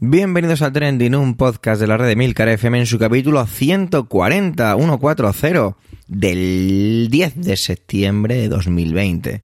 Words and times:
Bienvenidos 0.00 0.60
al 0.62 0.72
Trending, 0.72 1.14
un 1.14 1.36
podcast 1.36 1.80
de 1.80 1.86
la 1.86 1.96
red 1.96 2.08
de 2.08 2.16
Milcar 2.16 2.48
FM 2.48 2.80
en 2.80 2.86
su 2.86 2.98
capítulo 2.98 3.46
140, 3.46 4.74
140 4.74 5.76
del 6.08 7.06
10 7.08 7.36
de 7.36 7.56
septiembre 7.56 8.34
de 8.34 8.48
2020. 8.48 9.42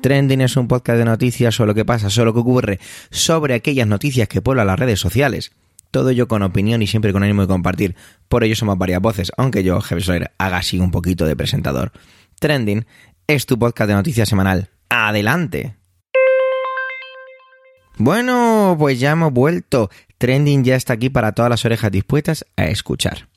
Trending 0.00 0.40
es 0.40 0.56
un 0.56 0.68
podcast 0.68 0.98
de 0.98 1.04
noticias 1.04 1.54
sobre 1.54 1.68
lo 1.68 1.74
que 1.74 1.84
pasa, 1.84 2.08
sobre 2.08 2.24
lo 2.26 2.32
que 2.32 2.40
ocurre, 2.40 2.80
sobre 3.10 3.52
aquellas 3.52 3.86
noticias 3.86 4.26
que 4.26 4.40
pueblan 4.40 4.68
las 4.68 4.78
redes 4.78 4.98
sociales. 4.98 5.52
Todo 5.90 6.10
ello 6.10 6.28
con 6.28 6.42
opinión 6.42 6.82
y 6.82 6.86
siempre 6.86 7.12
con 7.12 7.22
ánimo 7.22 7.42
de 7.42 7.48
compartir. 7.48 7.96
Por 8.28 8.44
ello 8.44 8.54
somos 8.54 8.78
varias 8.78 9.00
voces, 9.00 9.32
aunque 9.36 9.64
yo, 9.64 9.80
Jefe 9.80 10.00
Soler, 10.00 10.32
haga 10.38 10.58
así 10.58 10.78
un 10.78 10.90
poquito 10.90 11.26
de 11.26 11.36
presentador. 11.36 11.92
Trending 12.38 12.86
es 13.26 13.46
tu 13.46 13.58
podcast 13.58 13.88
de 13.88 13.94
noticias 13.94 14.28
semanal. 14.28 14.70
¡Adelante! 14.88 15.76
Bueno, 17.96 18.76
pues 18.78 18.98
ya 18.98 19.10
hemos 19.10 19.32
vuelto. 19.32 19.90
Trending 20.18 20.64
ya 20.64 20.76
está 20.76 20.94
aquí 20.94 21.10
para 21.10 21.32
todas 21.32 21.50
las 21.50 21.64
orejas 21.64 21.90
dispuestas 21.90 22.46
a 22.56 22.66
escuchar. 22.66 23.28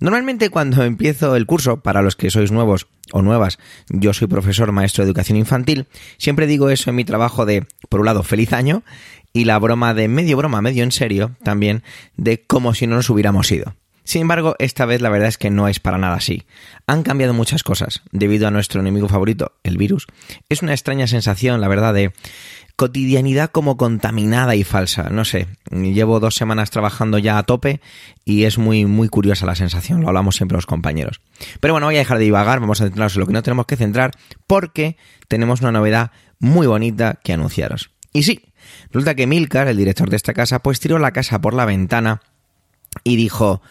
Normalmente 0.00 0.50
cuando 0.50 0.84
empiezo 0.84 1.34
el 1.36 1.46
curso, 1.46 1.80
para 1.80 2.02
los 2.02 2.16
que 2.16 2.30
sois 2.30 2.52
nuevos 2.52 2.86
o 3.12 3.22
nuevas, 3.22 3.58
yo 3.88 4.12
soy 4.12 4.28
profesor 4.28 4.70
maestro 4.72 5.02
de 5.02 5.08
educación 5.08 5.36
infantil, 5.36 5.86
siempre 6.18 6.46
digo 6.46 6.70
eso 6.70 6.90
en 6.90 6.96
mi 6.96 7.04
trabajo 7.04 7.46
de, 7.46 7.66
por 7.88 8.00
un 8.00 8.06
lado, 8.06 8.22
feliz 8.22 8.52
año 8.52 8.84
y 9.32 9.44
la 9.44 9.58
broma 9.58 9.94
de 9.94 10.08
medio 10.08 10.36
broma, 10.36 10.62
medio 10.62 10.82
en 10.82 10.92
serio, 10.92 11.36
también 11.42 11.82
de 12.16 12.42
como 12.42 12.74
si 12.74 12.86
no 12.86 12.96
nos 12.96 13.10
hubiéramos 13.10 13.50
ido. 13.50 13.74
Sin 14.08 14.22
embargo, 14.22 14.56
esta 14.58 14.86
vez 14.86 15.02
la 15.02 15.10
verdad 15.10 15.28
es 15.28 15.36
que 15.36 15.50
no 15.50 15.68
es 15.68 15.80
para 15.80 15.98
nada 15.98 16.14
así. 16.14 16.44
Han 16.86 17.02
cambiado 17.02 17.34
muchas 17.34 17.62
cosas 17.62 18.00
debido 18.10 18.48
a 18.48 18.50
nuestro 18.50 18.80
enemigo 18.80 19.06
favorito, 19.06 19.52
el 19.64 19.76
virus. 19.76 20.06
Es 20.48 20.62
una 20.62 20.72
extraña 20.72 21.06
sensación, 21.06 21.60
la 21.60 21.68
verdad, 21.68 21.92
de 21.92 22.12
cotidianidad 22.74 23.50
como 23.50 23.76
contaminada 23.76 24.54
y 24.54 24.64
falsa. 24.64 25.10
No 25.10 25.26
sé, 25.26 25.48
llevo 25.70 26.20
dos 26.20 26.36
semanas 26.36 26.70
trabajando 26.70 27.18
ya 27.18 27.36
a 27.36 27.42
tope 27.42 27.82
y 28.24 28.44
es 28.44 28.56
muy, 28.56 28.86
muy 28.86 29.10
curiosa 29.10 29.44
la 29.44 29.56
sensación. 29.56 30.00
Lo 30.00 30.08
hablamos 30.08 30.36
siempre 30.36 30.56
los 30.56 30.64
compañeros. 30.64 31.20
Pero 31.60 31.74
bueno, 31.74 31.88
voy 31.88 31.96
a 31.96 31.98
dejar 31.98 32.16
de 32.16 32.24
divagar, 32.24 32.60
vamos 32.60 32.80
a 32.80 32.84
centrarnos 32.84 33.14
en 33.16 33.20
lo 33.20 33.26
que 33.26 33.32
no 33.34 33.42
tenemos 33.42 33.66
que 33.66 33.76
centrar 33.76 34.12
porque 34.46 34.96
tenemos 35.28 35.60
una 35.60 35.72
novedad 35.72 36.12
muy 36.38 36.66
bonita 36.66 37.18
que 37.22 37.34
anunciaros. 37.34 37.90
Y 38.12 38.22
sí, 38.22 38.42
resulta 38.90 39.14
que 39.14 39.26
Milcar, 39.26 39.68
el 39.68 39.76
director 39.76 40.10
de 40.10 40.16
esta 40.16 40.34
casa, 40.34 40.60
pues 40.60 40.80
tiró 40.80 40.98
la 40.98 41.12
casa 41.12 41.40
por 41.40 41.54
la 41.54 41.64
ventana 41.64 42.22
y 43.04 43.16
dijo, 43.16 43.62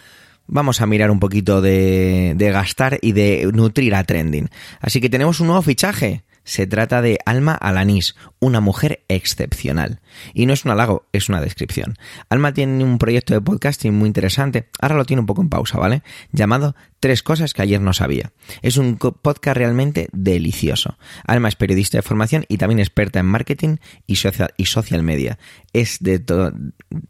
vamos 0.48 0.82
a 0.82 0.86
mirar 0.86 1.12
un 1.12 1.20
poquito 1.20 1.62
de, 1.62 2.34
de, 2.36 2.52
gastar 2.52 3.00
y 3.02 3.12
de 3.12 3.50
nutrir 3.54 3.96
a 3.96 4.04
Trending. 4.04 4.50
Así 4.80 5.02
que 5.02 5.10
tenemos 5.10 5.40
un 5.40 5.48
nuevo 5.48 5.62
fichaje. 5.62 6.24
Se 6.48 6.66
trata 6.66 7.02
de 7.02 7.20
Alma 7.26 7.56
Alanis, 7.56 8.16
una 8.40 8.62
mujer 8.62 9.04
excepcional. 9.10 10.00
Y 10.34 10.46
no 10.46 10.54
es 10.54 10.64
un 10.64 10.72
halago, 10.72 11.06
es 11.12 11.28
una 11.28 11.42
descripción. 11.42 11.96
Alma 12.30 12.54
tiene 12.54 12.86
un 12.86 13.00
proyecto 13.00 13.34
de 13.34 13.42
podcasting 13.42 13.94
muy 13.94 14.08
interesante, 14.08 14.70
ahora 14.80 14.96
lo 14.96 15.04
tiene 15.04 15.20
un 15.20 15.26
poco 15.26 15.42
en 15.42 15.50
pausa, 15.50 15.78
¿vale? 15.78 16.04
Llamado 16.32 16.74
Tres 17.02 17.22
cosas 17.22 17.54
que 17.54 17.64
ayer 17.64 17.82
no 17.82 17.92
sabía. 17.92 18.32
Es 18.62 18.78
un 18.78 18.96
podcast 18.96 19.58
realmente 19.58 20.08
delicioso. 20.14 20.98
Alma 21.26 21.50
es 21.50 21.58
periodista 21.58 21.98
de 21.98 22.02
formación 22.02 22.46
y 22.48 22.58
también 22.58 22.80
experta 22.80 23.20
en 23.20 23.26
marketing 23.26 23.76
y 24.08 24.16
social, 24.16 24.54
y 24.56 24.68
social 24.68 25.04
media. 25.04 25.38
Es 25.74 25.98
de, 26.00 26.20
to 26.20 26.54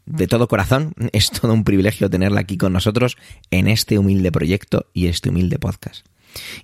de 0.04 0.26
todo 0.26 0.48
corazón, 0.48 0.94
es 1.12 1.30
todo 1.30 1.52
un 1.52 1.62
privilegio 1.62 2.10
tenerla 2.10 2.40
aquí 2.40 2.56
con 2.56 2.72
nosotros 2.72 3.16
en 3.52 3.68
este 3.68 4.00
humilde 4.00 4.32
proyecto 4.32 4.90
y 4.92 5.06
este 5.06 5.28
humilde 5.28 5.60
podcast. 5.60 6.04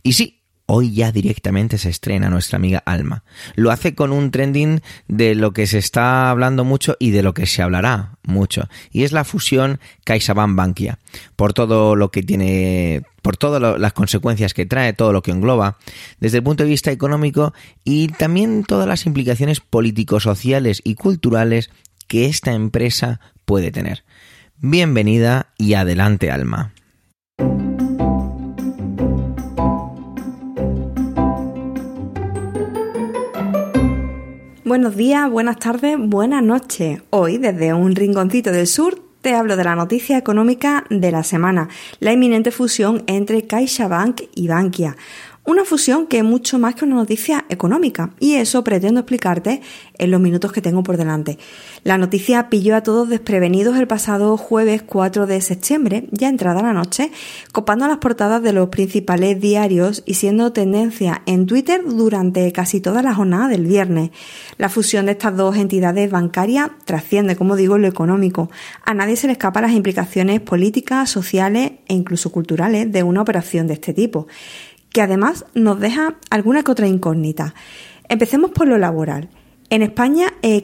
Y 0.03 0.15
sí, 0.15 0.44
Hoy 0.67 0.95
ya 0.95 1.13
directamente 1.13 1.77
se 1.77 1.91
estrena 1.91 2.31
nuestra 2.31 2.57
amiga 2.57 2.83
Alma. 2.87 3.23
Lo 3.55 3.71
hace 3.71 3.95
con 3.95 4.13
un 4.13 4.31
trending 4.31 4.81
de 5.09 5.35
lo 5.35 5.53
que 5.53 5.67
se 5.67 5.77
está 5.77 6.31
hablando 6.31 6.65
mucho 6.65 6.97
y 6.99 7.11
de 7.11 7.23
lo 7.23 7.35
que 7.35 7.45
se 7.45 7.61
hablará 7.61 8.17
mucho. 8.23 8.69
Y 8.91 9.03
es 9.03 9.13
la 9.13 9.25
fusión 9.25 9.79
CaixaBank 10.05 10.57
Bankia. 10.57 10.99
Por 11.37 11.53
todo 11.53 11.97
lo 11.97 12.11
que 12.11 12.23
tiene, 12.23 13.03
por 13.21 13.37
todas 13.37 13.79
las 13.79 13.93
consecuencias 13.93 14.55
que 14.55 14.65
trae, 14.65 14.95
todo 14.95 15.13
lo 15.13 15.21
que 15.21 15.33
engloba, 15.33 15.77
desde 16.19 16.39
el 16.39 16.45
punto 16.45 16.63
de 16.63 16.71
vista 16.71 16.91
económico 16.91 17.53
y 17.85 18.09
también 18.09 18.65
todas 18.65 18.89
las 18.89 19.05
implicaciones 19.05 19.61
político-sociales 19.61 20.81
y 20.83 20.95
culturales 20.95 21.71
que 22.09 22.25
esta 22.25 22.55
empresa 22.55 23.21
puede 23.45 23.71
tener. 23.71 24.05
Bienvenida 24.57 25.53
y 25.59 25.75
adelante, 25.75 26.31
Alma. 26.31 26.73
Buenos 34.75 34.97
días, 34.97 35.31
buenas 35.31 35.61
tardes, 35.61 35.97
buenas 36.01 36.43
noches. 36.43 37.01
Hoy, 37.11 37.39
desde 37.39 37.73
un 37.73 37.95
rinconcito 37.95 38.51
del 38.51 38.67
sur, 38.67 38.99
te 39.21 39.33
hablo 39.33 39.57
de 39.57 39.63
la 39.63 39.77
noticia 39.77 40.19
económica 40.19 40.83
de 40.91 41.13
la 41.13 41.23
semana, 41.23 41.69
la 42.01 42.13
inminente 42.13 42.51
fusión 42.51 43.05
entre 43.07 43.47
CaixaBank 43.47 44.23
y 44.35 44.49
Bankia. 44.49 44.97
Una 45.47 45.67
fusión 45.67 46.07
que 46.07 46.19
es 46.19 46.25
mucho 46.25 46.59
más 46.59 46.75
que 46.75 46.87
una 46.87 46.95
noticia 46.95 47.45
económica 47.51 48.15
y 48.19 48.37
eso 48.37 48.65
pretendo 48.65 49.01
explicarte 49.01 49.61
en 49.99 50.11
los 50.11 50.19
minutos 50.19 50.53
que 50.53 50.63
tengo 50.63 50.83
por 50.83 50.97
delante. 50.97 51.39
La 51.83 51.99
noticia 51.99 52.49
pilló 52.49 52.75
a 52.75 52.83
todos 52.83 53.11
desprevenidos 53.11 53.77
el 53.77 53.87
pasado 53.87 54.39
jueves 54.39 54.83
4 54.83 55.27
de 55.27 55.43
septiembre, 55.43 56.09
ya 56.13 56.31
entrada 56.31 56.63
la 56.63 56.73
noche, 56.73 57.13
copando 57.53 57.87
las 57.87 57.99
portadas 57.99 58.43
de 58.43 58.55
los 58.55 58.71
principales 58.71 59.39
diarios 59.39 60.03
y 60.07 60.15
siendo 60.15 60.53
tendencia 60.53 61.21
en 61.27 61.45
Twitter 61.45 61.83
durante 61.87 62.51
casi 62.51 62.81
toda 62.81 63.03
la 63.03 63.15
jornada 63.15 63.49
del 63.49 63.67
viernes. 63.67 64.13
La 64.57 64.71
fusión 64.71 65.05
de 65.05 65.13
estas 65.13 65.37
dos 65.37 65.59
entidades 65.59 66.11
bancarias 66.11 66.71
trasciende, 66.87 67.37
como 67.37 67.57
digo, 67.57 67.77
lo 67.77 67.87
económico. 67.87 68.51
A 68.83 68.95
nadie 68.95 69.17
se 69.17 69.27
le 69.27 69.35
escapa 69.35 69.61
las 69.61 69.73
implicaciones 69.73 70.41
políticas, 70.41 71.11
sociales 71.11 71.73
e 71.87 71.93
incluso 71.93 72.33
culturales 72.33 72.91
de 72.91 73.03
una 73.03 73.21
operación 73.21 73.67
de 73.67 73.75
este 73.75 73.93
tipo 73.93 74.27
que 74.95 75.03
además 75.03 75.45
nos 75.55 75.81
deja 75.81 76.15
alguna 76.31 76.63
que 76.63 76.71
otra 76.71 76.87
incógnita. 76.87 77.53
Empecemos 78.09 78.53
por 78.53 78.69
lo 78.69 78.79
laboral. 78.79 79.29
En 79.69 79.83
España, 79.83 80.29
eh, 80.43 80.63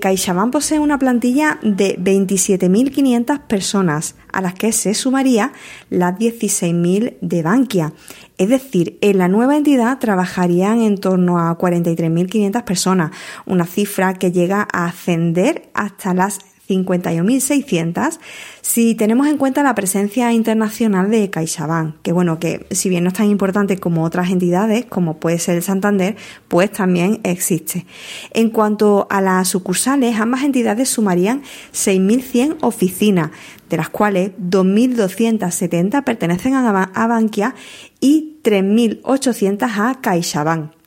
posee 0.52 0.78
una 0.78 1.00
plantilla 1.00 1.58
de 1.62 1.98
27.500 1.98 3.40
personas, 3.48 4.14
a 4.32 4.40
las 4.40 4.54
que 4.54 4.70
se 4.70 4.94
sumaría 4.94 5.52
las 5.88 6.16
16.000 6.16 7.16
de 7.20 7.42
Bankia. 7.42 7.92
Es 8.38 8.48
decir, 8.48 8.98
en 9.00 9.18
la 9.18 9.26
nueva 9.26 9.56
entidad 9.56 9.98
trabajarían 9.98 10.80
en 10.80 10.98
torno 10.98 11.40
a 11.40 11.58
43.500 11.58 12.62
personas, 12.62 13.10
una 13.46 13.66
cifra 13.66 14.14
que 14.14 14.30
llega 14.30 14.68
a 14.72 14.84
ascender 14.84 15.70
hasta 15.74 16.14
las 16.14 16.38
51.600 16.70 18.18
si 18.62 18.94
tenemos 18.94 19.26
en 19.26 19.36
cuenta 19.36 19.62
la 19.62 19.74
presencia 19.74 20.32
internacional 20.32 21.10
de 21.10 21.28
CaixaBank, 21.28 21.96
que 22.02 22.12
bueno, 22.12 22.38
que 22.38 22.66
si 22.70 22.88
bien 22.88 23.02
no 23.02 23.08
es 23.08 23.14
tan 23.14 23.28
importante 23.28 23.78
como 23.78 24.04
otras 24.04 24.30
entidades, 24.30 24.84
como 24.84 25.16
puede 25.16 25.38
ser 25.40 25.56
el 25.56 25.62
Santander, 25.62 26.16
pues 26.46 26.70
también 26.70 27.20
existe. 27.24 27.86
En 28.32 28.50
cuanto 28.50 29.08
a 29.10 29.20
las 29.20 29.48
sucursales, 29.48 30.20
ambas 30.20 30.44
entidades 30.44 30.88
sumarían 30.88 31.42
6.100 31.72 32.58
oficinas, 32.60 33.30
de 33.68 33.76
las 33.76 33.88
cuales 33.88 34.30
2.270 34.38 36.04
pertenecen 36.04 36.54
a 36.54 37.06
Bankia 37.06 37.54
y 37.98 38.36
3.800 38.44 39.68
a 39.78 40.00
CaixaBank. 40.00 40.79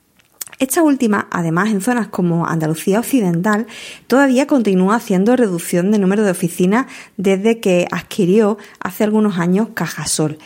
Esta 0.59 0.83
última, 0.83 1.27
además 1.31 1.69
en 1.69 1.81
zonas 1.81 2.07
como 2.07 2.47
Andalucía 2.47 2.99
Occidental, 2.99 3.67
todavía 4.07 4.47
continúa 4.47 4.95
haciendo 4.95 5.35
reducción 5.35 5.91
de 5.91 5.99
número 5.99 6.23
de 6.23 6.31
oficinas 6.31 6.87
desde 7.17 7.59
que 7.59 7.87
adquirió 7.91 8.57
hace 8.79 9.03
algunos 9.03 9.37
años 9.39 9.69
Cajasol. 9.73 10.37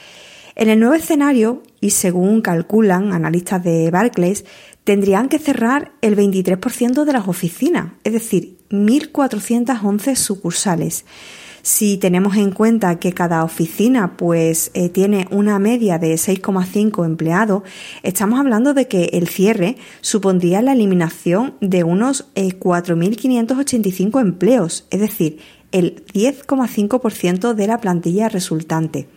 En 0.56 0.70
el 0.70 0.80
nuevo 0.80 0.96
escenario, 0.96 1.62
y 1.82 1.92
según 1.92 2.42
calculan 2.42 3.14
analistas 3.14 3.64
de 3.64 3.92
Barclays, 3.92 4.44
tendrían 4.84 5.30
que 5.30 5.38
cerrar 5.38 5.92
el 6.02 6.16
23% 6.16 7.04
de 7.04 7.14
las 7.14 7.28
oficinas, 7.28 7.92
es 8.04 8.14
decir, 8.14 8.58
1.411 8.72 10.16
sucursales. 10.16 11.06
Si 11.68 11.98
tenemos 11.98 12.38
en 12.38 12.52
cuenta 12.52 12.98
que 12.98 13.12
cada 13.12 13.44
oficina 13.44 14.16
pues 14.16 14.72
eh, 14.74 14.88
tiene 14.88 15.28
una 15.32 15.60
media 15.60 16.00
de 16.00 16.14
6,5 16.14 17.06
empleados, 17.06 17.64
estamos 18.04 18.40
hablando 18.40 18.74
de 18.74 18.88
que 18.88 19.10
el 19.12 19.28
cierre 19.28 19.76
supondría 20.00 20.62
la 20.62 20.72
eliminación 20.72 21.56
de 21.60 21.84
unos 21.84 22.34
4.585 22.36 24.18
eh, 24.18 24.22
empleos, 24.22 24.88
es 24.92 25.02
decir, 25.02 25.40
el 25.74 26.06
10,5% 26.06 27.54
de 27.54 27.68
la 27.68 27.82
plantilla 27.82 28.30
resultante. 28.30 29.10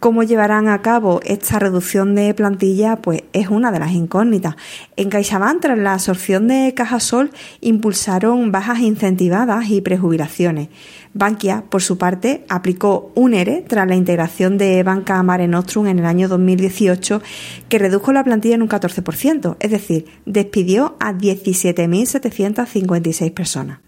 Cómo 0.00 0.22
llevarán 0.22 0.68
a 0.68 0.80
cabo 0.80 1.20
esta 1.24 1.58
reducción 1.58 2.14
de 2.14 2.32
plantilla, 2.32 2.94
pues 2.96 3.24
es 3.32 3.48
una 3.48 3.72
de 3.72 3.80
las 3.80 3.90
incógnitas. 3.90 4.54
En 4.94 5.08
CaixaBank, 5.08 5.60
tras 5.60 5.76
la 5.76 5.94
absorción 5.94 6.46
de 6.46 6.72
Cajasol, 6.72 7.32
impulsaron 7.60 8.52
bajas 8.52 8.78
incentivadas 8.78 9.68
y 9.70 9.80
prejubilaciones. 9.80 10.68
Bankia, 11.14 11.64
por 11.68 11.82
su 11.82 11.98
parte, 11.98 12.44
aplicó 12.48 13.10
un 13.16 13.34
ERE 13.34 13.64
tras 13.66 13.88
la 13.88 13.96
integración 13.96 14.56
de 14.56 14.80
Banca 14.84 15.20
Mare 15.24 15.48
Nostrum 15.48 15.88
en 15.88 15.98
el 15.98 16.06
año 16.06 16.28
2018, 16.28 17.20
que 17.68 17.78
redujo 17.80 18.12
la 18.12 18.22
plantilla 18.22 18.54
en 18.54 18.62
un 18.62 18.68
14%, 18.68 19.56
es 19.58 19.70
decir, 19.72 20.04
despidió 20.26 20.94
a 21.00 21.12
17.756 21.12 23.34
personas. 23.34 23.80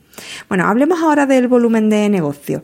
Bueno, 0.48 0.66
hablemos 0.66 1.00
ahora 1.00 1.26
del 1.26 1.48
volumen 1.48 1.88
de 1.90 2.08
negocio. 2.08 2.62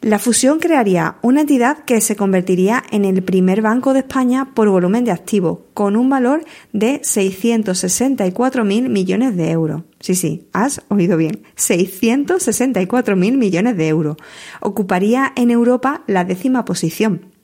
La 0.00 0.18
fusión 0.18 0.60
crearía 0.60 1.16
una 1.22 1.40
entidad 1.40 1.84
que 1.84 2.00
se 2.00 2.14
convertiría 2.14 2.84
en 2.90 3.04
el 3.04 3.22
primer 3.22 3.62
banco 3.62 3.92
de 3.92 4.00
España 4.00 4.54
por 4.54 4.68
volumen 4.68 5.04
de 5.04 5.10
activos, 5.10 5.58
con 5.74 5.96
un 5.96 6.08
valor 6.08 6.44
de 6.72 7.00
664.000 7.00 8.88
millones 8.88 9.36
de 9.36 9.50
euros. 9.50 9.82
Sí, 10.00 10.14
sí, 10.14 10.46
has 10.52 10.82
oído 10.88 11.16
bien. 11.16 11.42
664.000 11.56 13.36
millones 13.36 13.76
de 13.76 13.88
euros. 13.88 14.16
Ocuparía 14.60 15.32
en 15.34 15.50
Europa 15.50 16.04
la 16.06 16.24
décima 16.24 16.64
posición. 16.64 17.37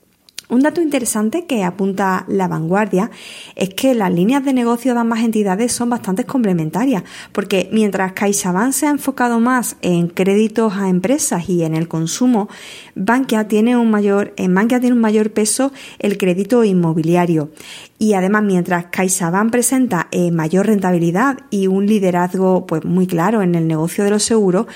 Un 0.54 0.60
dato 0.60 0.80
interesante 0.80 1.46
que 1.46 1.64
apunta 1.64 2.24
la 2.28 2.46
vanguardia 2.46 3.10
es 3.56 3.70
que 3.70 3.92
las 3.92 4.12
líneas 4.12 4.44
de 4.44 4.52
negocio 4.52 4.94
de 4.94 5.00
ambas 5.00 5.24
entidades 5.24 5.72
son 5.72 5.90
bastante 5.90 6.22
complementarias, 6.26 7.02
porque 7.32 7.68
mientras 7.72 8.12
CaixaBank 8.12 8.72
se 8.72 8.86
ha 8.86 8.90
enfocado 8.90 9.40
más 9.40 9.76
en 9.82 10.06
créditos 10.06 10.74
a 10.76 10.88
empresas 10.88 11.48
y 11.48 11.64
en 11.64 11.74
el 11.74 11.88
consumo, 11.88 12.48
Bankia 12.94 13.48
tiene 13.48 13.76
un 13.76 13.90
mayor, 13.90 14.32
en 14.36 14.54
tiene 14.68 14.92
un 14.92 15.00
mayor 15.00 15.32
peso 15.32 15.72
el 15.98 16.18
crédito 16.18 16.62
inmobiliario. 16.62 17.50
Y 17.98 18.14
además, 18.14 18.44
mientras 18.44 18.86
CaixaBank 18.92 19.50
presenta 19.50 20.06
eh, 20.12 20.30
mayor 20.30 20.66
rentabilidad 20.66 21.38
y 21.50 21.66
un 21.66 21.86
liderazgo 21.86 22.64
pues, 22.64 22.84
muy 22.84 23.08
claro 23.08 23.42
en 23.42 23.56
el 23.56 23.66
negocio 23.66 24.04
de 24.04 24.10
los 24.10 24.22
seguros, 24.22 24.66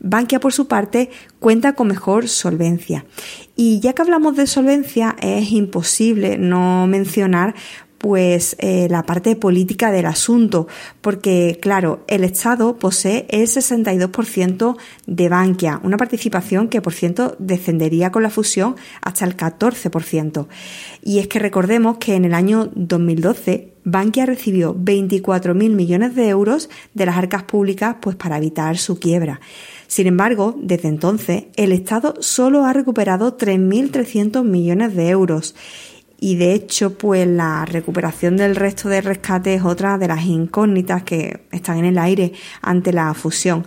Bankia, 0.00 0.40
por 0.40 0.52
su 0.52 0.68
parte, 0.68 1.10
cuenta 1.40 1.74
con 1.74 1.88
mejor 1.88 2.28
solvencia. 2.28 3.04
Y 3.56 3.80
ya 3.80 3.92
que 3.92 4.02
hablamos 4.02 4.36
de 4.36 4.46
solvencia, 4.46 5.16
es 5.20 5.50
imposible 5.52 6.38
no 6.38 6.86
mencionar 6.86 7.54
pues 7.98 8.56
eh, 8.60 8.86
la 8.88 9.02
parte 9.02 9.34
política 9.34 9.90
del 9.90 10.06
asunto, 10.06 10.68
porque 11.00 11.58
claro, 11.60 12.04
el 12.06 12.22
Estado 12.22 12.76
posee 12.76 13.26
el 13.28 13.48
62% 13.48 14.76
de 15.06 15.28
Bankia, 15.28 15.80
una 15.82 15.96
participación 15.96 16.68
que 16.68 16.80
por 16.80 16.92
cierto 16.92 17.36
descendería 17.40 18.12
con 18.12 18.22
la 18.22 18.30
fusión 18.30 18.76
hasta 19.02 19.24
el 19.24 19.36
14%. 19.36 20.46
Y 21.02 21.18
es 21.18 21.26
que 21.26 21.40
recordemos 21.40 21.98
que 21.98 22.14
en 22.14 22.24
el 22.24 22.34
año 22.34 22.70
2012 22.74 23.72
Bankia 23.90 24.26
recibió 24.26 24.74
24.000 24.74 25.54
millones 25.70 26.14
de 26.14 26.28
euros 26.28 26.68
de 26.94 27.06
las 27.06 27.16
arcas 27.16 27.44
públicas 27.44 27.96
pues 28.00 28.16
para 28.16 28.36
evitar 28.36 28.76
su 28.76 28.98
quiebra. 28.98 29.40
Sin 29.86 30.06
embargo, 30.06 30.54
desde 30.60 30.88
entonces, 30.88 31.44
el 31.56 31.72
Estado 31.72 32.14
solo 32.20 32.64
ha 32.64 32.72
recuperado 32.72 33.36
3.300 33.36 34.44
millones 34.44 34.94
de 34.94 35.08
euros. 35.08 35.54
Y 36.20 36.36
de 36.36 36.52
hecho, 36.52 36.98
pues 36.98 37.26
la 37.26 37.64
recuperación 37.64 38.36
del 38.36 38.56
resto 38.56 38.88
de 38.88 39.00
rescate 39.00 39.54
es 39.54 39.62
otra 39.62 39.98
de 39.98 40.08
las 40.08 40.24
incógnitas 40.26 41.04
que 41.04 41.44
están 41.52 41.78
en 41.78 41.84
el 41.86 41.98
aire 41.98 42.32
ante 42.60 42.92
la 42.92 43.14
fusión. 43.14 43.66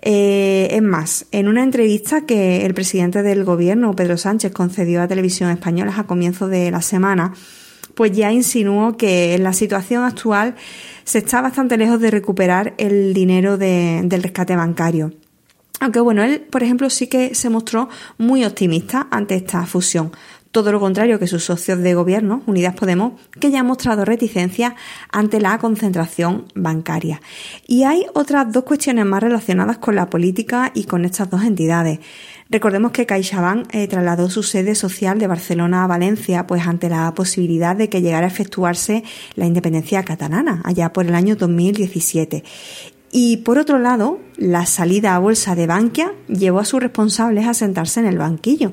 Eh, 0.00 0.68
es 0.70 0.82
más, 0.82 1.26
en 1.32 1.48
una 1.48 1.64
entrevista 1.64 2.24
que 2.24 2.64
el 2.64 2.72
presidente 2.72 3.22
del 3.22 3.44
gobierno, 3.44 3.94
Pedro 3.96 4.16
Sánchez, 4.16 4.52
concedió 4.52 5.02
a 5.02 5.08
Televisión 5.08 5.50
Española 5.50 5.92
a 5.96 6.06
comienzos 6.06 6.50
de 6.50 6.70
la 6.70 6.82
semana, 6.82 7.34
pues 7.98 8.12
ya 8.12 8.30
insinuó 8.30 8.96
que 8.96 9.34
en 9.34 9.42
la 9.42 9.52
situación 9.52 10.04
actual 10.04 10.54
se 11.02 11.18
está 11.18 11.40
bastante 11.40 11.76
lejos 11.76 11.98
de 11.98 12.12
recuperar 12.12 12.74
el 12.78 13.12
dinero 13.12 13.58
del 13.58 14.22
rescate 14.22 14.54
bancario. 14.54 15.14
Aunque 15.80 15.98
bueno, 15.98 16.22
él, 16.22 16.42
por 16.42 16.62
ejemplo, 16.62 16.90
sí 16.90 17.08
que 17.08 17.34
se 17.34 17.50
mostró 17.50 17.88
muy 18.16 18.44
optimista 18.44 19.08
ante 19.10 19.34
esta 19.34 19.66
fusión. 19.66 20.12
Todo 20.50 20.72
lo 20.72 20.80
contrario 20.80 21.18
que 21.18 21.26
sus 21.26 21.44
socios 21.44 21.78
de 21.80 21.94
gobierno, 21.94 22.42
Unidas 22.46 22.74
Podemos, 22.74 23.12
que 23.38 23.50
ya 23.50 23.60
han 23.60 23.66
mostrado 23.66 24.06
reticencia 24.06 24.76
ante 25.12 25.40
la 25.40 25.58
concentración 25.58 26.46
bancaria. 26.54 27.20
Y 27.66 27.84
hay 27.84 28.06
otras 28.14 28.50
dos 28.50 28.64
cuestiones 28.64 29.04
más 29.04 29.22
relacionadas 29.22 29.76
con 29.76 29.94
la 29.94 30.08
política 30.08 30.72
y 30.74 30.84
con 30.84 31.04
estas 31.04 31.28
dos 31.28 31.42
entidades. 31.42 32.00
Recordemos 32.48 32.92
que 32.92 33.04
CaixaBank 33.04 33.74
eh, 33.74 33.86
trasladó 33.88 34.30
su 34.30 34.42
sede 34.42 34.74
social 34.74 35.18
de 35.18 35.26
Barcelona 35.26 35.84
a 35.84 35.86
Valencia, 35.86 36.46
pues 36.46 36.66
ante 36.66 36.88
la 36.88 37.12
posibilidad 37.14 37.76
de 37.76 37.90
que 37.90 38.00
llegara 38.00 38.26
a 38.26 38.30
efectuarse 38.30 39.04
la 39.34 39.44
independencia 39.44 40.02
catalana, 40.02 40.62
allá 40.64 40.94
por 40.94 41.04
el 41.04 41.14
año 41.14 41.36
2017. 41.36 42.42
Y 43.10 43.38
por 43.38 43.58
otro 43.58 43.78
lado, 43.78 44.18
la 44.36 44.66
salida 44.66 45.14
a 45.14 45.18
bolsa 45.18 45.54
de 45.54 45.66
Bankia 45.66 46.12
llevó 46.28 46.58
a 46.58 46.64
sus 46.64 46.80
responsables 46.80 47.46
a 47.46 47.54
sentarse 47.54 48.00
en 48.00 48.06
el 48.06 48.18
banquillo, 48.18 48.72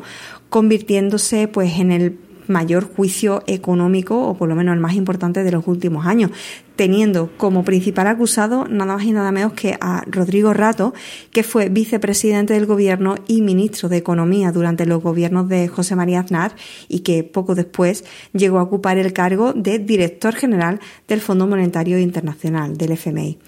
convirtiéndose 0.55 1.49
pues 1.49 1.79
en 1.79 1.91
el 1.91 2.17
mayor 2.47 2.87
juicio 2.87 3.43
económico, 3.45 4.25
o 4.25 4.37
por 4.37 4.47
lo 4.47 4.55
menos 4.55 4.73
el 4.73 4.79
más 4.79 4.93
importante 4.93 5.43
de 5.43 5.51
los 5.51 5.67
últimos 5.67 6.05
años, 6.05 6.31
teniendo 6.77 7.29
como 7.35 7.65
principal 7.65 8.07
acusado 8.07 8.65
nada 8.65 8.95
más 8.95 9.03
y 9.03 9.11
nada 9.11 9.33
menos 9.33 9.51
que 9.51 9.77
a 9.81 10.05
Rodrigo 10.07 10.53
Rato, 10.53 10.93
que 11.31 11.43
fue 11.43 11.67
vicepresidente 11.67 12.53
del 12.53 12.67
gobierno 12.67 13.15
y 13.27 13.41
ministro 13.41 13.89
de 13.89 13.97
Economía 13.97 14.53
durante 14.53 14.85
los 14.85 15.03
gobiernos 15.03 15.49
de 15.49 15.67
José 15.67 15.97
María 15.97 16.21
Aznar 16.21 16.55
y 16.87 16.99
que 16.99 17.25
poco 17.25 17.53
después 17.53 18.05
llegó 18.31 18.59
a 18.59 18.63
ocupar 18.63 18.97
el 18.97 19.11
cargo 19.11 19.51
de 19.51 19.79
director 19.79 20.35
general 20.35 20.79
del 21.09 21.19
Fondo 21.19 21.47
Monetario 21.47 21.99
Internacional, 21.99 22.77
del 22.77 22.93
FMI. 22.93 23.39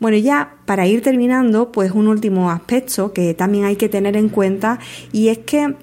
Bueno, 0.00 0.16
ya 0.16 0.56
para 0.66 0.88
ir 0.88 1.02
terminando, 1.02 1.70
pues 1.70 1.92
un 1.92 2.08
último 2.08 2.50
aspecto 2.50 3.12
que 3.12 3.34
también 3.34 3.64
hay 3.64 3.76
que 3.76 3.88
tener 3.88 4.16
en 4.16 4.28
cuenta 4.28 4.80
y 5.12 5.28
es 5.28 5.38
que 5.38 5.76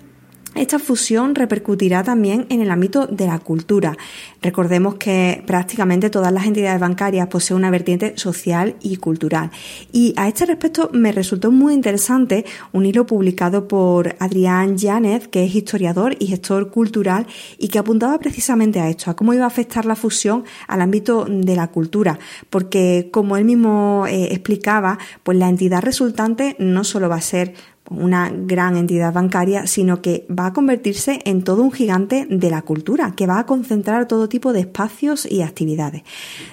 esta 0.56 0.80
fusión 0.80 1.36
repercutirá 1.36 2.04
también 2.04 2.46
en 2.50 2.62
el 2.62 2.72
ámbito 2.72 3.08
de 3.08 3.28
la 3.28 3.40
cultura. 3.40 3.98
Recordemos 4.42 4.96
que 4.96 5.44
prácticamente 5.46 6.10
todas 6.10 6.32
las 6.32 6.46
entidades 6.46 6.80
bancarias 6.80 7.28
poseen 7.28 7.58
una 7.58 7.70
vertiente 7.70 8.14
social 8.18 8.76
y 8.82 8.98
cultural. 8.98 9.52
Y 9.92 10.14
a 10.18 10.28
este 10.28 10.46
respecto 10.46 10.90
me 10.94 11.12
resultó 11.12 11.52
muy 11.52 11.74
interesante 11.74 12.46
un 12.72 12.86
hilo 12.86 13.06
publicado 13.06 13.68
por 13.68 14.16
Adrián 14.20 14.78
Yánez, 14.78 15.28
que 15.28 15.44
es 15.44 15.54
historiador 15.54 16.16
y 16.20 16.28
gestor 16.28 16.72
cultural, 16.72 17.28
y 17.58 17.68
que 17.68 17.80
apuntaba 17.80 18.18
precisamente 18.20 18.80
a 18.80 18.90
esto, 18.90 19.12
a 19.12 19.16
cómo 19.16 19.34
iba 19.34 19.44
a 19.44 19.48
afectar 19.48 19.86
la 19.86 19.96
fusión 19.96 20.46
al 20.68 20.82
ámbito 20.82 21.26
de 21.30 21.56
la 21.56 21.68
cultura. 21.68 22.18
Porque, 22.50 23.10
como 23.12 23.38
él 23.38 23.46
mismo 23.46 24.06
eh, 24.08 24.30
explicaba, 24.32 24.98
pues 25.24 25.38
la 25.38 25.50
entidad 25.50 25.82
resultante 25.82 26.56
no 26.60 26.84
solo 26.84 27.10
va 27.10 27.16
a 27.16 27.22
ser 27.22 27.54
una 27.90 28.32
gran 28.34 28.78
entidad 28.78 29.14
bancaria, 29.14 29.68
sino 29.68 30.02
que 30.02 30.26
va 30.28 30.48
a 30.48 30.54
convertirse 30.54 31.20
en 31.26 31.44
todo 31.44 31.62
un 31.62 31.72
gigante 31.72 32.26
de 32.30 32.50
la 32.50 32.64
cultura, 32.64 33.14
que 33.16 33.28
va 33.28 33.40
a 33.40 33.46
concentrar 33.46 34.08
todo 34.08 34.30
tipo 34.30 34.54
de 34.54 34.62
espacios 34.62 35.26
y 35.30 35.42
actividades. 35.42 36.04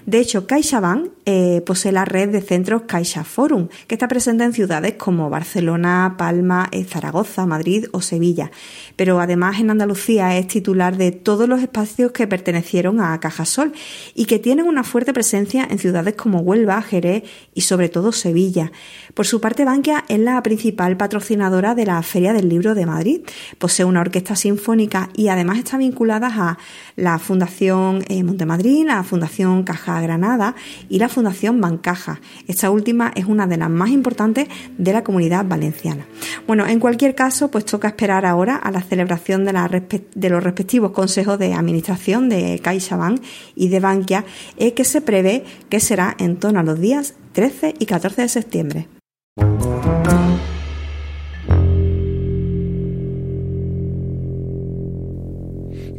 De 0.06 0.20
hecho, 0.20 0.46
CaixaBank 0.46 1.10
eh, 1.24 1.62
posee 1.64 1.92
la 1.92 2.04
red 2.04 2.30
de 2.30 2.40
centros 2.40 2.82
Caixa 2.86 3.24
Forum, 3.24 3.68
que 3.86 3.94
está 3.94 4.08
presente 4.08 4.44
en 4.44 4.52
ciudades 4.52 4.94
como 4.94 5.30
Barcelona, 5.30 6.16
Palma, 6.18 6.68
eh, 6.72 6.84
Zaragoza, 6.84 7.46
Madrid 7.46 7.86
o 7.92 8.00
Sevilla. 8.00 8.50
Pero 8.96 9.20
además 9.20 9.60
en 9.60 9.70
Andalucía 9.70 10.36
es 10.36 10.48
titular 10.48 10.96
de 10.96 11.12
todos 11.12 11.48
los 11.48 11.62
espacios 11.62 12.12
que 12.12 12.26
pertenecieron 12.26 13.00
a 13.00 13.18
Cajasol 13.20 13.72
y 14.14 14.24
que 14.24 14.38
tienen 14.38 14.66
una 14.66 14.82
fuerte 14.82 15.12
presencia 15.12 15.66
en 15.70 15.78
ciudades 15.78 16.14
como 16.14 16.40
Huelva, 16.40 16.82
Jerez 16.82 17.22
y 17.54 17.60
sobre 17.60 17.88
todo 17.88 18.12
Sevilla. 18.12 18.72
Por 19.14 19.26
su 19.26 19.40
parte, 19.40 19.64
Bankia 19.64 20.04
es 20.08 20.18
la 20.18 20.42
principal 20.42 20.96
patrocinadora 20.96 21.74
de 21.74 21.86
la 21.86 22.02
Feria 22.02 22.32
del 22.32 22.48
Libro 22.48 22.74
de 22.74 22.86
Madrid. 22.86 23.20
Posee 23.58 23.84
una 23.84 24.00
orquesta 24.00 24.34
sinfónica 24.34 25.10
y 25.14 25.28
además 25.28 25.58
está 25.58 25.76
vinculada 25.76 26.30
a 26.32 26.58
la 26.96 27.18
Fundación 27.18 28.04
eh, 28.08 28.24
Montemadrid, 28.24 28.86
la 28.86 29.02
Fundación 29.04 29.62
Caja 29.62 30.00
Granada 30.00 30.54
y 30.88 30.98
la 30.98 31.08
Fundación 31.12 31.60
Bancaja. 31.60 32.20
Esta 32.48 32.70
última 32.70 33.12
es 33.14 33.26
una 33.26 33.46
de 33.46 33.56
las 33.56 33.70
más 33.70 33.90
importantes 33.90 34.48
de 34.76 34.92
la 34.92 35.04
comunidad 35.04 35.44
valenciana. 35.46 36.06
Bueno, 36.46 36.66
en 36.66 36.80
cualquier 36.80 37.14
caso, 37.14 37.50
pues 37.50 37.64
toca 37.64 37.88
esperar 37.88 38.26
ahora 38.26 38.56
a 38.56 38.70
la 38.70 38.82
celebración 38.82 39.44
de, 39.44 40.28
los 40.30 40.42
respectivos 40.42 40.92
consejos 40.92 41.38
de 41.38 41.54
administración 41.54 42.28
de 42.28 42.58
CaixaBank 42.62 43.22
y 43.54 43.68
de 43.68 43.80
Bankia, 43.80 44.24
eh, 44.56 44.74
que 44.74 44.84
se 44.84 45.00
prevé 45.00 45.44
que 45.68 45.80
será 45.80 46.16
en 46.18 46.36
torno 46.36 46.60
a 46.60 46.62
los 46.62 46.80
días 46.80 47.14
13 47.32 47.74
y 47.78 47.86
14 47.86 48.22
de 48.22 48.28
septiembre. 48.28 48.88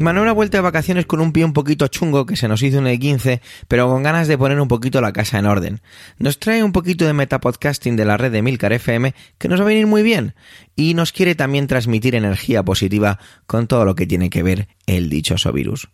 Manuel 0.03 0.27
ha 0.27 0.33
vuelto 0.33 0.57
de 0.57 0.62
vacaciones 0.62 1.05
con 1.05 1.22
un 1.22 1.31
pie 1.31 1.45
un 1.45 1.53
poquito 1.53 1.88
chungo 1.88 2.25
que 2.25 2.36
se 2.36 2.48
nos 2.48 2.62
hizo 2.62 2.79
un 2.79 2.86
E15, 2.86 3.39
pero 3.67 3.88
con 3.88 4.03
ganas 4.03 4.27
de 4.27 4.38
poner 4.38 4.60
un 4.60 4.67
poquito 4.67 5.01
la 5.01 5.13
casa 5.13 5.39
en 5.39 5.45
orden. 5.45 5.81
Nos 6.17 6.39
trae 6.39 6.63
un 6.63 6.74
poquito 6.74 7.05
de 7.05 7.13
metapodcasting 7.13 7.95
de 7.95 8.05
la 8.05 8.17
red 8.17 8.31
de 8.31 8.41
Milcar 8.41 8.74
FM 8.74 9.15
que 9.38 9.48
nos 9.48 9.60
va 9.60 9.63
a 9.63 9.67
venir 9.67 9.88
muy 9.88 10.03
bien 10.03 10.36
y 10.75 10.93
nos 10.93 11.12
quiere 11.12 11.36
también 11.36 11.67
transmitir 11.67 12.15
energía 12.15 12.63
positiva 12.63 13.17
con 13.48 13.67
todo 13.67 13.86
lo 13.86 13.95
que 13.95 14.05
tiene 14.05 14.29
que 14.29 14.43
ver 14.43 14.67
el 14.86 15.10
dichoso 15.10 15.51
virus. 15.53 15.89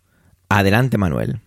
Adelante 0.48 0.98
Manuel. 0.98 1.40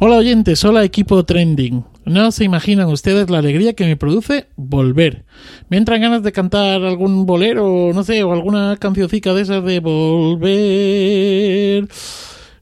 Hola 0.00 0.18
oyentes, 0.18 0.64
hola 0.64 0.84
equipo 0.84 1.24
trending. 1.24 1.84
No 2.04 2.30
se 2.30 2.44
imaginan 2.44 2.86
ustedes 2.86 3.30
la 3.30 3.38
alegría 3.38 3.72
que 3.72 3.84
me 3.84 3.96
produce 3.96 4.46
volver. 4.54 5.24
Me 5.70 5.76
entran 5.76 6.00
ganas 6.00 6.22
de 6.22 6.30
cantar 6.30 6.84
algún 6.84 7.26
bolero, 7.26 7.90
no 7.92 8.04
sé, 8.04 8.22
o 8.22 8.32
alguna 8.32 8.76
cancioncica 8.76 9.34
de 9.34 9.42
esas 9.42 9.64
de 9.64 9.80
volver. 9.80 10.38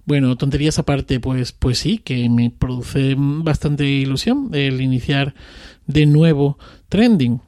Bueno, 0.07 0.35
tonterías 0.37 0.79
aparte, 0.79 1.21
pues, 1.21 1.53
pues 1.53 1.79
sí, 1.79 1.99
que 1.99 2.31
me 2.31 2.49
produce 2.49 3.17
bastante 3.19 3.85
ilusión 3.85 4.49
el 4.55 4.81
iniciar 4.81 5.35
de 5.87 6.07
nuevo 6.07 6.57
trending. 6.89 7.43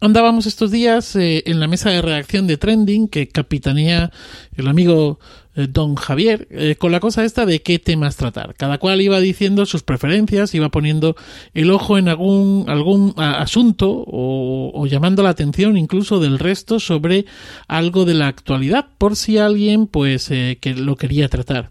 Andábamos 0.00 0.46
estos 0.46 0.70
días 0.70 1.14
eh, 1.14 1.42
en 1.44 1.60
la 1.60 1.68
mesa 1.68 1.90
de 1.90 2.00
redacción 2.00 2.46
de 2.46 2.56
Trending 2.56 3.06
que 3.06 3.28
capitanea 3.28 4.10
el 4.56 4.66
amigo 4.66 5.18
don 5.54 5.94
Javier 5.94 6.48
eh, 6.50 6.76
con 6.76 6.92
la 6.92 7.00
cosa 7.00 7.24
esta 7.24 7.46
de 7.46 7.62
qué 7.62 7.78
temas 7.78 8.16
tratar. 8.16 8.54
Cada 8.54 8.78
cual 8.78 9.00
iba 9.00 9.20
diciendo 9.20 9.66
sus 9.66 9.82
preferencias, 9.82 10.54
iba 10.54 10.70
poniendo 10.70 11.16
el 11.52 11.70
ojo 11.70 11.98
en 11.98 12.08
algún, 12.08 12.64
algún 12.68 13.14
asunto 13.16 14.04
o, 14.06 14.86
llamando 14.86 15.22
la 15.22 15.30
atención 15.30 15.76
incluso 15.76 16.20
del 16.20 16.38
resto 16.38 16.80
sobre 16.80 17.26
algo 17.68 18.04
de 18.04 18.14
la 18.14 18.28
actualidad 18.28 18.86
por 18.98 19.16
si 19.16 19.38
alguien 19.38 19.86
pues 19.86 20.28
que 20.28 20.74
lo 20.76 20.96
quería 20.96 21.28
tratar. 21.28 21.70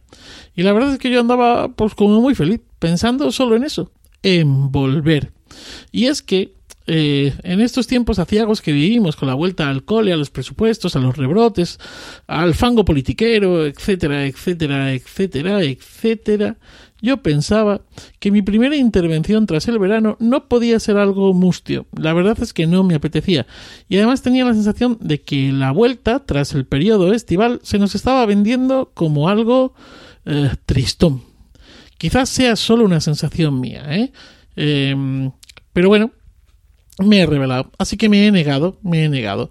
Y 0.55 0.63
la 0.63 0.73
verdad 0.73 0.93
es 0.93 0.99
que 0.99 1.11
yo 1.11 1.19
andaba 1.19 1.69
pues 1.69 1.95
como 1.95 2.21
muy 2.21 2.35
feliz 2.35 2.61
pensando 2.79 3.31
solo 3.31 3.55
en 3.55 3.63
eso, 3.63 3.91
en 4.23 4.71
volver. 4.71 5.31
Y 5.91 6.05
es 6.05 6.21
que 6.21 6.53
eh, 6.85 7.33
en 7.43 7.61
estos 7.61 7.87
tiempos 7.87 8.19
aciagos 8.19 8.61
que 8.61 8.73
vivimos, 8.73 9.15
con 9.15 9.27
la 9.27 9.33
vuelta 9.33 9.69
al 9.69 9.83
cole, 9.83 10.11
a 10.11 10.17
los 10.17 10.29
presupuestos, 10.29 10.95
a 10.95 10.99
los 10.99 11.15
rebrotes, 11.15 11.79
al 12.27 12.53
fango 12.53 12.83
politiquero, 12.83 13.65
etcétera, 13.65 14.25
etcétera, 14.25 14.93
etcétera, 14.93 15.63
etcétera, 15.63 16.57
yo 17.01 17.17
pensaba 17.17 17.81
que 18.19 18.31
mi 18.31 18.41
primera 18.41 18.77
intervención 18.77 19.45
tras 19.45 19.67
el 19.67 19.77
verano 19.77 20.15
no 20.21 20.47
podía 20.47 20.79
ser 20.79 20.95
algo 20.95 21.33
mustio. 21.33 21.85
La 21.97 22.13
verdad 22.13 22.37
es 22.41 22.53
que 22.53 22.65
no 22.65 22.83
me 22.83 22.95
apetecía. 22.95 23.45
Y 23.89 23.97
además 23.97 24.21
tenía 24.21 24.45
la 24.45 24.53
sensación 24.53 24.97
de 25.01 25.19
que 25.19 25.51
la 25.51 25.71
vuelta, 25.71 26.25
tras 26.25 26.53
el 26.53 26.65
periodo 26.65 27.13
estival, 27.13 27.59
se 27.61 27.77
nos 27.77 27.93
estaba 27.93 28.25
vendiendo 28.25 28.91
como 28.93 29.27
algo 29.27 29.73
eh, 30.25 30.51
tristón. 30.65 31.23
Quizás 31.97 32.29
sea 32.29 32.55
solo 32.55 32.85
una 32.85 33.01
sensación 33.01 33.59
mía, 33.59 33.83
¿eh? 33.89 34.11
eh 34.55 35.29
pero 35.73 35.89
bueno, 35.89 36.11
me 36.99 37.21
he 37.21 37.25
revelado. 37.25 37.71
Así 37.77 37.97
que 37.97 38.09
me 38.09 38.27
he 38.27 38.31
negado, 38.31 38.79
me 38.83 39.05
he 39.05 39.09
negado. 39.09 39.49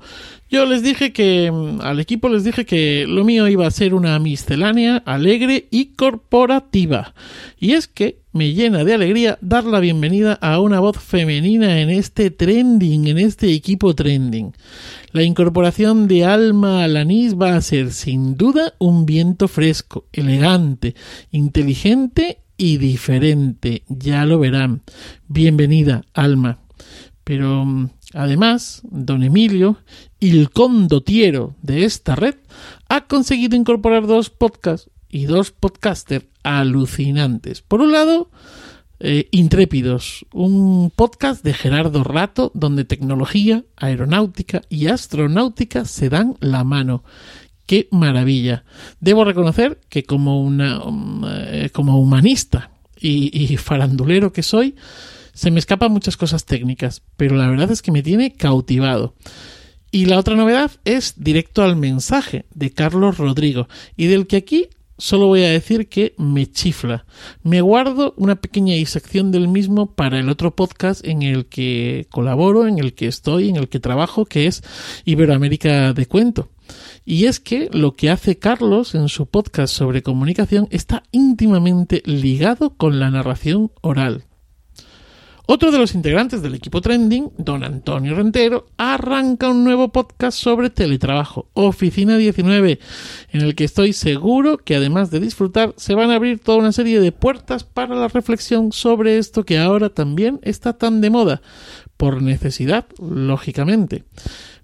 Yo 0.49 0.67
les 0.67 0.83
dije 0.83 1.13
que 1.13 1.51
mm, 1.51 1.81
al 1.81 1.99
equipo 1.99 2.29
les 2.29 2.45
dije 2.45 2.67
que 2.67 3.07
lo 3.09 3.25
mío 3.25 3.49
iba 3.49 3.67
a 3.67 3.71
ser 3.71 3.95
una 3.95 4.19
miscelánea 4.19 4.99
alegre 5.07 5.67
y 5.71 5.95
corporativa. 5.95 7.15
Y 7.59 7.73
es 7.73 7.89
que 7.89 8.19
me 8.33 8.53
llena 8.53 8.85
de 8.85 8.95
alegría 8.95 9.39
dar 9.41 9.65
la 9.65 9.81
bienvenida 9.81 10.35
a 10.35 10.61
una 10.61 10.81
voz 10.81 10.99
femenina 10.99 11.81
en 11.81 11.91
este 11.91 12.31
trending, 12.31 13.09
en 13.09 13.19
este 13.19 13.53
equipo 13.53 13.95
trending. 13.95 14.53
La 15.13 15.23
incorporación 15.23 16.07
de 16.07 16.25
Alma 16.25 16.85
Alanis 16.85 17.35
va 17.35 17.57
a 17.57 17.61
ser 17.61 17.91
sin 17.93 18.37
duda 18.37 18.75
un 18.79 19.05
viento 19.05 19.49
fresco, 19.49 20.07
elegante, 20.13 20.95
inteligente 21.31 22.39
y 22.57 22.77
diferente. 22.77 23.83
Ya 23.89 24.25
lo 24.25 24.39
verán. 24.39 24.83
Bienvenida, 25.29 26.05
Alma. 26.15 26.62
Pero 27.25 27.65
mm, 27.65 27.91
además, 28.15 28.83
don 28.85 29.23
Emilio, 29.23 29.79
el 30.21 30.51
condotiero 30.51 31.55
de 31.63 31.85
esta 31.85 32.15
red, 32.17 32.37
ha 32.89 33.07
conseguido 33.07 33.57
incorporar 33.57 34.07
dos 34.07 34.31
podcasts 34.31 34.91
y 35.09 35.27
dos 35.27 35.51
podcasters 35.51 36.27
alucinantes. 36.43 37.63
Por 37.63 37.81
un 37.81 37.93
lado, 37.93 38.31
eh, 38.99 39.29
Intrépidos, 39.31 40.27
un 40.33 40.93
podcast 40.95 41.45
de 41.45 41.55
Gerardo 41.55 42.03
Rato 42.05 42.51
donde 42.55 42.85
tecnología, 42.85 43.65
aeronáutica 43.77 44.63
y 44.69 44.87
astronáutica 44.87 45.85
se 45.85 46.09
dan 46.09 46.37
la 46.41 46.65
mano. 46.65 47.05
¡Qué 47.67 47.89
maravilla! 47.91 48.65
Debo 49.01 49.25
reconocer 49.25 49.81
que 49.89 50.05
como, 50.05 50.43
una, 50.43 50.79
mm, 50.79 51.25
eh, 51.29 51.71
como 51.73 52.01
humanista 52.01 52.71
y 53.05 53.57
farandulero 53.57 54.33
que 54.33 54.45
soy, 54.45 54.77
se 55.33 55.51
me 55.51 55.59
escapan 55.59 55.93
muchas 55.93 56.17
cosas 56.17 56.45
técnicas, 56.45 57.03
pero 57.17 57.37
la 57.37 57.49
verdad 57.49 57.71
es 57.71 57.83
que 57.83 57.93
me 57.93 58.03
tiene 58.03 58.33
cautivado. 58.33 59.15
Y 59.91 60.07
la 60.07 60.19
otra 60.19 60.37
novedad 60.37 60.71
es 60.85 61.15
directo 61.17 61.63
al 61.63 61.77
mensaje 61.77 62.47
de 62.55 62.71
Carlos 62.71 63.19
Rodrigo, 63.19 63.69
y 63.97 64.07
del 64.07 64.27
que 64.27 64.37
aquí 64.37 64.69
solo 64.99 65.27
voy 65.27 65.43
a 65.43 65.51
decir 65.51 65.89
que 65.89 66.15
me 66.17 66.51
chifla. 66.51 67.05
Me 67.43 67.61
guardo 67.61 68.15
una 68.17 68.37
pequeña 68.37 68.75
disección 68.75 69.33
del 69.33 69.49
mismo 69.49 69.95
para 69.95 70.19
el 70.19 70.29
otro 70.29 70.55
podcast 70.55 71.05
en 71.05 71.23
el 71.23 71.47
que 71.47 72.07
colaboro, 72.11 72.67
en 72.67 72.79
el 72.79 72.95
que 72.95 73.09
estoy, 73.09 73.49
en 73.49 73.57
el 73.57 73.69
que 73.69 73.81
trabajo, 73.81 74.25
que 74.25 74.47
es 74.47 74.63
Iberoamérica 75.05 75.93
de 75.93 76.07
Cuento. 76.07 76.51
Y 77.05 77.25
es 77.25 77.41
que 77.41 77.69
lo 77.73 77.95
que 77.95 78.11
hace 78.11 78.39
Carlos 78.39 78.95
en 78.95 79.09
su 79.09 79.27
podcast 79.27 79.75
sobre 79.75 80.03
comunicación 80.03 80.69
está 80.71 81.03
íntimamente 81.11 82.03
ligado 82.05 82.77
con 82.77 83.01
la 83.01 83.11
narración 83.11 83.73
oral. 83.81 84.25
Otro 85.47 85.73
de 85.73 85.79
los 85.79 85.97
integrantes 85.97 86.41
del 86.41 86.55
equipo 86.55 86.81
Trending, 86.81 87.33
don 87.37 87.65
Antonio 87.65 88.15
Rentero, 88.15 88.67
arranca 88.77 89.49
un 89.49 89.65
nuevo 89.65 89.89
podcast 89.89 90.39
sobre 90.39 90.71
teletrabajo, 90.71 91.49
Oficina 91.53 92.17
19, 92.17 92.79
en 93.33 93.41
el 93.41 93.57
que 93.57 93.65
estoy 93.65 93.93
seguro 93.93 94.59
que 94.59 94.77
además 94.77 95.11
de 95.11 95.19
disfrutar, 95.19 95.75
se 95.77 95.97
van 95.97 96.13
a 96.13 96.15
abrir 96.15 96.39
toda 96.39 96.59
una 96.59 96.71
serie 96.71 97.01
de 97.01 97.11
puertas 97.11 97.65
para 97.65 97.97
la 97.97 98.07
reflexión 98.07 98.71
sobre 98.71 99.19
esto 99.19 99.45
que 99.45 99.59
ahora 99.59 99.89
también 99.89 100.39
está 100.43 100.75
tan 100.75 101.01
de 101.01 101.11
moda, 101.11 101.43
por 101.97 102.23
necesidad, 102.23 102.87
lógicamente. 103.01 104.05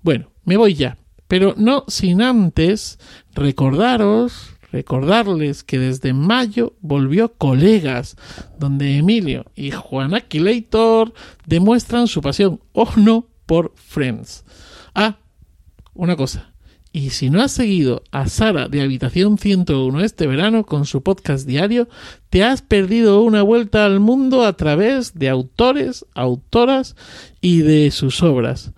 Bueno, 0.02 0.30
me 0.44 0.56
voy 0.56 0.75
ya, 0.75 0.97
pero 1.26 1.54
no 1.56 1.85
sin 1.88 2.23
antes 2.23 3.00
recordaros 3.35 4.58
Recordarles 4.71 5.65
que 5.65 5.79
desde 5.79 6.13
mayo 6.13 6.75
volvió 6.81 7.33
Colegas, 7.33 8.17
donde 8.59 8.99
Emilio 8.99 9.47
y 9.55 9.71
Juan 9.71 10.15
Aquilator 10.15 11.15
demuestran 11.47 12.07
su 12.07 12.21
pasión 12.21 12.61
o 12.73 12.89
no 12.97 13.27
por 13.47 13.73
Friends. 13.77 14.45
Ah, 14.95 15.17
una 15.95 16.17
cosa. 16.17 16.53
Y 16.93 17.11
si 17.11 17.31
no 17.31 17.43
has 17.43 17.53
seguido 17.53 18.03
a 18.11 18.29
Sara 18.29 18.69
de 18.69 18.81
Habitación 18.83 19.39
101 19.39 20.01
este 20.01 20.27
verano 20.27 20.65
con 20.65 20.85
su 20.85 21.03
podcast 21.03 21.47
diario, 21.47 21.89
te 22.31 22.45
has 22.45 22.63
perdido 22.63 23.23
una 23.23 23.43
vuelta 23.43 23.85
al 23.85 24.01
mundo 24.01 24.45
a 24.45 24.55
través 24.55 25.19
de 25.19 25.29
autores, 25.29 26.07
autoras 26.15 26.97
y 27.41 27.61
de 27.61 27.91
sus 27.91 28.23
obras. 28.23 28.73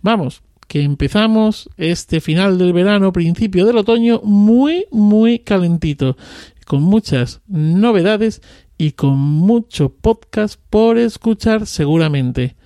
Vamos, 0.00 0.42
que 0.66 0.82
empezamos 0.82 1.70
este 1.76 2.20
final 2.20 2.58
del 2.58 2.72
verano, 2.72 3.12
principio 3.12 3.66
del 3.66 3.78
otoño, 3.78 4.20
muy, 4.24 4.86
muy 4.90 5.38
calentito, 5.38 6.16
con 6.66 6.82
muchas 6.82 7.40
novedades 7.46 8.42
y 8.78 8.92
con 8.92 9.18
mucho 9.18 9.90
podcast 9.90 10.60
por 10.70 10.98
escuchar 10.98 11.66
seguramente. 11.66 12.56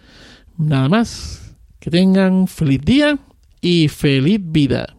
Nada 0.57 0.89
más, 0.89 1.57
que 1.79 1.91
tengan 1.91 2.47
feliz 2.47 2.81
día 2.83 3.19
y 3.61 3.89
feliz 3.89 4.41
vida. 4.43 4.97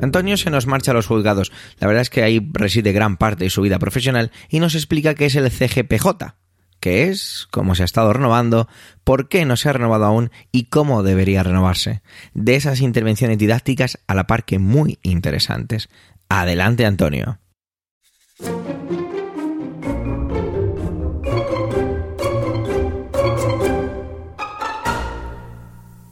Antonio 0.00 0.36
se 0.36 0.50
nos 0.50 0.66
marcha 0.66 0.92
a 0.92 0.94
los 0.94 1.06
juzgados. 1.06 1.52
La 1.78 1.86
verdad 1.86 2.02
es 2.02 2.10
que 2.10 2.22
ahí 2.22 2.46
reside 2.52 2.92
gran 2.92 3.16
parte 3.16 3.44
de 3.44 3.50
su 3.50 3.62
vida 3.62 3.78
profesional 3.78 4.30
y 4.48 4.60
nos 4.60 4.74
explica 4.74 5.14
qué 5.14 5.26
es 5.26 5.34
el 5.34 5.50
CGPJ, 5.50 6.34
qué 6.80 7.08
es, 7.08 7.48
cómo 7.50 7.74
se 7.74 7.82
ha 7.82 7.84
estado 7.84 8.12
renovando, 8.12 8.68
por 9.04 9.28
qué 9.28 9.44
no 9.44 9.56
se 9.56 9.68
ha 9.68 9.72
renovado 9.72 10.04
aún 10.04 10.30
y 10.52 10.64
cómo 10.64 11.02
debería 11.02 11.42
renovarse. 11.42 12.02
De 12.34 12.54
esas 12.54 12.80
intervenciones 12.80 13.38
didácticas 13.38 13.98
a 14.06 14.14
la 14.14 14.26
par 14.26 14.44
que 14.44 14.58
muy 14.58 14.98
interesantes. 15.02 15.88
Adelante, 16.28 16.86
Antonio. 16.86 17.38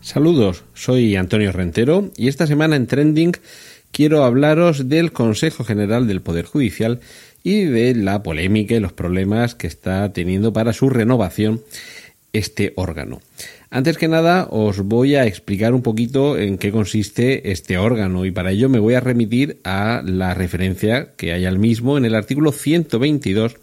Saludos, 0.01 0.65
soy 0.73 1.17
Antonio 1.17 1.53
Rentero 1.53 2.11
y 2.17 2.29
esta 2.29 2.47
semana 2.47 2.77
en 2.77 2.87
Trending 2.87 3.33
quiero 3.93 4.25
hablaros 4.25 4.89
del 4.89 5.13
Consejo 5.13 5.65
General 5.65 6.07
del 6.07 6.23
Poder 6.23 6.45
Judicial 6.45 7.01
y 7.43 7.65
de 7.65 7.95
la 7.95 8.23
polémica 8.23 8.75
y 8.75 8.81
los 8.81 8.93
problemas 8.93 9.55
que 9.55 9.67
está 9.67 10.13
teniendo 10.13 10.53
para 10.53 10.73
su 10.73 10.91
renovación 10.91 11.63
este 12.33 12.73
órgano. 12.77 13.21
Antes 13.71 13.99
que 13.99 14.09
nada, 14.09 14.47
os 14.51 14.81
voy 14.81 15.17
a 15.17 15.27
explicar 15.27 15.75
un 15.75 15.83
poquito 15.83 16.39
en 16.39 16.59
qué 16.59 16.71
consiste 16.71 17.51
este 17.51 17.79
órgano 17.79 18.25
y 18.25 18.31
para 18.31 18.53
ello 18.53 18.69
me 18.69 18.79
voy 18.79 18.95
a 18.95 19.01
remitir 19.01 19.59
a 19.65 20.03
la 20.05 20.35
referencia 20.35 21.13
que 21.17 21.33
hay 21.33 21.45
al 21.45 21.59
mismo 21.59 21.99
en 21.99 22.05
el 22.05 22.15
artículo 22.15 22.53
122 22.53 23.57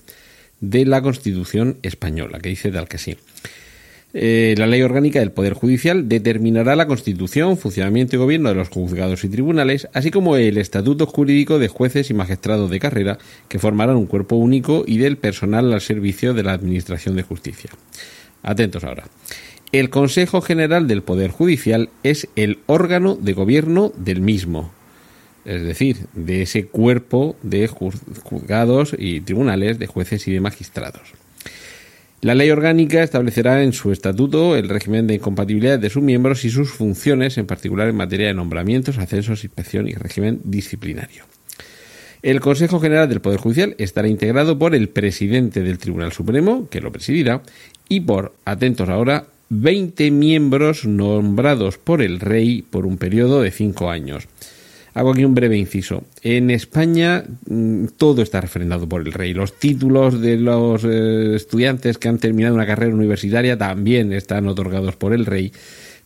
de 0.59 0.85
la 0.85 1.01
Constitución 1.01 1.77
española, 1.83 2.39
que 2.39 2.49
dice 2.49 2.71
tal 2.71 2.87
que 2.87 2.97
sí. 2.97 3.17
Eh, 4.15 4.53
la 4.59 4.67
ley 4.67 4.83
orgánica 4.83 5.19
del 5.19 5.31
Poder 5.31 5.53
Judicial 5.53 6.07
determinará 6.07 6.75
la 6.75 6.85
constitución, 6.85 7.57
funcionamiento 7.57 8.15
y 8.15 8.19
gobierno 8.19 8.49
de 8.49 8.55
los 8.55 8.69
juzgados 8.69 9.23
y 9.23 9.29
tribunales, 9.29 9.87
así 9.91 10.11
como 10.11 10.35
el 10.35 10.59
estatuto 10.59 11.07
jurídico 11.07 11.57
de 11.57 11.67
jueces 11.67 12.11
y 12.11 12.13
magistrados 12.13 12.69
de 12.69 12.79
carrera, 12.79 13.17
que 13.47 13.57
formarán 13.57 13.95
un 13.95 14.05
cuerpo 14.05 14.35
único 14.35 14.83
y 14.85 14.99
del 14.99 15.17
personal 15.17 15.73
al 15.73 15.81
servicio 15.81 16.35
de 16.35 16.43
la 16.43 16.53
Administración 16.53 17.15
de 17.15 17.23
Justicia. 17.23 17.71
Atentos 18.43 18.83
ahora. 18.83 19.05
El 19.71 19.89
Consejo 19.89 20.41
General 20.41 20.87
del 20.87 21.01
Poder 21.01 21.31
Judicial 21.31 21.89
es 22.03 22.27
el 22.35 22.59
órgano 22.67 23.15
de 23.15 23.33
gobierno 23.33 23.91
del 23.97 24.21
mismo, 24.21 24.71
es 25.43 25.63
decir, 25.63 25.97
de 26.13 26.43
ese 26.43 26.67
cuerpo 26.67 27.35
de 27.41 27.67
juzgados 27.67 28.95
y 28.95 29.21
tribunales, 29.21 29.79
de 29.79 29.87
jueces 29.87 30.27
y 30.27 30.33
de 30.33 30.39
magistrados. 30.39 31.22
La 32.23 32.35
ley 32.35 32.49
orgánica 32.51 33.03
establecerá 33.03 33.63
en 33.63 33.73
su 33.73 33.91
estatuto 33.91 34.55
el 34.55 34.69
régimen 34.69 35.07
de 35.07 35.15
incompatibilidad 35.15 35.77
de 35.77 35.89
sus 35.89 36.01
miembros 36.01 36.45
y 36.45 36.49
sus 36.49 36.71
funciones, 36.71 37.37
en 37.37 37.45
particular 37.45 37.89
en 37.89 37.97
materia 37.97 38.27
de 38.27 38.33
nombramientos, 38.33 38.97
ascensos, 38.97 39.43
inspección 39.43 39.89
y 39.89 39.93
régimen 39.93 40.39
disciplinario. 40.45 41.25
El 42.21 42.39
Consejo 42.39 42.79
General 42.79 43.09
del 43.09 43.19
Poder 43.19 43.41
Judicial 43.41 43.75
estará 43.77 44.07
integrado 44.07 44.57
por 44.57 44.73
el 44.73 44.87
presidente 44.87 45.63
del 45.63 45.79
Tribunal 45.79 46.13
Supremo, 46.13 46.69
que 46.69 46.79
lo 46.79 46.93
presidirá, 46.93 47.41
y 47.89 47.99
por, 47.99 48.33
atentos 48.45 48.87
ahora, 48.87 49.25
20 49.49 50.09
miembros 50.11 50.85
nombrados 50.85 51.77
por 51.77 52.01
el 52.01 52.21
rey 52.21 52.61
por 52.61 52.85
un 52.85 52.95
periodo 52.95 53.41
de 53.41 53.51
cinco 53.51 53.89
años. 53.89 54.29
Hago 54.93 55.11
aquí 55.11 55.25
un 55.25 55.33
breve 55.33 55.57
inciso. 55.57 56.03
En 56.21 56.51
España 56.51 57.23
mm, 57.47 57.85
todo 57.97 58.21
está 58.21 58.41
refrendado 58.41 58.87
por 58.87 59.01
el 59.01 59.11
rey. 59.11 59.33
Los 59.33 59.57
títulos 59.57 60.21
de 60.21 60.37
los 60.37 60.83
eh, 60.83 61.35
estudiantes 61.35 61.97
que 61.97 62.09
han 62.09 62.19
terminado 62.19 62.55
una 62.55 62.67
carrera 62.67 62.93
universitaria 62.93 63.57
también 63.57 64.13
están 64.13 64.47
otorgados 64.47 64.95
por 64.95 65.13
el 65.13 65.25
rey. 65.25 65.51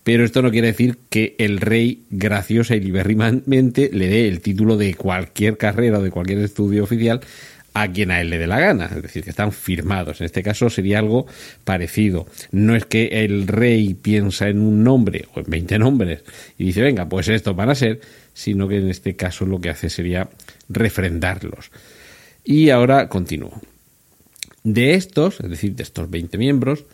Pero 0.03 0.23
esto 0.23 0.41
no 0.41 0.51
quiere 0.51 0.67
decir 0.67 0.99
que 1.09 1.35
el 1.37 1.59
rey 1.59 2.03
graciosa 2.09 2.77
y 2.77 2.79
liberrimamente 2.79 3.89
le 3.91 4.07
dé 4.07 4.29
el 4.29 4.39
título 4.39 4.77
de 4.77 4.93
cualquier 4.93 5.57
carrera 5.57 5.99
o 5.99 6.01
de 6.01 6.11
cualquier 6.11 6.39
estudio 6.39 6.85
oficial 6.85 7.19
a 7.81 7.91
quien 7.91 8.11
a 8.11 8.21
él 8.21 8.29
le 8.29 8.37
dé 8.37 8.47
la 8.47 8.59
gana, 8.59 8.85
es 8.85 9.01
decir, 9.01 9.23
que 9.23 9.29
están 9.29 9.51
firmados. 9.51 10.21
En 10.21 10.25
este 10.25 10.41
caso 10.43 10.69
sería 10.69 10.99
algo 10.99 11.27
parecido. 11.63 12.27
No 12.51 12.75
es 12.75 12.85
que 12.85 13.23
el 13.23 13.47
rey 13.47 13.93
piensa 13.93 14.49
en 14.49 14.59
un 14.61 14.83
nombre 14.83 15.25
o 15.35 15.39
en 15.39 15.45
20 15.47 15.79
nombres 15.79 16.23
y 16.57 16.65
dice, 16.65 16.81
venga, 16.81 17.07
pues 17.07 17.27
estos 17.27 17.55
van 17.55 17.69
a 17.69 17.75
ser, 17.75 18.01
sino 18.33 18.67
que 18.67 18.77
en 18.77 18.89
este 18.89 19.15
caso 19.15 19.45
lo 19.45 19.61
que 19.61 19.69
hace 19.69 19.89
sería 19.89 20.29
refrendarlos. 20.69 21.71
Y 22.43 22.69
ahora 22.69 23.09
continúo. 23.09 23.61
De 24.63 24.95
estos, 24.95 25.39
es 25.39 25.49
decir, 25.49 25.75
de 25.75 25.83
estos 25.83 26.09
20 26.09 26.37
miembros, 26.37 26.85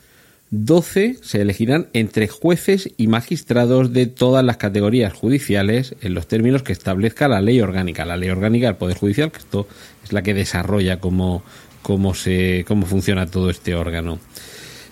12 0.55 1.17
se 1.19 1.41
elegirán 1.41 1.87
entre 1.93 2.27
jueces 2.27 2.91
y 2.95 3.07
magistrados 3.07 3.91
de 3.91 4.05
todas 4.05 4.45
las 4.45 4.57
categorías 4.57 5.11
judiciales 5.11 5.95
en 6.01 6.13
los 6.13 6.27
términos 6.27 6.61
que 6.61 6.73
establezca 6.73 7.27
la 7.27 7.41
ley 7.41 7.59
orgánica. 7.59 8.05
La 8.05 8.17
ley 8.17 8.29
orgánica 8.29 8.67
del 8.67 8.75
Poder 8.75 8.95
Judicial, 8.95 9.31
que 9.31 9.39
esto 9.39 9.67
es 10.03 10.13
la 10.13 10.21
que 10.21 10.35
desarrolla 10.35 10.99
cómo, 10.99 11.41
cómo, 11.81 12.13
se, 12.13 12.65
cómo 12.67 12.85
funciona 12.85 13.25
todo 13.25 13.49
este 13.49 13.73
órgano. 13.73 14.19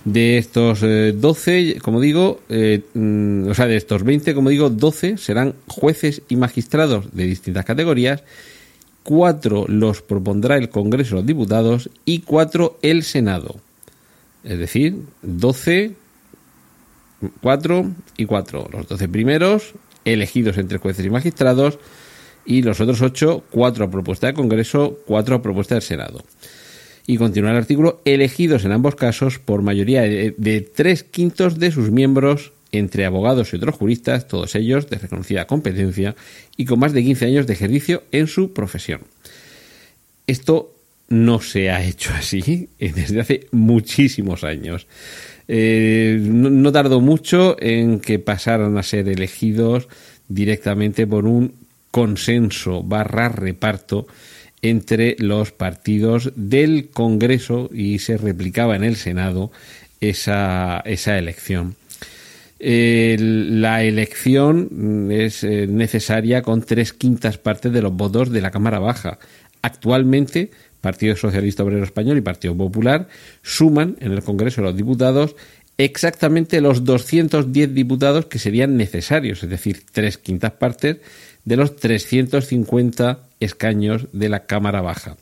De 0.03 0.39
estos 0.39 0.81
12, 0.81 1.59
eh, 1.59 1.77
como 1.79 2.01
digo, 2.01 2.41
eh, 2.49 2.81
mm, 2.95 3.49
o 3.49 3.53
sea, 3.53 3.67
de 3.67 3.75
estos 3.75 4.03
20, 4.03 4.33
como 4.33 4.49
digo, 4.49 4.71
12 4.71 5.17
serán 5.17 5.53
jueces 5.67 6.23
y 6.27 6.37
magistrados 6.37 7.15
de 7.15 7.25
distintas 7.25 7.65
categorías, 7.65 8.23
4 9.03 9.65
los 9.67 10.01
propondrá 10.01 10.57
el 10.57 10.69
Congreso 10.69 11.17
de 11.17 11.21
los 11.21 11.27
Diputados 11.27 11.91
y 12.03 12.21
4 12.21 12.79
el 12.81 13.03
Senado. 13.03 13.57
Es 14.43 14.57
decir, 14.57 14.95
12, 15.21 15.93
4 17.41 17.91
y 18.17 18.25
4. 18.25 18.69
Los 18.71 18.87
12 18.87 19.07
primeros 19.09 19.73
elegidos 20.05 20.57
entre 20.57 20.79
jueces 20.79 21.05
y 21.05 21.09
magistrados 21.09 21.77
y 22.45 22.63
los 22.63 22.79
otros 22.81 23.01
8, 23.01 23.43
4 23.51 23.85
a 23.85 23.91
propuesta 23.91 24.27
del 24.27 24.35
Congreso, 24.35 24.97
4 25.05 25.35
a 25.35 25.41
propuesta 25.41 25.75
del 25.75 25.83
Senado. 25.83 26.23
Y 27.05 27.17
continúa 27.17 27.51
el 27.51 27.57
artículo, 27.57 28.01
elegidos 28.05 28.65
en 28.65 28.71
ambos 28.71 28.95
casos 28.95 29.39
por 29.39 29.61
mayoría 29.61 30.01
de, 30.01 30.35
de 30.37 30.61
tres 30.61 31.03
quintos 31.03 31.59
de 31.59 31.71
sus 31.71 31.91
miembros 31.91 32.53
entre 32.71 33.05
abogados 33.05 33.51
y 33.51 33.57
otros 33.57 33.75
juristas, 33.75 34.27
todos 34.27 34.55
ellos 34.55 34.89
de 34.89 34.97
reconocida 34.97 35.45
competencia 35.45 36.15
y 36.55 36.65
con 36.65 36.79
más 36.79 36.93
de 36.93 37.03
15 37.03 37.25
años 37.25 37.47
de 37.47 37.53
ejercicio 37.53 38.03
en 38.11 38.27
su 38.27 38.53
profesión. 38.53 39.01
Esto 40.25 40.73
no 41.11 41.41
se 41.41 41.69
ha 41.69 41.83
hecho 41.83 42.11
así 42.13 42.69
desde 42.79 43.19
hace 43.19 43.47
muchísimos 43.51 44.43
años. 44.43 44.87
Eh, 45.47 46.17
no, 46.21 46.71
tardó 46.71 47.01
mucho 47.01 47.57
en 47.59 47.99
que 47.99 48.19
pasaran 48.19 48.77
a 48.77 48.83
ser 48.83 49.09
elegidos 49.09 49.89
directamente 50.29 51.05
por 51.05 51.25
un 51.25 51.53
consenso 51.91 52.83
barra 52.83 53.27
reparto 53.27 54.07
entre 54.61 55.17
los 55.19 55.51
partidos 55.51 56.31
del 56.35 56.89
Congreso 56.89 57.69
y 57.73 57.99
se 57.99 58.17
replicaba 58.17 58.75
en 58.75 58.85
el 58.85 58.95
Senado 58.95 59.51
esa, 59.99 60.81
esa 60.85 61.17
elección. 61.17 61.75
la 62.59 63.83
elección 63.83 65.09
es 65.11 65.43
eh, 65.43 65.67
necesaria 65.67 66.43
con 66.43 66.61
tres 66.61 66.93
quintas 66.93 67.37
partes 67.37 67.73
de 67.73 67.81
los 67.81 67.93
votos 67.93 68.31
de 68.31 68.39
la 68.39 68.51
Cámara 68.51 68.79
Baja. 68.79 69.19
Actualmente 69.63 70.51
Partido 70.81 71.15
Socialista 71.15 71.63
Obrero 71.63 71.83
Español 71.83 72.17
y 72.17 72.21
Partido 72.21 72.57
Popular, 72.57 73.07
suman 73.43 73.95
en 73.99 74.11
el 74.11 74.23
Congreso 74.23 74.61
de 74.61 74.67
los 74.67 74.77
Diputados 74.77 75.35
exactamente 75.77 76.61
los 76.61 76.83
210 76.83 77.73
diputados 77.73 78.25
que 78.25 78.39
serían 78.39 78.77
necesarios, 78.77 79.43
es 79.43 79.49
decir, 79.49 79.83
tres 79.91 80.17
quintas 80.17 80.51
partes 80.53 80.97
de 81.45 81.55
los 81.55 81.75
350 81.75 83.19
escaños 83.39 84.07
de 84.11 84.29
la 84.29 84.45
Cámara 84.45 84.81
Baja. 84.81 85.17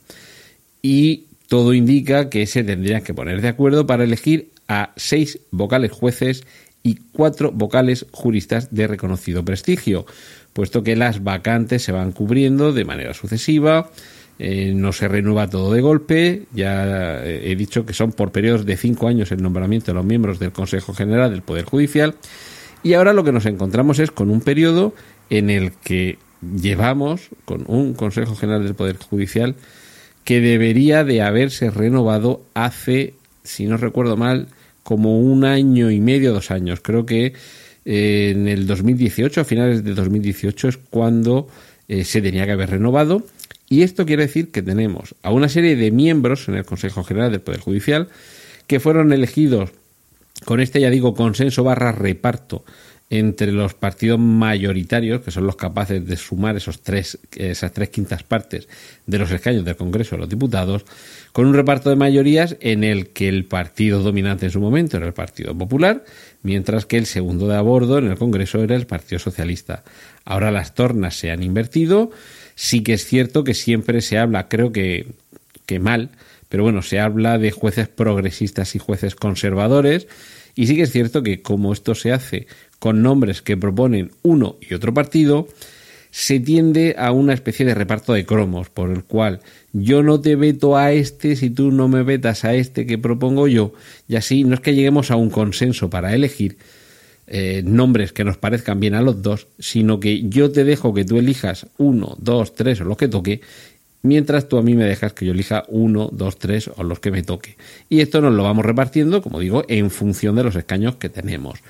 Y 0.82 1.26
todo 1.48 1.72
indica 1.72 2.28
que 2.28 2.46
se 2.46 2.62
tendrían 2.62 3.02
que 3.02 3.14
poner 3.14 3.40
de 3.40 3.48
acuerdo 3.48 3.86
para 3.86 4.04
elegir 4.04 4.50
a 4.68 4.92
seis 4.96 5.40
vocales 5.50 5.92
jueces 5.92 6.44
y 6.82 6.96
cuatro 7.12 7.52
vocales 7.52 8.06
juristas 8.12 8.68
de 8.70 8.86
reconocido 8.86 9.44
prestigio, 9.44 10.06
puesto 10.52 10.82
que 10.82 10.96
las 10.96 11.22
vacantes 11.24 11.82
se 11.82 11.92
van 11.92 12.12
cubriendo 12.12 12.72
de 12.72 12.84
manera 12.84 13.14
sucesiva, 13.14 13.90
eh, 14.42 14.72
no 14.74 14.94
se 14.94 15.06
renueva 15.06 15.50
todo 15.50 15.70
de 15.70 15.82
golpe. 15.82 16.44
Ya 16.54 17.22
eh, 17.22 17.52
he 17.52 17.56
dicho 17.56 17.84
que 17.84 17.92
son 17.92 18.12
por 18.12 18.32
periodos 18.32 18.64
de 18.64 18.78
cinco 18.78 19.06
años 19.06 19.30
el 19.32 19.42
nombramiento 19.42 19.88
de 19.88 19.96
los 19.96 20.04
miembros 20.06 20.38
del 20.38 20.50
Consejo 20.50 20.94
General 20.94 21.30
del 21.30 21.42
Poder 21.42 21.66
Judicial. 21.66 22.14
Y 22.82 22.94
ahora 22.94 23.12
lo 23.12 23.22
que 23.22 23.32
nos 23.32 23.44
encontramos 23.44 23.98
es 23.98 24.10
con 24.10 24.30
un 24.30 24.40
periodo 24.40 24.94
en 25.28 25.50
el 25.50 25.72
que 25.72 26.16
llevamos 26.40 27.28
con 27.44 27.64
un 27.66 27.92
Consejo 27.92 28.34
General 28.34 28.64
del 28.64 28.74
Poder 28.74 28.96
Judicial 28.96 29.56
que 30.24 30.40
debería 30.40 31.04
de 31.04 31.20
haberse 31.20 31.70
renovado 31.70 32.40
hace, 32.54 33.12
si 33.44 33.66
no 33.66 33.76
recuerdo 33.76 34.16
mal, 34.16 34.48
como 34.82 35.20
un 35.20 35.44
año 35.44 35.90
y 35.90 36.00
medio, 36.00 36.32
dos 36.32 36.50
años. 36.50 36.80
Creo 36.80 37.04
que 37.04 37.34
eh, 37.84 38.32
en 38.34 38.48
el 38.48 38.66
2018, 38.66 39.42
a 39.42 39.44
finales 39.44 39.84
de 39.84 39.92
2018, 39.92 40.68
es 40.68 40.78
cuando 40.78 41.46
se 42.04 42.22
tenía 42.22 42.46
que 42.46 42.52
haber 42.52 42.70
renovado 42.70 43.24
y 43.70 43.82
esto 43.82 44.04
quiere 44.04 44.26
decir 44.26 44.50
que 44.50 44.62
tenemos 44.62 45.14
a 45.22 45.30
una 45.30 45.48
serie 45.48 45.76
de 45.76 45.90
miembros 45.90 46.48
en 46.48 46.56
el 46.56 46.66
Consejo 46.66 47.04
General 47.04 47.30
del 47.30 47.40
Poder 47.40 47.60
Judicial 47.60 48.08
que 48.66 48.80
fueron 48.80 49.12
elegidos 49.12 49.70
con 50.44 50.60
este, 50.60 50.80
ya 50.80 50.90
digo, 50.90 51.14
consenso 51.14 51.64
barra 51.64 51.92
reparto 51.92 52.64
entre 53.10 53.50
los 53.50 53.74
partidos 53.74 54.20
mayoritarios, 54.20 55.20
que 55.20 55.32
son 55.32 55.44
los 55.44 55.56
capaces 55.56 56.06
de 56.06 56.16
sumar 56.16 56.56
esos 56.56 56.80
tres, 56.80 57.18
esas 57.34 57.72
tres 57.72 57.90
quintas 57.90 58.22
partes 58.22 58.68
de 59.04 59.18
los 59.18 59.32
escaños 59.32 59.64
del 59.64 59.74
Congreso 59.74 60.14
de 60.14 60.20
los 60.20 60.28
Diputados, 60.28 60.84
con 61.32 61.46
un 61.46 61.54
reparto 61.54 61.90
de 61.90 61.96
mayorías 61.96 62.56
en 62.60 62.84
el 62.84 63.08
que 63.08 63.28
el 63.28 63.44
partido 63.46 64.00
dominante 64.00 64.46
en 64.46 64.52
su 64.52 64.60
momento 64.60 64.96
era 64.96 65.06
el 65.06 65.12
Partido 65.12 65.58
Popular, 65.58 66.04
mientras 66.42 66.86
que 66.86 66.98
el 66.98 67.06
segundo 67.06 67.48
de 67.48 67.56
a 67.56 67.60
bordo 67.62 67.98
en 67.98 68.06
el 68.06 68.16
Congreso 68.16 68.62
era 68.62 68.76
el 68.76 68.86
Partido 68.86 69.18
Socialista. 69.18 69.82
Ahora 70.24 70.52
las 70.52 70.74
tornas 70.74 71.16
se 71.16 71.32
han 71.32 71.42
invertido 71.42 72.12
Sí 72.62 72.82
que 72.82 72.92
es 72.92 73.06
cierto 73.06 73.42
que 73.42 73.54
siempre 73.54 74.02
se 74.02 74.18
habla, 74.18 74.48
creo 74.48 74.70
que, 74.70 75.06
que 75.64 75.78
mal, 75.78 76.10
pero 76.50 76.62
bueno, 76.62 76.82
se 76.82 77.00
habla 77.00 77.38
de 77.38 77.52
jueces 77.52 77.88
progresistas 77.88 78.74
y 78.74 78.78
jueces 78.78 79.14
conservadores. 79.14 80.08
Y 80.54 80.66
sí 80.66 80.76
que 80.76 80.82
es 80.82 80.92
cierto 80.92 81.22
que 81.22 81.40
como 81.40 81.72
esto 81.72 81.94
se 81.94 82.12
hace 82.12 82.48
con 82.78 83.02
nombres 83.02 83.40
que 83.40 83.56
proponen 83.56 84.10
uno 84.20 84.58
y 84.60 84.74
otro 84.74 84.92
partido, 84.92 85.48
se 86.10 86.38
tiende 86.38 86.96
a 86.98 87.12
una 87.12 87.32
especie 87.32 87.64
de 87.64 87.74
reparto 87.74 88.12
de 88.12 88.26
cromos, 88.26 88.68
por 88.68 88.90
el 88.90 89.04
cual 89.04 89.40
yo 89.72 90.02
no 90.02 90.20
te 90.20 90.36
veto 90.36 90.76
a 90.76 90.92
este 90.92 91.36
si 91.36 91.48
tú 91.48 91.70
no 91.70 91.88
me 91.88 92.02
vetas 92.02 92.44
a 92.44 92.54
este 92.54 92.84
que 92.84 92.98
propongo 92.98 93.48
yo, 93.48 93.72
y 94.06 94.16
así 94.16 94.44
no 94.44 94.52
es 94.52 94.60
que 94.60 94.74
lleguemos 94.74 95.10
a 95.10 95.16
un 95.16 95.30
consenso 95.30 95.88
para 95.88 96.14
elegir 96.14 96.58
eh, 97.32 97.62
nombres 97.64 98.12
que 98.12 98.24
nos 98.24 98.38
parezcan 98.38 98.80
bien 98.80 98.94
a 98.94 99.02
los 99.02 99.22
dos, 99.22 99.46
sino 99.60 100.00
que 100.00 100.28
yo 100.28 100.50
te 100.50 100.64
dejo 100.64 100.92
que 100.92 101.04
tú 101.04 101.16
elijas 101.16 101.68
uno, 101.78 102.16
dos, 102.18 102.56
tres 102.56 102.80
o 102.80 102.84
los 102.84 102.96
que 102.96 103.06
toque, 103.06 103.40
mientras 104.02 104.48
tú 104.48 104.58
a 104.58 104.62
mí 104.62 104.74
me 104.74 104.84
dejas 104.84 105.12
que 105.12 105.26
yo 105.26 105.32
elija 105.32 105.62
uno, 105.68 106.10
dos, 106.12 106.38
tres 106.38 106.68
o 106.76 106.82
los 106.82 106.98
que 106.98 107.12
me 107.12 107.22
toque. 107.22 107.56
Y 107.88 108.00
esto 108.00 108.20
nos 108.20 108.34
lo 108.34 108.42
vamos 108.42 108.64
repartiendo, 108.64 109.22
como 109.22 109.38
digo, 109.38 109.64
en 109.68 109.92
función 109.92 110.34
de 110.34 110.42
los 110.42 110.56
escaños 110.56 110.96
que 110.96 111.08
tenemos. 111.08 111.60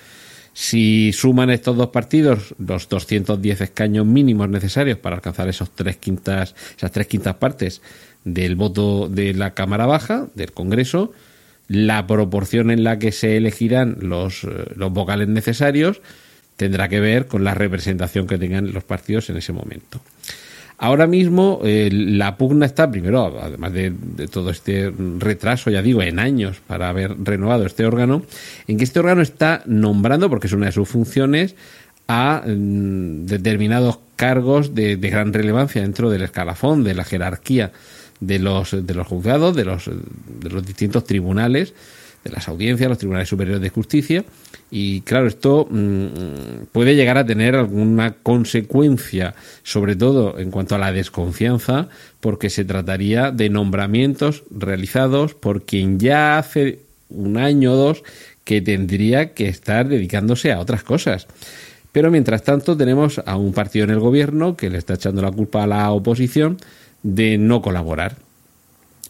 Si 0.55 1.13
suman 1.13 1.51
estos 1.51 1.77
dos 1.77 1.89
partidos 1.89 2.55
los 2.59 2.89
210 2.89 3.61
escaños 3.61 4.07
mínimos 4.07 4.49
necesarios 4.49 4.97
para 4.97 5.17
alcanzar 5.17 5.47
esos 5.51 5.71
tres 5.73 5.99
quintas, 5.99 6.55
esas 6.75 6.91
tres 6.91 7.07
quintas 7.07 7.37
partes 7.37 7.83
del 8.25 8.57
voto 8.57 9.09
de 9.09 9.35
la 9.35 9.53
Cámara 9.53 9.85
Baja, 9.85 10.27
del 10.35 10.53
Congreso, 10.53 11.13
la 11.71 12.05
proporción 12.09 12.73
en 12.73 12.83
la 12.83 12.99
que 12.99 13.13
se 13.13 13.37
elegirán 13.37 13.99
los, 14.01 14.43
eh, 14.43 14.49
los 14.75 14.93
vocales 14.93 15.29
necesarios 15.29 16.01
tendrá 16.57 16.89
que 16.89 16.99
ver 16.99 17.29
con 17.29 17.45
la 17.45 17.55
representación 17.55 18.27
que 18.27 18.39
tengan 18.39 18.73
los 18.73 18.83
partidos 18.83 19.31
en 19.31 19.37
ese 19.37 19.53
momento. 19.53 20.01
Ahora 20.79 21.07
mismo 21.07 21.61
eh, 21.63 21.89
la 21.93 22.37
pugna 22.37 22.67
está, 22.67 22.91
primero, 22.91 23.39
además 23.41 23.73
de, 23.73 23.93
todo 24.33 24.51
este 24.51 24.93
retraso, 25.19 25.71
ya 25.71 25.81
digo, 25.81 26.03
en 26.03 26.19
años 26.19 26.61
para 26.67 26.89
haber 26.89 27.15
renovado 27.23 27.65
este 27.67 27.87
órgano, 27.87 28.25
en 28.67 28.77
que 28.77 28.85
este 28.85 28.99
órgano 28.99 29.23
está 29.23 29.63
nombrando, 29.65 30.29
porque 30.29 30.49
es 30.49 30.53
una 30.53 30.67
de 30.67 30.73
sus 30.73 30.89
funciones, 30.89 31.55
a 32.09 32.43
mm, 32.45 33.27
determinados 33.27 34.01
cargos 34.17 34.75
de, 34.75 34.97
de, 34.97 35.11
gran 35.11 35.33
relevancia 35.33 35.83
dentro 35.83 36.11
del 36.11 36.23
escalafón, 36.23 36.83
de 36.83 36.95
la 36.95 37.05
jerarquía 37.05 37.71
de 38.21 38.39
los, 38.39 38.87
de 38.87 38.95
los 38.95 39.07
juzgados, 39.07 39.57
de 39.57 39.65
los, 39.65 39.87
de 39.87 40.51
los 40.51 40.67
distintos 40.67 41.05
tribunales, 41.05 41.75
de 42.25 42.31
las 42.31 42.49
audiencias, 42.49 42.89
los 42.89 42.99
tribunales 42.99 43.29
superiores 43.29 43.63
de 43.63 43.71
justicia, 43.71 44.25
y 44.71 45.01
claro, 45.01 45.27
esto 45.27 45.67
mm, 45.69 46.67
puede 46.71 46.95
llegar 46.95 47.19
a 47.19 47.27
tener 47.27 47.57
alguna 47.57 48.13
consecuencia, 48.23 49.35
sobre 49.63 49.97
todo 49.97 50.39
en 50.39 50.51
cuanto 50.51 50.75
a 50.75 50.79
la 50.79 50.93
desconfianza, 50.93 51.89
porque 52.21 52.51
se 52.51 52.65
trataría 52.65 53.31
de 53.33 53.49
nombramientos 53.49 54.45
realizados 54.51 55.35
por 55.35 55.63
quien 55.63 55.99
ya 55.99 56.39
hace 56.39 56.81
un 57.09 57.37
año 57.37 57.73
o 57.73 57.77
dos 57.77 58.05
que 58.45 58.61
tendría 58.61 59.33
que 59.35 59.49
estar 59.49 59.89
dedicándose 59.89 60.53
a 60.53 60.61
otras 60.61 60.85
cosas. 60.85 61.27
Pero 61.93 62.11
mientras 62.13 62.45
tanto 62.45 62.77
tenemos 62.77 63.21
a 63.27 63.37
un 63.37 63.53
partido 63.53 63.85
en 63.85 63.91
el 63.91 63.99
gobierno 63.99 64.57
que 64.57 64.71
le 64.71 64.79
está 64.79 64.95
echando 64.95 65.23
la 65.23 65.33
culpa 65.33 65.65
a 65.65 65.67
la 65.67 65.91
oposición 65.91 66.59
de 67.03 67.39
no 67.39 67.63
colaborar. 67.63 68.17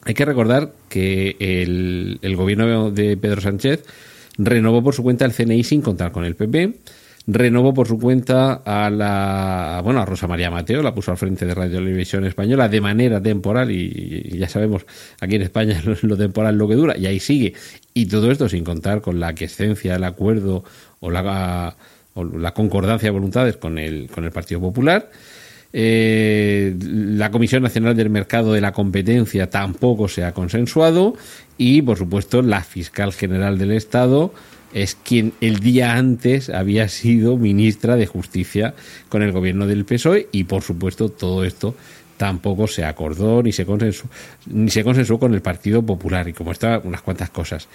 Hay 0.05 0.15
que 0.15 0.25
recordar 0.25 0.73
que 0.89 1.37
el, 1.39 2.19
el 2.23 2.37
gobierno 2.37 2.91
de 2.91 3.17
Pedro 3.17 3.41
Sánchez 3.41 3.85
renovó 4.39 4.83
por 4.83 4.95
su 4.95 5.03
cuenta 5.03 5.25
el 5.25 5.33
CNI 5.33 5.63
sin 5.65 5.83
contar 5.83 6.13
con 6.13 6.25
el 6.25 6.35
PP, 6.35 6.75
renovó 7.27 7.75
por 7.75 7.87
su 7.87 7.99
cuenta 7.99 8.63
a 8.65 8.91
la 8.91 9.81
bueno 9.85 10.01
a 10.01 10.07
Rosa 10.07 10.27
María 10.27 10.51
Mateo, 10.51 10.83
la 10.83 10.95
puso 10.95 11.11
al 11.11 11.19
frente 11.19 11.47
de 11.47 11.55
Radio 11.55 11.79
Televisión 11.79 12.25
Española 12.25 12.69
de 12.69 12.81
manera 12.81 13.21
temporal 13.21 13.71
y, 13.71 14.39
ya 14.39 14.49
sabemos 14.49 14.87
aquí 15.21 15.37
en 15.37 15.43
España 15.43 15.81
lo, 16.03 16.17
temporal 16.17 16.57
lo 16.57 16.69
que 16.69 16.75
dura 16.75 16.97
y 16.97 17.07
ahí 17.07 17.21
sigue 17.21 17.55
y 17.93 18.07
todo 18.07 18.31
esto 18.31 18.49
sin 18.49 18.65
contar 18.65 19.01
con 19.01 19.21
la 19.21 19.29
aquiescencia, 19.29 19.97
el 19.97 20.05
acuerdo 20.05 20.65
o 21.01 21.11
la, 21.11 21.77
o 22.15 22.25
la 22.25 22.55
concordancia 22.55 23.09
de 23.09 23.13
voluntades 23.13 23.57
con 23.57 23.79
el 23.79 24.09
con 24.11 24.25
el 24.25 24.31
Partido 24.31 24.61
Popular. 24.61 25.11
Eh, 25.73 26.75
la 26.81 27.31
Comisión 27.31 27.63
Nacional 27.63 27.97
del 27.97 28.11
Mercado 28.11 28.53
de 28.53 28.61
la 28.61 28.73
Competencia 28.73 29.51
tampoco 29.51 30.09
se 30.09 30.25
ha 30.25 30.33
consensuado 30.33 31.15
y, 31.59 31.83
por 31.83 31.97
supuesto, 31.97 32.43
la 32.43 32.63
fiscal 32.63 33.13
general 33.13 33.59
del 33.59 33.73
Estado 33.73 34.33
es 34.73 34.95
quien 34.95 35.33
el 35.41 35.61
día 35.61 35.95
antes 35.95 36.49
había 36.49 36.89
sido 36.89 37.37
ministra 37.37 37.97
de 37.97 38.07
Justicia 38.07 38.75
con 39.09 39.23
el 39.23 39.33
gobierno 39.33 39.67
del 39.67 39.85
PSOE 39.85 40.29
y, 40.33 40.45
por 40.45 40.63
supuesto, 40.63 41.09
todo 41.09 41.45
esto 41.45 41.75
tampoco 42.17 42.67
se 42.67 42.85
acordó 42.85 43.43
ni 43.43 43.53
se 43.53 43.65
consensuó, 43.65 44.11
ni 44.47 44.71
se 44.71 44.85
consensuó 44.85 45.19
con 45.19 45.35
el 45.35 45.41
Partido 45.41 45.83
Popular 45.83 46.29
y 46.29 46.33
como 46.33 46.53
está 46.53 46.81
unas 46.85 47.03
cuantas 47.03 47.31
cosas. 47.31 47.69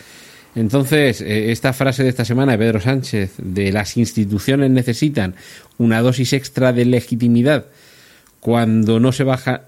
Entonces, 0.56 1.20
eh, 1.22 1.52
esta 1.52 1.74
frase 1.74 2.04
de 2.04 2.10
esta 2.10 2.24
semana 2.24 2.54
de 2.54 2.58
Pedro 2.60 2.80
Sánchez 2.80 3.34
de 3.38 3.72
las 3.72 3.98
instituciones 3.98 4.70
necesitan 4.70 5.36
una 5.78 6.02
dosis 6.02 6.32
extra 6.34 6.72
de 6.72 6.86
legitimidad 6.86 7.66
cuando 8.46 9.00
no 9.00 9.12
se 9.12 9.24
baja 9.24 9.64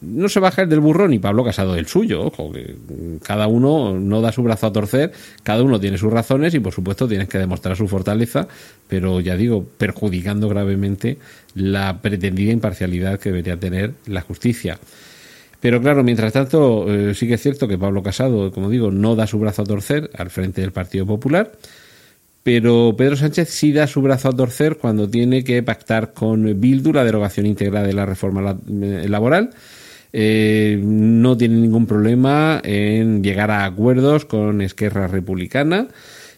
no 0.00 0.28
se 0.28 0.40
baja 0.40 0.62
el 0.62 0.68
del 0.68 0.80
burro 0.80 1.06
ni 1.06 1.20
Pablo 1.20 1.44
Casado 1.44 1.74
del 1.74 1.86
suyo, 1.86 2.22
ojo, 2.22 2.50
que 2.50 2.74
cada 3.22 3.46
uno 3.46 3.96
no 3.96 4.20
da 4.20 4.32
su 4.32 4.42
brazo 4.42 4.66
a 4.66 4.72
torcer, 4.72 5.12
cada 5.44 5.62
uno 5.62 5.78
tiene 5.78 5.98
sus 5.98 6.12
razones 6.12 6.52
y 6.54 6.58
por 6.58 6.72
supuesto 6.72 7.06
tienes 7.06 7.28
que 7.28 7.38
demostrar 7.38 7.76
su 7.76 7.86
fortaleza, 7.86 8.48
pero 8.88 9.20
ya 9.20 9.36
digo, 9.36 9.64
perjudicando 9.64 10.48
gravemente 10.48 11.18
la 11.54 12.02
pretendida 12.02 12.50
imparcialidad 12.50 13.20
que 13.20 13.28
debería 13.28 13.56
tener 13.56 13.94
la 14.06 14.22
justicia. 14.22 14.80
Pero 15.60 15.80
claro, 15.80 16.02
mientras 16.02 16.32
tanto, 16.32 16.92
eh, 16.92 17.14
sí 17.14 17.28
que 17.28 17.34
es 17.34 17.40
cierto 17.40 17.68
que 17.68 17.78
Pablo 17.78 18.02
Casado, 18.02 18.50
como 18.50 18.68
digo, 18.68 18.90
no 18.90 19.14
da 19.14 19.28
su 19.28 19.38
brazo 19.38 19.62
a 19.62 19.64
torcer 19.64 20.10
al 20.18 20.30
frente 20.30 20.60
del 20.60 20.72
Partido 20.72 21.06
Popular 21.06 21.52
pero 22.50 22.94
Pedro 22.96 23.14
Sánchez 23.14 23.50
sí 23.50 23.74
da 23.74 23.86
su 23.86 24.00
brazo 24.00 24.30
a 24.30 24.32
torcer 24.32 24.78
cuando 24.78 25.06
tiene 25.06 25.44
que 25.44 25.62
pactar 25.62 26.14
con 26.14 26.58
Bildu 26.58 26.94
la 26.94 27.04
derogación 27.04 27.44
íntegra 27.44 27.82
de 27.82 27.92
la 27.92 28.06
reforma 28.06 28.56
eh, 28.66 29.04
laboral. 29.06 29.50
Eh, 30.14 30.80
no 30.82 31.36
tiene 31.36 31.56
ningún 31.56 31.84
problema 31.84 32.58
en 32.64 33.22
llegar 33.22 33.50
a 33.50 33.66
acuerdos 33.66 34.24
con 34.24 34.62
Esquerra 34.62 35.08
Republicana 35.08 35.88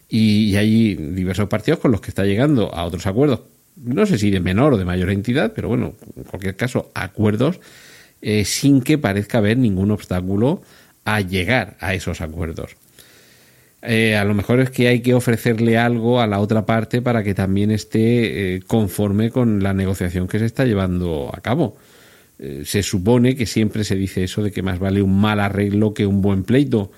y, 0.08 0.56
hay 0.56 0.96
diversos 0.96 1.46
partidos 1.46 1.78
con 1.78 1.92
los 1.92 2.00
que 2.00 2.10
está 2.10 2.24
llegando 2.24 2.74
a 2.74 2.86
otros 2.86 3.06
acuerdos. 3.06 3.42
No 3.76 4.04
sé 4.04 4.18
si 4.18 4.32
de 4.32 4.40
menor 4.40 4.72
o 4.72 4.78
de 4.78 4.84
mayor 4.84 5.10
entidad, 5.10 5.52
pero 5.54 5.68
bueno, 5.68 5.94
en 6.16 6.24
cualquier 6.24 6.56
caso, 6.56 6.90
acuerdos 6.92 7.60
eh, 8.20 8.44
sin 8.44 8.82
que 8.82 8.98
parezca 8.98 9.38
haber 9.38 9.58
ningún 9.58 9.92
obstáculo 9.92 10.60
a 11.04 11.20
llegar 11.20 11.76
a 11.78 11.94
esos 11.94 12.20
acuerdos. 12.20 12.74
Eh, 13.82 14.14
a 14.14 14.24
lo 14.24 14.34
mejor 14.34 14.60
es 14.60 14.70
que 14.70 14.88
hay 14.88 15.00
que 15.00 15.14
ofrecerle 15.14 15.78
algo 15.78 16.20
a 16.20 16.26
la 16.26 16.40
otra 16.40 16.66
parte 16.66 17.00
para 17.00 17.22
que 17.22 17.34
también 17.34 17.70
esté 17.70 18.56
eh, 18.56 18.62
conforme 18.66 19.30
con 19.30 19.62
la 19.62 19.72
negociación 19.72 20.28
que 20.28 20.38
se 20.38 20.46
está 20.46 20.64
llevando 20.64 21.30
a 21.32 21.40
cabo. 21.40 21.76
Eh, 22.38 22.62
se 22.66 22.82
supone 22.82 23.36
que 23.36 23.46
siempre 23.46 23.84
se 23.84 23.96
dice 23.96 24.24
eso 24.24 24.42
de 24.42 24.50
que 24.50 24.62
más 24.62 24.78
vale 24.78 25.02
un 25.02 25.18
mal 25.18 25.40
arreglo 25.40 25.94
que 25.94 26.06
un 26.06 26.20
buen 26.20 26.44
pleito, 26.44 26.90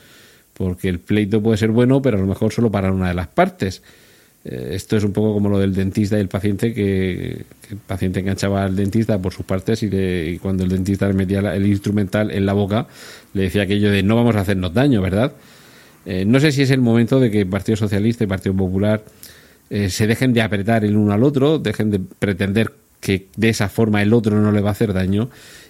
porque 0.54 0.88
el 0.88 0.98
pleito 0.98 1.40
puede 1.40 1.56
ser 1.56 1.70
bueno, 1.70 2.02
pero 2.02 2.18
a 2.18 2.20
lo 2.20 2.26
mejor 2.26 2.52
solo 2.52 2.70
para 2.70 2.92
una 2.92 3.08
de 3.08 3.14
las 3.14 3.28
partes. 3.28 3.82
esto 4.44 4.96
es 4.96 5.04
un 5.04 5.12
poco 5.12 5.34
como 5.34 5.48
lo 5.48 5.58
del 5.58 5.72
dentista 5.74 6.16
y 6.18 6.20
el 6.20 6.28
paciente, 6.28 6.74
que, 6.74 7.44
el 7.70 7.76
paciente 7.86 8.20
enganchaba 8.20 8.64
al 8.64 8.74
dentista 8.74 9.20
por 9.20 9.32
sus 9.32 9.46
partes 9.46 9.82
y, 9.84 9.86
y 9.86 10.38
cuando 10.38 10.64
el 10.64 10.70
dentista 10.70 11.06
le 11.06 11.14
metía 11.14 11.40
el 11.54 11.66
instrumental 11.66 12.32
en 12.32 12.44
la 12.44 12.52
boca, 12.52 12.88
le 13.34 13.42
decía 13.44 13.62
aquello 13.62 13.90
de 13.92 14.02
no 14.02 14.16
vamos 14.16 14.34
a 14.36 14.40
hacernos 14.40 14.74
daño, 14.74 15.00
¿verdad? 15.00 15.32
Eh, 16.04 16.24
no 16.24 16.40
sé 16.40 16.52
si 16.52 16.62
es 16.62 16.70
el 16.70 16.80
momento 16.80 17.20
de 17.20 17.30
que 17.30 17.40
el 17.40 17.46
Partido 17.46 17.76
Socialista 17.76 18.24
y 18.24 18.26
el 18.26 18.28
Partido 18.28 18.54
Popular 18.54 19.02
eh, 19.70 19.88
se 19.88 20.06
dejen 20.06 20.32
de 20.32 20.42
apretar 20.42 20.84
el 20.84 20.96
uno 20.96 21.12
al 21.12 21.22
otro, 21.22 21.58
dejen 21.58 21.90
de 21.90 22.00
pretender 22.00 22.72
que 23.00 23.28
de 23.36 23.48
esa 23.48 23.68
forma 23.68 24.02
el 24.02 24.12
otro 24.12 24.40
no 24.40 24.52
le 24.52 24.60
va 24.60 24.70
a 24.70 24.72
hacer 24.72 24.92
daño 24.92 25.28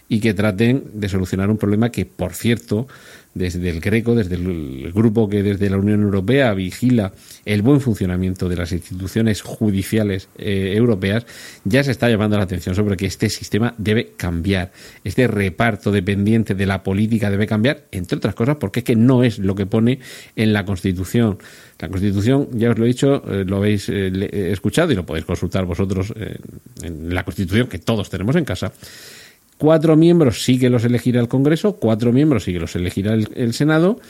y 0.09 0.21
que 0.21 0.35
traten 0.35 0.85
de 0.93 1.09
solucionar 1.09 1.51
un 1.51 1.57
problema 1.57 1.91
que, 1.91 2.05
por 2.05 2.35
cierto, 2.35 2.87
desde 3.35 3.71
el 3.71 3.81
Greco, 3.81 4.15
desde 4.15 4.35
el 4.35 4.93
grupo 4.93 5.29
que 5.29 5.43
desde 5.43 5.71
la 5.71 5.79
Unión 5.79 6.03
Europea 6.03 6.53
vigila 6.53 7.13
el 7.45 7.63
buen 7.63 7.81
funcionamiento 7.81 8.49
de 8.49 8.57
las 8.57 8.73
instituciones 8.73 9.43
judiciales 9.43 10.29
eh, 10.37 10.75
europeas, 10.77 11.27
ya 11.65 11.83
se 11.83 11.91
está 11.91 12.09
llamando 12.11 12.37
la 12.37 12.45
atención 12.45 12.75
sobre 12.75 12.97
que 12.97 13.07
este 13.07 13.31
sistema 13.31 13.75
debe 13.79 14.13
cambiar. 14.17 14.73
Este 15.05 15.27
reparto 15.27 15.91
dependiente 15.91 16.55
de 16.55 16.67
la 16.67 16.83
política 16.83 17.31
debe 17.31 17.47
cambiar, 17.47 17.85
entre 17.91 18.19
otras 18.19 18.35
cosas, 18.35 18.57
porque 18.57 18.81
es 18.81 18.85
que 18.85 18.97
no 18.97 19.25
es 19.25 19.39
lo 19.39 19.55
que 19.55 19.67
pone 19.67 19.99
en 20.37 20.53
la 20.53 20.65
Constitución. 20.65 21.39
La 21.79 21.89
Constitución, 21.89 22.49
ya 22.53 22.71
os 22.71 22.79
lo 22.79 22.85
he 22.85 22.89
dicho, 22.89 23.23
eh, 23.29 23.45
lo 23.47 23.57
habéis 23.57 23.89
eh, 23.89 24.53
escuchado 24.53 24.93
y 24.93 24.95
lo 24.95 25.07
podéis 25.07 25.25
consultar 25.25 25.65
vosotros 25.65 26.13
en 26.83 27.15
la 27.15 27.25
Constitución 27.25 27.67
que 27.67 27.79
todos 27.79 28.11
tenemos 28.11 28.37
en 28.37 28.45
casa 28.45 28.73
Cuatro 29.63 29.95
miembros 29.97 30.43
sí 30.43 30.59
que 30.59 30.69
los 30.69 30.83
elegirá 30.83 31.21
el 31.21 31.29
Congreso, 31.29 31.75
cuatro 31.77 32.13
miembros 32.13 32.43
sí 32.43 32.53
que 32.53 32.59
los 32.59 32.75
elegirá 32.75 33.15
el, 33.15 33.55
Senado, 33.55 34.01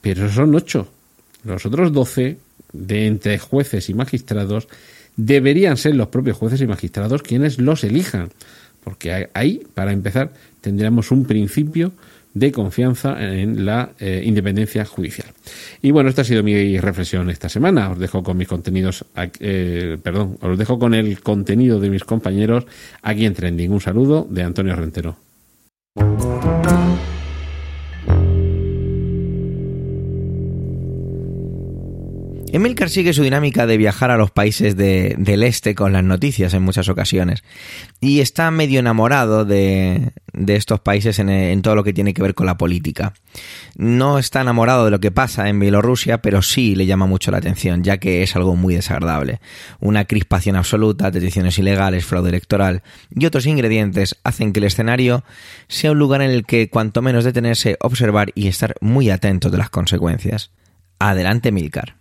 pero 0.00 0.32
son 0.32 0.54
ocho. 0.54 0.88
Los 1.44 1.66
otros 1.66 1.92
doce, 1.92 2.38
de 2.72 3.06
entre 3.06 3.38
jueces 3.38 3.90
y 3.90 3.92
magistrados, 3.92 4.68
deberían 5.16 5.76
ser 5.76 5.96
los 5.96 6.08
propios 6.08 6.38
jueces 6.38 6.62
y 6.62 6.66
magistrados 6.66 7.22
quienes 7.22 7.58
los 7.58 7.84
elijan. 7.84 8.30
Porque 8.82 9.28
ahí, 9.34 9.66
para 9.74 9.92
empezar, 9.92 10.32
tendríamos 10.62 11.10
un 11.10 11.26
principio 11.26 11.92
de 12.34 12.52
confianza 12.52 13.16
en 13.20 13.64
la 13.64 13.90
eh, 13.98 14.22
independencia 14.24 14.84
judicial. 14.84 15.28
Y 15.82 15.90
bueno, 15.90 16.08
esta 16.08 16.22
ha 16.22 16.24
sido 16.24 16.42
mi 16.42 16.78
reflexión 16.78 17.30
esta 17.30 17.48
semana. 17.48 17.90
Os 17.90 17.98
dejo 17.98 18.22
con 18.22 18.36
mis 18.36 18.48
contenidos, 18.48 19.04
eh, 19.40 19.98
perdón, 20.02 20.38
os 20.40 20.58
dejo 20.58 20.78
con 20.78 20.94
el 20.94 21.20
contenido 21.20 21.80
de 21.80 21.90
mis 21.90 22.04
compañeros 22.04 22.66
aquí 23.02 23.26
en 23.26 23.34
Trending. 23.34 23.72
Un 23.72 23.80
saludo 23.80 24.26
de 24.30 24.42
Antonio 24.42 24.76
Rentero. 24.76 25.16
Emilcar 32.52 32.90
sigue 32.90 33.12
su 33.12 33.22
dinámica 33.22 33.64
de 33.64 33.76
viajar 33.76 34.10
a 34.10 34.16
los 34.16 34.32
países 34.32 34.76
del 34.76 35.42
este 35.44 35.76
con 35.76 35.92
las 35.92 36.02
noticias 36.02 36.52
en 36.52 36.62
muchas 36.62 36.88
ocasiones 36.88 37.44
y 38.00 38.20
está 38.20 38.50
medio 38.50 38.80
enamorado 38.80 39.44
de, 39.44 40.10
estos 40.48 40.80
países 40.80 41.20
en, 41.20 41.62
todo 41.62 41.76
lo 41.76 41.84
que 41.84 41.92
tiene 41.92 42.12
que 42.12 42.22
ver 42.22 42.34
con 42.34 42.46
la 42.46 42.56
política. 42.56 43.14
No 43.76 44.18
está 44.18 44.40
enamorado 44.40 44.84
de 44.84 44.90
lo 44.90 44.98
que 44.98 45.12
pasa 45.12 45.48
en 45.48 45.60
Bielorrusia, 45.60 46.22
pero 46.22 46.42
sí 46.42 46.74
le 46.74 46.86
llama 46.86 47.06
mucho 47.06 47.30
la 47.30 47.38
atención, 47.38 47.84
ya 47.84 47.98
que 47.98 48.24
es 48.24 48.34
algo 48.34 48.56
muy 48.56 48.74
desagradable. 48.74 49.40
Una 49.78 50.06
crispación 50.06 50.56
absoluta, 50.56 51.12
detenciones 51.12 51.56
ilegales, 51.56 52.04
fraude 52.04 52.30
electoral 52.30 52.82
y 53.14 53.26
otros 53.26 53.46
ingredientes 53.46 54.16
hacen 54.24 54.52
que 54.52 54.58
el 54.58 54.64
escenario 54.64 55.22
sea 55.68 55.92
un 55.92 55.98
lugar 56.00 56.20
en 56.22 56.32
el 56.32 56.44
que 56.44 56.68
cuanto 56.68 57.00
menos 57.00 57.22
detenerse, 57.22 57.76
observar 57.80 58.32
y 58.34 58.48
estar 58.48 58.74
muy 58.80 59.08
atento 59.08 59.50
de 59.50 59.58
las 59.58 59.70
consecuencias. 59.70 60.50
Adelante, 60.98 61.52
Milcar. 61.52 61.99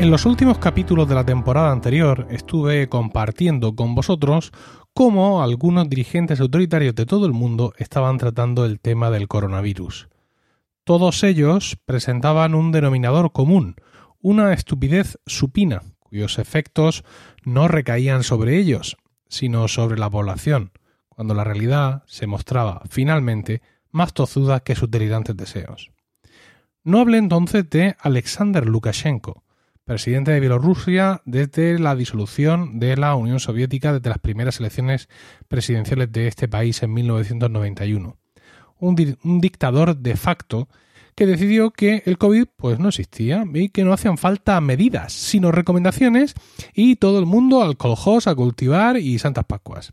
En 0.00 0.10
los 0.10 0.24
últimos 0.24 0.56
capítulos 0.56 1.06
de 1.10 1.14
la 1.14 1.26
temporada 1.26 1.70
anterior 1.70 2.26
estuve 2.30 2.88
compartiendo 2.88 3.76
con 3.76 3.94
vosotros 3.94 4.50
cómo 4.94 5.42
algunos 5.42 5.90
dirigentes 5.90 6.40
autoritarios 6.40 6.94
de 6.94 7.04
todo 7.04 7.26
el 7.26 7.34
mundo 7.34 7.74
estaban 7.76 8.16
tratando 8.16 8.64
el 8.64 8.80
tema 8.80 9.10
del 9.10 9.28
coronavirus. 9.28 10.08
Todos 10.84 11.22
ellos 11.22 11.76
presentaban 11.84 12.54
un 12.54 12.72
denominador 12.72 13.32
común, 13.32 13.76
una 14.22 14.54
estupidez 14.54 15.18
supina, 15.26 15.82
cuyos 15.98 16.38
efectos 16.38 17.04
no 17.44 17.68
recaían 17.68 18.22
sobre 18.22 18.56
ellos, 18.56 18.96
sino 19.28 19.68
sobre 19.68 19.98
la 19.98 20.08
población, 20.08 20.72
cuando 21.10 21.34
la 21.34 21.44
realidad 21.44 22.04
se 22.06 22.26
mostraba 22.26 22.80
finalmente 22.88 23.60
más 23.90 24.14
tozuda 24.14 24.60
que 24.60 24.76
sus 24.76 24.90
delirantes 24.90 25.36
deseos. 25.36 25.90
No 26.84 27.00
hablé 27.00 27.18
entonces 27.18 27.68
de 27.68 27.96
Alexander 28.00 28.66
Lukashenko, 28.66 29.42
presidente 29.90 30.30
de 30.30 30.38
Bielorrusia 30.38 31.20
desde 31.24 31.76
la 31.80 31.96
disolución 31.96 32.78
de 32.78 32.96
la 32.96 33.16
Unión 33.16 33.40
Soviética 33.40 33.92
desde 33.92 34.08
las 34.08 34.20
primeras 34.20 34.60
elecciones 34.60 35.08
presidenciales 35.48 36.12
de 36.12 36.28
este 36.28 36.46
país 36.46 36.80
en 36.84 36.94
1991. 36.94 38.16
Un, 38.78 39.16
un, 39.24 39.40
dictador 39.40 39.96
de 39.96 40.14
facto 40.14 40.68
que 41.16 41.26
decidió 41.26 41.72
que 41.72 42.04
el 42.06 42.18
COVID 42.18 42.44
pues 42.54 42.78
no 42.78 42.90
existía 42.90 43.44
y 43.52 43.70
que 43.70 43.82
no 43.82 43.92
hacían 43.92 44.16
falta 44.16 44.60
medidas, 44.60 45.12
sino 45.12 45.50
recomendaciones 45.50 46.34
y 46.72 46.94
todo 46.94 47.18
el 47.18 47.26
mundo 47.26 47.60
al 47.60 47.76
a 48.26 48.34
cultivar 48.36 48.96
y 48.96 49.18
santas 49.18 49.44
pascuas. 49.44 49.90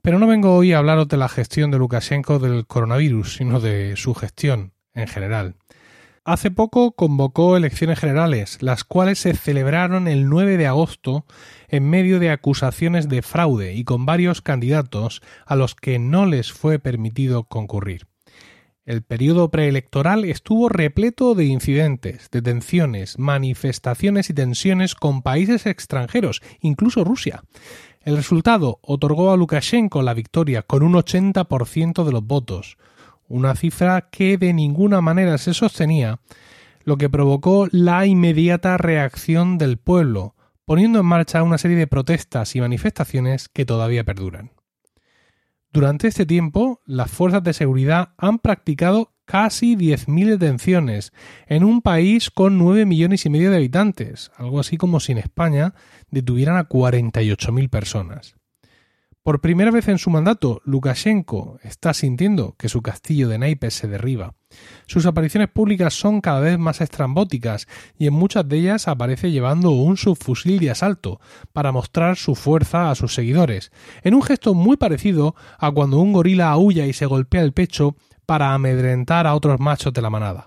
Pero 0.00 0.18
no 0.18 0.26
vengo 0.26 0.56
hoy 0.56 0.72
a 0.72 0.78
hablaros 0.78 1.06
de 1.06 1.18
la 1.18 1.28
gestión 1.28 1.70
de 1.70 1.76
Lukashenko 1.76 2.38
del 2.38 2.66
coronavirus, 2.66 3.36
sino 3.36 3.60
de 3.60 3.94
su 3.96 4.14
gestión 4.14 4.72
en 4.94 5.06
general. 5.06 5.56
Hace 6.28 6.50
poco 6.50 6.92
convocó 6.92 7.56
elecciones 7.56 7.98
generales, 7.98 8.58
las 8.60 8.84
cuales 8.84 9.18
se 9.18 9.32
celebraron 9.32 10.06
el 10.08 10.28
9 10.28 10.58
de 10.58 10.66
agosto 10.66 11.24
en 11.68 11.88
medio 11.88 12.18
de 12.18 12.28
acusaciones 12.28 13.08
de 13.08 13.22
fraude 13.22 13.72
y 13.72 13.84
con 13.84 14.04
varios 14.04 14.42
candidatos 14.42 15.22
a 15.46 15.56
los 15.56 15.74
que 15.74 15.98
no 15.98 16.26
les 16.26 16.52
fue 16.52 16.78
permitido 16.78 17.44
concurrir. 17.44 18.08
El 18.84 19.00
periodo 19.00 19.50
preelectoral 19.50 20.26
estuvo 20.26 20.68
repleto 20.68 21.34
de 21.34 21.46
incidentes, 21.46 22.28
detenciones, 22.30 23.18
manifestaciones 23.18 24.28
y 24.28 24.34
tensiones 24.34 24.94
con 24.94 25.22
países 25.22 25.64
extranjeros, 25.64 26.42
incluso 26.60 27.04
Rusia. 27.04 27.42
El 28.02 28.16
resultado 28.16 28.80
otorgó 28.82 29.32
a 29.32 29.38
Lukashenko 29.38 30.02
la 30.02 30.12
victoria 30.12 30.60
con 30.60 30.82
un 30.82 30.92
80% 30.92 32.04
de 32.04 32.12
los 32.12 32.22
votos, 32.22 32.76
una 33.28 33.54
cifra 33.54 34.08
que 34.10 34.38
de 34.38 34.52
ninguna 34.52 35.00
manera 35.00 35.38
se 35.38 35.54
sostenía, 35.54 36.20
lo 36.84 36.96
que 36.96 37.10
provocó 37.10 37.68
la 37.70 38.06
inmediata 38.06 38.78
reacción 38.78 39.58
del 39.58 39.76
pueblo, 39.78 40.34
poniendo 40.64 41.00
en 41.00 41.06
marcha 41.06 41.42
una 41.42 41.58
serie 41.58 41.76
de 41.76 41.86
protestas 41.86 42.56
y 42.56 42.60
manifestaciones 42.60 43.48
que 43.48 43.64
todavía 43.64 44.04
perduran. 44.04 44.52
Durante 45.70 46.08
este 46.08 46.24
tiempo, 46.24 46.80
las 46.86 47.10
fuerzas 47.10 47.42
de 47.42 47.52
seguridad 47.52 48.14
han 48.16 48.38
practicado 48.38 49.12
casi 49.26 49.76
10.000 49.76 50.38
detenciones 50.38 51.12
en 51.46 51.62
un 51.62 51.82
país 51.82 52.30
con 52.30 52.56
9 52.56 52.86
millones 52.86 53.26
y 53.26 53.30
medio 53.30 53.50
de 53.50 53.58
habitantes, 53.58 54.30
algo 54.36 54.58
así 54.58 54.78
como 54.78 54.98
si 54.98 55.12
en 55.12 55.18
España 55.18 55.74
detuvieran 56.10 56.56
a 56.56 56.68
48.000 56.68 57.68
personas. 57.68 58.37
Por 59.28 59.42
primera 59.42 59.70
vez 59.70 59.88
en 59.88 59.98
su 59.98 60.08
mandato, 60.08 60.62
Lukashenko 60.64 61.58
está 61.62 61.92
sintiendo 61.92 62.54
que 62.56 62.70
su 62.70 62.80
castillo 62.80 63.28
de 63.28 63.36
naipes 63.36 63.74
se 63.74 63.86
derriba. 63.86 64.32
Sus 64.86 65.04
apariciones 65.04 65.50
públicas 65.50 65.92
son 65.92 66.22
cada 66.22 66.40
vez 66.40 66.58
más 66.58 66.80
estrambóticas 66.80 67.68
y 67.98 68.06
en 68.06 68.14
muchas 68.14 68.48
de 68.48 68.56
ellas 68.56 68.88
aparece 68.88 69.30
llevando 69.30 69.72
un 69.72 69.98
subfusil 69.98 70.58
de 70.58 70.70
asalto 70.70 71.20
para 71.52 71.72
mostrar 71.72 72.16
su 72.16 72.34
fuerza 72.34 72.90
a 72.90 72.94
sus 72.94 73.12
seguidores, 73.12 73.70
en 74.02 74.14
un 74.14 74.22
gesto 74.22 74.54
muy 74.54 74.78
parecido 74.78 75.34
a 75.58 75.70
cuando 75.72 75.98
un 75.98 76.14
gorila 76.14 76.48
aúlla 76.50 76.86
y 76.86 76.94
se 76.94 77.04
golpea 77.04 77.42
el 77.42 77.52
pecho 77.52 77.96
para 78.24 78.54
amedrentar 78.54 79.26
a 79.26 79.34
otros 79.34 79.60
machos 79.60 79.92
de 79.92 80.00
la 80.00 80.08
manada. 80.08 80.46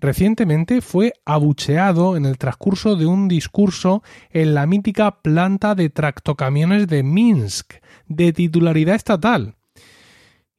Recientemente 0.00 0.80
fue 0.80 1.14
abucheado 1.24 2.16
en 2.16 2.26
el 2.26 2.36
transcurso 2.36 2.96
de 2.96 3.06
un 3.06 3.28
discurso 3.28 4.02
en 4.30 4.54
la 4.54 4.66
mítica 4.66 5.22
planta 5.22 5.74
de 5.74 5.90
tractocamiones 5.90 6.88
de 6.88 7.02
Minsk, 7.02 7.74
de 8.06 8.32
titularidad 8.32 8.96
estatal. 8.96 9.54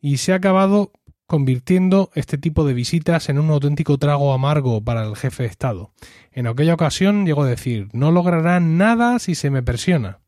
Y 0.02 0.18
se 0.18 0.34
ha 0.34 0.38
acabado 0.38 0.92
convirtiendo 1.28 2.12
este 2.14 2.38
tipo 2.38 2.66
de 2.66 2.74
visitas 2.74 3.30
en 3.30 3.40
un 3.40 3.50
auténtico 3.50 3.98
trago 3.98 4.34
amargo 4.34 4.84
para 4.84 5.04
el 5.04 5.16
jefe 5.16 5.44
de 5.44 5.50
Estado. 5.50 5.92
En 6.32 6.48
aquella 6.48 6.76
ocasión 6.76 7.26
llegó 7.26 7.44
a 7.44 7.48
decir 7.48 7.90
no 7.94 8.12
lograrán 8.12 8.78
nada 8.78 9.20
si 9.20 9.36
se 9.36 9.50
me 9.50 9.64
presiona. 9.64 10.20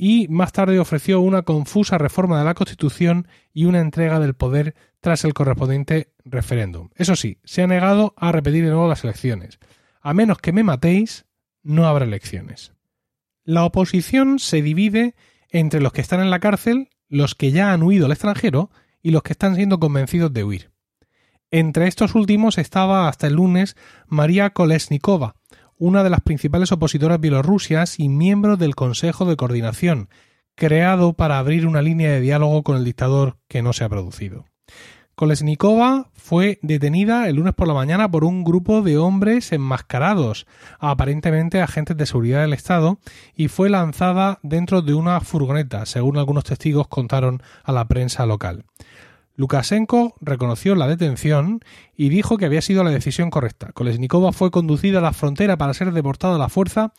Y 0.00 0.28
más 0.28 0.52
tarde 0.52 0.78
ofreció 0.78 1.20
una 1.20 1.42
confusa 1.42 1.98
reforma 1.98 2.38
de 2.38 2.44
la 2.44 2.54
Constitución 2.54 3.26
y 3.52 3.64
una 3.64 3.80
entrega 3.80 4.20
del 4.20 4.34
poder 4.34 4.76
tras 5.00 5.24
el 5.24 5.34
correspondiente 5.34 6.12
referéndum. 6.24 6.90
Eso 6.94 7.16
sí, 7.16 7.38
se 7.44 7.62
ha 7.62 7.66
negado 7.66 8.14
a 8.16 8.32
repetir 8.32 8.64
de 8.64 8.70
nuevo 8.70 8.88
las 8.88 9.04
elecciones. 9.04 9.58
A 10.00 10.14
menos 10.14 10.38
que 10.38 10.52
me 10.52 10.64
matéis, 10.64 11.26
no 11.62 11.86
habrá 11.86 12.04
elecciones. 12.04 12.72
La 13.44 13.64
oposición 13.64 14.38
se 14.38 14.62
divide 14.62 15.14
entre 15.50 15.80
los 15.80 15.92
que 15.92 16.00
están 16.00 16.20
en 16.20 16.30
la 16.30 16.40
cárcel, 16.40 16.90
los 17.08 17.34
que 17.34 17.50
ya 17.50 17.72
han 17.72 17.82
huido 17.82 18.06
al 18.06 18.12
extranjero 18.12 18.70
y 19.02 19.10
los 19.10 19.22
que 19.22 19.32
están 19.32 19.56
siendo 19.56 19.80
convencidos 19.80 20.32
de 20.32 20.44
huir. 20.44 20.70
Entre 21.50 21.86
estos 21.86 22.14
últimos 22.14 22.58
estaba 22.58 23.08
hasta 23.08 23.26
el 23.26 23.34
lunes 23.34 23.76
María 24.06 24.50
Kolesnikova, 24.50 25.36
una 25.78 26.02
de 26.02 26.10
las 26.10 26.20
principales 26.20 26.72
opositoras 26.72 27.20
bielorrusias 27.20 27.98
y 27.98 28.08
miembro 28.08 28.56
del 28.56 28.74
Consejo 28.74 29.24
de 29.24 29.36
Coordinación, 29.36 30.10
creado 30.54 31.14
para 31.14 31.38
abrir 31.38 31.66
una 31.66 31.80
línea 31.80 32.10
de 32.10 32.20
diálogo 32.20 32.62
con 32.62 32.76
el 32.76 32.84
dictador 32.84 33.38
que 33.48 33.62
no 33.62 33.72
se 33.72 33.84
ha 33.84 33.88
producido. 33.88 34.44
Kolesnikova 35.18 36.06
fue 36.14 36.60
detenida 36.62 37.28
el 37.28 37.34
lunes 37.34 37.52
por 37.52 37.66
la 37.66 37.74
mañana 37.74 38.08
por 38.08 38.22
un 38.22 38.44
grupo 38.44 38.82
de 38.82 38.98
hombres 38.98 39.50
enmascarados, 39.50 40.46
aparentemente 40.78 41.60
agentes 41.60 41.96
de 41.96 42.06
seguridad 42.06 42.42
del 42.42 42.52
Estado, 42.52 43.00
y 43.34 43.48
fue 43.48 43.68
lanzada 43.68 44.38
dentro 44.44 44.80
de 44.80 44.94
una 44.94 45.20
furgoneta, 45.20 45.86
según 45.86 46.18
algunos 46.18 46.44
testigos 46.44 46.86
contaron 46.86 47.42
a 47.64 47.72
la 47.72 47.88
prensa 47.88 48.26
local. 48.26 48.64
Lukashenko 49.34 50.14
reconoció 50.20 50.76
la 50.76 50.86
detención 50.86 51.64
y 51.96 52.10
dijo 52.10 52.38
que 52.38 52.46
había 52.46 52.62
sido 52.62 52.84
la 52.84 52.90
decisión 52.90 53.30
correcta. 53.30 53.72
Kolesnikova 53.72 54.30
fue 54.30 54.52
conducida 54.52 55.00
a 55.00 55.02
la 55.02 55.12
frontera 55.12 55.58
para 55.58 55.74
ser 55.74 55.90
deportada 55.90 56.36
a 56.36 56.38
la 56.38 56.48
fuerza, 56.48 56.92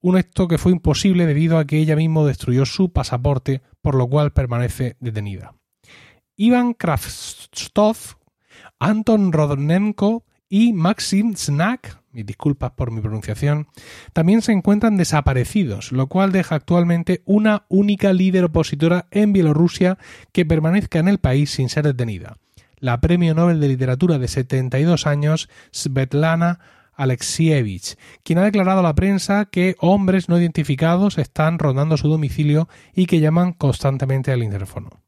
un 0.00 0.16
acto 0.16 0.46
que 0.46 0.58
fue 0.58 0.70
imposible 0.70 1.26
debido 1.26 1.58
a 1.58 1.64
que 1.64 1.78
ella 1.78 1.96
misma 1.96 2.22
destruyó 2.22 2.64
su 2.64 2.92
pasaporte, 2.92 3.60
por 3.82 3.96
lo 3.96 4.06
cual 4.06 4.30
permanece 4.30 4.96
detenida. 5.00 5.54
Ivan 6.42 6.72
Kravstov, 6.72 8.16
Anton 8.78 9.30
Rodnenko 9.30 10.24
y 10.48 10.72
Maxim 10.72 11.36
Znak, 11.36 12.00
mis 12.12 12.24
disculpas 12.24 12.70
por 12.70 12.90
mi 12.90 13.02
pronunciación, 13.02 13.68
también 14.14 14.40
se 14.40 14.52
encuentran 14.52 14.96
desaparecidos, 14.96 15.92
lo 15.92 16.06
cual 16.06 16.32
deja 16.32 16.54
actualmente 16.54 17.20
una 17.26 17.66
única 17.68 18.14
líder 18.14 18.44
opositora 18.44 19.06
en 19.10 19.34
Bielorrusia 19.34 19.98
que 20.32 20.46
permanezca 20.46 20.98
en 20.98 21.08
el 21.08 21.18
país 21.18 21.50
sin 21.50 21.68
ser 21.68 21.84
detenida. 21.84 22.38
La 22.78 23.02
Premio 23.02 23.34
Nobel 23.34 23.60
de 23.60 23.68
Literatura 23.68 24.18
de 24.18 24.28
72 24.28 25.06
años, 25.06 25.50
Svetlana 25.74 26.58
Alexievich, 26.94 27.98
quien 28.22 28.38
ha 28.38 28.44
declarado 28.44 28.80
a 28.80 28.84
la 28.84 28.94
prensa 28.94 29.44
que 29.44 29.76
hombres 29.78 30.30
no 30.30 30.38
identificados 30.38 31.18
están 31.18 31.58
rondando 31.58 31.98
su 31.98 32.08
domicilio 32.08 32.66
y 32.94 33.04
que 33.04 33.20
llaman 33.20 33.52
constantemente 33.52 34.32
al 34.32 34.42
interfono. 34.42 34.99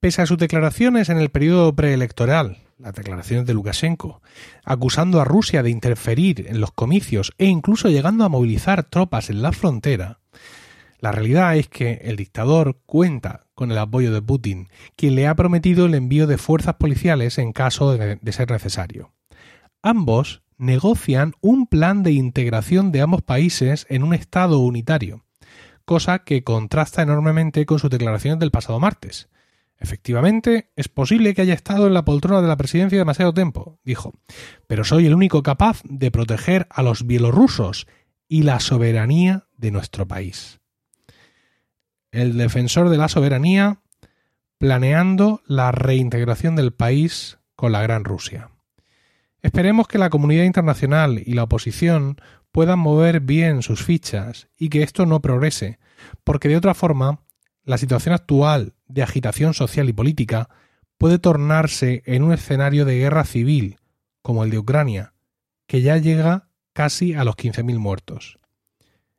Pese 0.00 0.22
a 0.22 0.26
sus 0.26 0.38
declaraciones 0.38 1.08
en 1.08 1.18
el 1.18 1.30
periodo 1.30 1.74
preelectoral, 1.74 2.58
las 2.78 2.94
declaraciones 2.94 3.46
de 3.46 3.54
Lukashenko, 3.54 4.20
acusando 4.64 5.20
a 5.20 5.24
Rusia 5.24 5.62
de 5.62 5.70
interferir 5.70 6.46
en 6.48 6.60
los 6.60 6.72
comicios 6.72 7.32
e 7.38 7.46
incluso 7.46 7.88
llegando 7.88 8.24
a 8.24 8.28
movilizar 8.28 8.84
tropas 8.84 9.30
en 9.30 9.42
la 9.42 9.52
frontera, 9.52 10.20
la 10.98 11.12
realidad 11.12 11.56
es 11.56 11.68
que 11.68 12.00
el 12.04 12.16
dictador 12.16 12.80
cuenta 12.86 13.46
con 13.54 13.70
el 13.70 13.78
apoyo 13.78 14.12
de 14.12 14.22
Putin, 14.22 14.68
quien 14.96 15.14
le 15.14 15.26
ha 15.26 15.34
prometido 15.34 15.86
el 15.86 15.94
envío 15.94 16.26
de 16.26 16.38
fuerzas 16.38 16.76
policiales 16.76 17.38
en 17.38 17.52
caso 17.52 17.96
de, 17.96 18.32
ser 18.32 18.50
necesario. 18.50 19.12
Ambos 19.82 20.42
negocian 20.58 21.34
un 21.40 21.66
plan 21.66 22.02
de 22.02 22.12
integración 22.12 22.92
de 22.92 23.02
ambos 23.02 23.22
países 23.22 23.86
en 23.90 24.02
un 24.02 24.14
Estado 24.14 24.58
unitario, 24.58 25.24
cosa 25.84 26.20
que 26.20 26.44
contrasta 26.44 27.02
enormemente 27.02 27.66
con 27.66 27.78
sus 27.78 27.90
declaraciones 27.90 28.40
del 28.40 28.50
pasado 28.50 28.80
martes. 28.80 29.28
Efectivamente, 29.78 30.70
es 30.76 30.88
posible 30.88 31.34
que 31.34 31.42
haya 31.42 31.54
estado 31.54 31.86
en 31.86 31.94
la 31.94 32.04
poltrona 32.04 32.40
de 32.40 32.48
la 32.48 32.56
presidencia 32.56 32.98
demasiado 32.98 33.34
tiempo, 33.34 33.78
dijo, 33.84 34.12
pero 34.66 34.84
soy 34.84 35.06
el 35.06 35.14
único 35.14 35.42
capaz 35.42 35.82
de 35.84 36.10
proteger 36.10 36.66
a 36.70 36.82
los 36.82 37.06
bielorrusos 37.06 37.86
y 38.28 38.42
la 38.42 38.60
soberanía 38.60 39.46
de 39.56 39.70
nuestro 39.70 40.08
país 40.08 40.60
el 42.16 42.38
defensor 42.38 42.88
de 42.88 42.96
la 42.96 43.08
soberanía, 43.08 43.80
planeando 44.58 45.42
la 45.46 45.70
reintegración 45.70 46.56
del 46.56 46.72
país 46.72 47.38
con 47.54 47.72
la 47.72 47.82
Gran 47.82 48.04
Rusia. 48.04 48.50
Esperemos 49.42 49.86
que 49.86 49.98
la 49.98 50.08
comunidad 50.08 50.44
internacional 50.44 51.22
y 51.24 51.34
la 51.34 51.44
oposición 51.44 52.16
puedan 52.52 52.78
mover 52.78 53.20
bien 53.20 53.62
sus 53.62 53.84
fichas 53.84 54.48
y 54.56 54.70
que 54.70 54.82
esto 54.82 55.04
no 55.04 55.20
progrese, 55.20 55.78
porque 56.24 56.48
de 56.48 56.56
otra 56.56 56.72
forma, 56.72 57.20
la 57.66 57.78
situación 57.78 58.14
actual 58.14 58.74
de 58.86 59.02
agitación 59.02 59.52
social 59.52 59.88
y 59.88 59.92
política 59.92 60.48
puede 60.96 61.18
tornarse 61.18 62.02
en 62.06 62.22
un 62.22 62.32
escenario 62.32 62.84
de 62.84 62.96
guerra 62.96 63.24
civil, 63.24 63.78
como 64.22 64.44
el 64.44 64.50
de 64.50 64.58
Ucrania, 64.58 65.12
que 65.66 65.82
ya 65.82 65.98
llega 65.98 66.48
casi 66.72 67.14
a 67.14 67.24
los 67.24 67.36
15.000 67.36 67.78
muertos. 67.78 68.38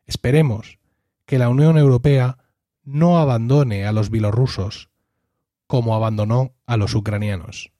Esperemos 0.06 0.80
que 1.26 1.38
la 1.38 1.50
Unión 1.50 1.78
Europea 1.78 2.38
no 2.84 3.20
abandone 3.20 3.86
a 3.86 3.92
los 3.92 4.10
bielorrusos 4.10 4.90
como 5.68 5.94
abandonó 5.94 6.56
a 6.66 6.78
los 6.78 6.96
ucranianos. 6.96 7.74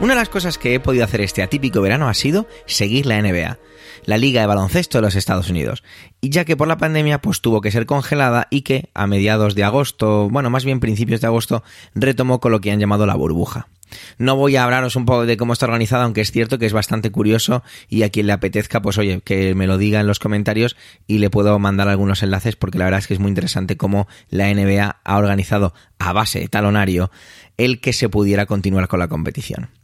Una 0.00 0.14
de 0.14 0.20
las 0.20 0.30
cosas 0.30 0.56
que 0.56 0.74
he 0.74 0.80
podido 0.80 1.04
hacer 1.04 1.20
este 1.20 1.42
atípico 1.42 1.82
verano 1.82 2.08
ha 2.08 2.14
sido 2.14 2.48
seguir 2.64 3.04
la 3.04 3.20
NBA, 3.20 3.58
la 4.06 4.16
Liga 4.16 4.40
de 4.40 4.46
Baloncesto 4.46 4.96
de 4.96 5.02
los 5.02 5.14
Estados 5.14 5.50
Unidos, 5.50 5.84
y 6.22 6.30
ya 6.30 6.46
que 6.46 6.56
por 6.56 6.68
la 6.68 6.78
pandemia 6.78 7.20
pues 7.20 7.42
tuvo 7.42 7.60
que 7.60 7.70
ser 7.70 7.84
congelada 7.84 8.48
y 8.50 8.62
que 8.62 8.88
a 8.94 9.06
mediados 9.06 9.54
de 9.54 9.62
agosto, 9.62 10.30
bueno, 10.30 10.48
más 10.48 10.64
bien 10.64 10.80
principios 10.80 11.20
de 11.20 11.26
agosto, 11.26 11.62
retomó 11.94 12.40
con 12.40 12.50
lo 12.50 12.62
que 12.62 12.70
han 12.70 12.80
llamado 12.80 13.04
la 13.04 13.14
burbuja. 13.14 13.68
No 14.16 14.36
voy 14.36 14.56
a 14.56 14.64
hablaros 14.64 14.96
un 14.96 15.04
poco 15.04 15.26
de 15.26 15.36
cómo 15.36 15.52
está 15.52 15.66
organizada, 15.66 16.04
aunque 16.04 16.22
es 16.22 16.32
cierto 16.32 16.58
que 16.58 16.64
es 16.64 16.72
bastante 16.72 17.10
curioso 17.10 17.62
y 17.90 18.02
a 18.02 18.08
quien 18.08 18.26
le 18.26 18.32
apetezca, 18.32 18.80
pues 18.80 18.96
oye, 18.96 19.20
que 19.20 19.54
me 19.54 19.66
lo 19.66 19.76
diga 19.76 20.00
en 20.00 20.06
los 20.06 20.18
comentarios 20.18 20.76
y 21.08 21.18
le 21.18 21.28
puedo 21.28 21.58
mandar 21.58 21.88
algunos 21.88 22.22
enlaces 22.22 22.56
porque 22.56 22.78
la 22.78 22.86
verdad 22.86 23.00
es 23.00 23.06
que 23.06 23.14
es 23.14 23.20
muy 23.20 23.28
interesante 23.28 23.76
cómo 23.76 24.08
la 24.30 24.52
NBA 24.54 25.00
ha 25.04 25.18
organizado 25.18 25.74
a 25.98 26.14
base 26.14 26.40
de 26.40 26.48
talonario 26.48 27.10
el 27.58 27.82
que 27.82 27.92
se 27.92 28.08
pudiera 28.08 28.46
continuar 28.46 28.88
con 28.88 29.00
la 29.00 29.08
competición. 29.08 29.79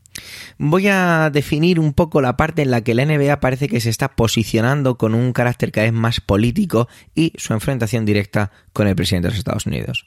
Voy 0.58 0.88
a 0.88 1.30
definir 1.30 1.78
un 1.78 1.92
poco 1.92 2.20
la 2.20 2.36
parte 2.36 2.62
en 2.62 2.70
la 2.70 2.82
que 2.82 2.94
la 2.94 3.04
NBA 3.04 3.40
parece 3.40 3.68
que 3.68 3.80
se 3.80 3.90
está 3.90 4.08
posicionando 4.08 4.96
con 4.96 5.14
un 5.14 5.32
carácter 5.32 5.72
cada 5.72 5.86
vez 5.86 5.92
más 5.92 6.20
político 6.20 6.88
y 7.14 7.32
su 7.36 7.52
enfrentación 7.52 8.04
directa 8.04 8.50
con 8.72 8.86
el 8.86 8.96
presidente 8.96 9.28
de 9.28 9.32
los 9.32 9.38
Estados 9.38 9.66
Unidos. 9.66 10.06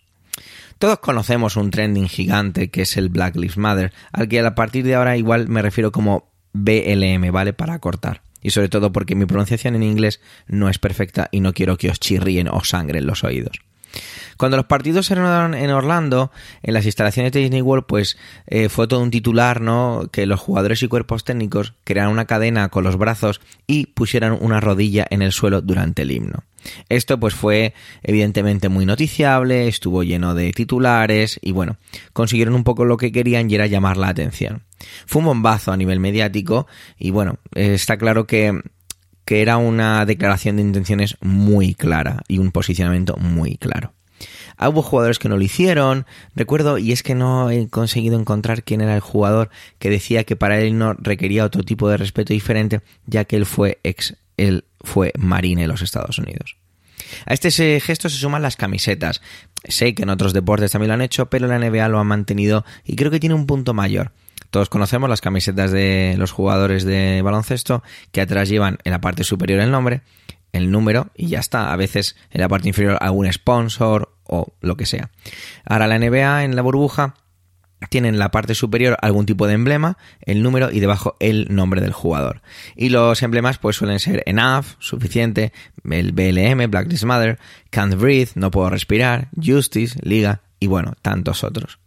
Todos 0.77 0.99
conocemos 0.99 1.57
un 1.57 1.71
trending 1.71 2.07
gigante 2.07 2.69
que 2.69 2.83
es 2.83 2.95
el 2.95 3.09
Black 3.09 3.35
Lives 3.35 3.57
Matter, 3.57 3.91
al 4.13 4.29
que 4.29 4.39
a 4.39 4.55
partir 4.55 4.85
de 4.85 4.95
ahora 4.95 5.17
igual 5.17 5.49
me 5.49 5.61
refiero 5.61 5.91
como 5.91 6.31
BLM, 6.53 7.31
¿vale? 7.31 7.53
Para 7.53 7.79
cortar. 7.79 8.21
Y 8.41 8.51
sobre 8.51 8.69
todo 8.69 8.91
porque 8.93 9.15
mi 9.15 9.25
pronunciación 9.25 9.75
en 9.75 9.83
inglés 9.83 10.21
no 10.47 10.69
es 10.69 10.79
perfecta 10.79 11.27
y 11.31 11.41
no 11.41 11.53
quiero 11.53 11.77
que 11.77 11.89
os 11.89 11.99
chirríen 11.99 12.47
o 12.47 12.63
sangren 12.63 13.05
los 13.05 13.25
oídos. 13.25 13.59
Cuando 14.39 14.55
los 14.55 14.67
partidos 14.67 15.05
se 15.05 15.15
renovaron 15.15 15.53
en 15.53 15.69
Orlando, 15.69 16.31
en 16.63 16.73
las 16.73 16.85
instalaciones 16.85 17.33
de 17.33 17.41
Disney 17.41 17.61
World, 17.61 17.83
pues 17.85 18.17
eh, 18.47 18.69
fue 18.69 18.87
todo 18.87 19.01
un 19.01 19.11
titular, 19.11 19.59
¿no? 19.59 20.07
Que 20.13 20.25
los 20.25 20.39
jugadores 20.39 20.81
y 20.81 20.87
cuerpos 20.87 21.25
técnicos 21.25 21.73
crearan 21.83 22.09
una 22.09 22.23
cadena 22.23 22.69
con 22.69 22.85
los 22.85 22.95
brazos 22.95 23.41
y 23.67 23.87
pusieran 23.87 24.37
una 24.39 24.61
rodilla 24.61 25.05
en 25.09 25.23
el 25.23 25.33
suelo 25.33 25.59
durante 25.59 26.03
el 26.03 26.11
himno. 26.11 26.45
Esto 26.87 27.19
pues 27.19 27.33
fue 27.33 27.73
evidentemente 28.01 28.69
muy 28.69 28.85
noticiable, 28.85 29.67
estuvo 29.67 30.03
lleno 30.03 30.33
de 30.33 30.53
titulares 30.53 31.37
y 31.41 31.51
bueno, 31.51 31.75
consiguieron 32.13 32.55
un 32.55 32.63
poco 32.63 32.85
lo 32.85 32.95
que 32.95 33.11
querían 33.11 33.51
y 33.51 33.55
era 33.55 33.67
llamar 33.67 33.97
la 33.97 34.07
atención. 34.07 34.63
Fue 35.05 35.19
un 35.19 35.25
bombazo 35.25 35.73
a 35.73 35.77
nivel 35.77 35.99
mediático 35.99 36.65
y 36.97 37.11
bueno, 37.11 37.39
está 37.55 37.97
claro 37.97 38.25
que 38.25 38.57
que 39.25 39.41
era 39.41 39.57
una 39.57 40.05
declaración 40.05 40.55
de 40.55 40.63
intenciones 40.63 41.17
muy 41.19 41.75
clara 41.75 42.23
y 42.29 42.39
un 42.39 42.51
posicionamiento 42.51 43.17
muy 43.17 43.57
claro. 43.57 43.93
Hubo 44.59 44.81
jugadores 44.81 45.19
que 45.19 45.29
no 45.29 45.37
lo 45.37 45.43
hicieron, 45.43 46.05
recuerdo, 46.35 46.77
y 46.77 46.91
es 46.91 47.01
que 47.01 47.15
no 47.15 47.49
he 47.49 47.69
conseguido 47.69 48.19
encontrar 48.19 48.63
quién 48.63 48.81
era 48.81 48.95
el 48.95 48.99
jugador 48.99 49.49
que 49.79 49.89
decía 49.89 50.25
que 50.25 50.35
para 50.35 50.59
él 50.59 50.77
no 50.77 50.93
requería 50.93 51.45
otro 51.45 51.63
tipo 51.63 51.89
de 51.89 51.97
respeto 51.97 52.33
diferente, 52.33 52.81
ya 53.05 53.23
que 53.23 53.37
él 53.37 53.45
fue 53.45 53.79
ex, 53.83 54.15
él 54.37 54.65
fue 54.81 55.13
marine 55.17 55.63
en 55.63 55.69
los 55.69 55.81
Estados 55.81 56.17
Unidos. 56.17 56.57
A 57.25 57.33
este 57.33 57.79
gesto 57.79 58.09
se 58.09 58.17
suman 58.17 58.41
las 58.41 58.55
camisetas. 58.55 59.21
Sé 59.63 59.95
que 59.95 60.03
en 60.03 60.09
otros 60.09 60.33
deportes 60.33 60.71
también 60.71 60.89
lo 60.89 60.93
han 60.95 61.01
hecho, 61.01 61.29
pero 61.29 61.47
la 61.47 61.59
NBA 61.59 61.87
lo 61.87 61.99
ha 61.99 62.03
mantenido 62.03 62.65
y 62.85 62.95
creo 62.95 63.11
que 63.11 63.19
tiene 63.19 63.35
un 63.35 63.45
punto 63.45 63.73
mayor. 63.73 64.11
Todos 64.49 64.69
conocemos 64.69 65.09
las 65.09 65.21
camisetas 65.21 65.71
de 65.71 66.15
los 66.17 66.31
jugadores 66.31 66.83
de 66.83 67.21
baloncesto 67.21 67.83
que 68.11 68.21
atrás 68.21 68.49
llevan 68.49 68.79
en 68.83 68.91
la 68.91 69.01
parte 69.01 69.23
superior 69.23 69.59
el 69.59 69.71
nombre, 69.71 70.01
el 70.53 70.71
número 70.71 71.09
y 71.15 71.27
ya 71.27 71.39
está. 71.39 71.71
A 71.71 71.75
veces 71.75 72.15
en 72.31 72.41
la 72.41 72.49
parte 72.49 72.67
inferior 72.67 72.97
algún 72.99 73.31
sponsor 73.31 74.15
o 74.29 74.53
lo 74.61 74.77
que 74.77 74.85
sea. 74.85 75.09
Ahora 75.65 75.87
la 75.87 75.99
NBA 75.99 76.45
en 76.45 76.55
la 76.55 76.61
burbuja 76.61 77.15
tiene 77.89 78.09
en 78.09 78.19
la 78.19 78.31
parte 78.31 78.55
superior 78.55 78.97
algún 79.01 79.25
tipo 79.25 79.47
de 79.47 79.53
emblema, 79.53 79.97
el 80.21 80.43
número 80.43 80.69
y 80.71 80.79
debajo 80.79 81.15
el 81.19 81.47
nombre 81.49 81.81
del 81.81 81.93
jugador. 81.93 82.41
Y 82.75 82.89
los 82.89 83.21
emblemas 83.23 83.57
pues 83.57 83.77
suelen 83.77 83.99
ser 83.99 84.23
enough, 84.25 84.65
suficiente, 84.79 85.53
el 85.89 86.11
BLM, 86.11 86.69
Black 86.69 86.87
Lives 86.87 87.05
Matter, 87.05 87.39
can't 87.69 87.95
breathe, 87.95 88.31
no 88.35 88.51
puedo 88.51 88.69
respirar, 88.69 89.29
justice, 89.41 89.97
liga 90.03 90.41
y 90.59 90.67
bueno, 90.67 90.93
tantos 91.01 91.43
otros. 91.43 91.79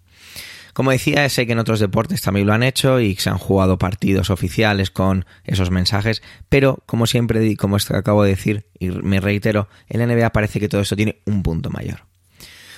Como 0.73 0.91
decía, 0.91 1.29
sé 1.29 1.47
que 1.47 1.53
en 1.53 1.59
otros 1.59 1.81
deportes 1.81 2.23
también 2.23 2.47
lo 2.47 2.55
han 2.55 2.63
hecho 2.63 2.99
y 2.99 3.15
se 3.17 3.29
han 3.29 3.37
jugado 3.37 3.77
partidos 3.77 4.31
oficiales 4.31 4.91
con 4.91 5.27
esos 5.45 5.71
mensajes, 5.71 6.23
pero 6.49 6.83
como 6.87 7.07
siempre, 7.07 7.57
como 7.57 7.77
acabo 7.77 8.25
de 8.25 8.31
decir 8.31 8.65
y 8.79 8.89
me 8.89 9.21
reitero, 9.21 9.69
en 9.89 10.01
la 10.01 10.07
NBA 10.07 10.31
parece 10.31 10.61
que 10.61 10.71
todo 10.71 10.81
esto 10.81 10.97
tiene 10.97 11.21
un 11.27 11.43
punto 11.43 11.69
mayor. 11.69 12.12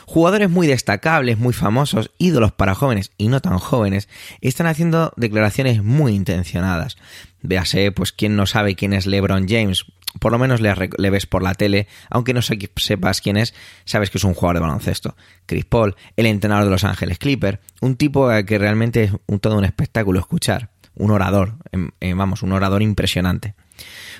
Jugadores 0.07 0.51
muy 0.51 0.67
destacables, 0.67 1.39
muy 1.39 1.53
famosos, 1.53 2.11
ídolos 2.19 2.53
para 2.53 2.75
jóvenes 2.75 3.13
y 3.17 3.29
no 3.29 3.41
tan 3.41 3.59
jóvenes, 3.59 4.09
están 4.41 4.67
haciendo 4.67 5.13
declaraciones 5.17 5.83
muy 5.83 6.15
intencionadas. 6.15 6.97
Véase, 7.43 7.93
pues, 7.93 8.13
quién 8.13 8.37
no 8.37 8.47
sabe 8.47 8.75
quién 8.75 8.93
es 8.93 9.07
LeBron 9.07 9.47
James, 9.49 9.87
por 10.19 10.33
lo 10.33 10.39
menos 10.39 10.61
le, 10.61 11.11
ves 11.11 11.27
por 11.27 11.43
la 11.43 11.55
tele, 11.55 11.89
aunque 12.09 12.35
no 12.35 12.41
sepas 12.43 13.21
quién 13.21 13.37
es, 13.37 13.55
sabes 13.85 14.11
que 14.11 14.19
es 14.19 14.25
un 14.25 14.35
jugador 14.35 14.57
de 14.57 14.61
baloncesto. 14.61 15.17
Chris 15.47 15.65
Paul, 15.65 15.97
el 16.17 16.27
entrenador 16.27 16.65
de 16.65 16.71
Los 16.71 16.85
Ángeles 16.85 17.19
Clipper, 17.19 17.61
un 17.81 17.97
tipo 17.97 18.29
que 18.47 18.59
realmente 18.59 19.05
es 19.05 19.13
un, 19.27 19.41
todo 19.41 19.59
un 19.59 19.65
espectáculo 19.65 20.21
escuchar, 20.21 20.71
un 20.95 21.11
orador, 21.11 21.57
em, 21.73 21.91
em, 22.01 22.17
vamos, 22.17 22.43
un 22.43 22.53
orador 22.53 22.83
impresionante. 22.83 23.55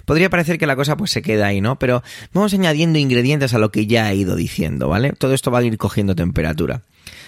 Podría 0.05 0.31
parecer 0.31 0.59
que 0.59 0.67
la 0.67 0.77
cosa 0.77 0.97
pues 0.97 1.11
se 1.11 1.23
queda 1.23 1.47
ahí, 1.47 1.61
¿no? 1.61 1.79
Pero 1.79 2.03
vamos 2.33 2.53
añadiendo 2.55 2.99
ingredientes 2.99 3.55
a 3.55 3.59
lo 3.59 3.71
que 3.71 3.87
ya 3.87 4.11
he 4.11 4.17
ido 4.17 4.37
diciendo, 4.37 4.89
¿vale? 4.89 5.13
Todo 5.13 5.35
esto 5.35 5.51
va 5.51 5.61
a 5.61 5.63
ir 5.63 5.79
cogiendo 5.79 6.15
temperatura. 6.15 6.83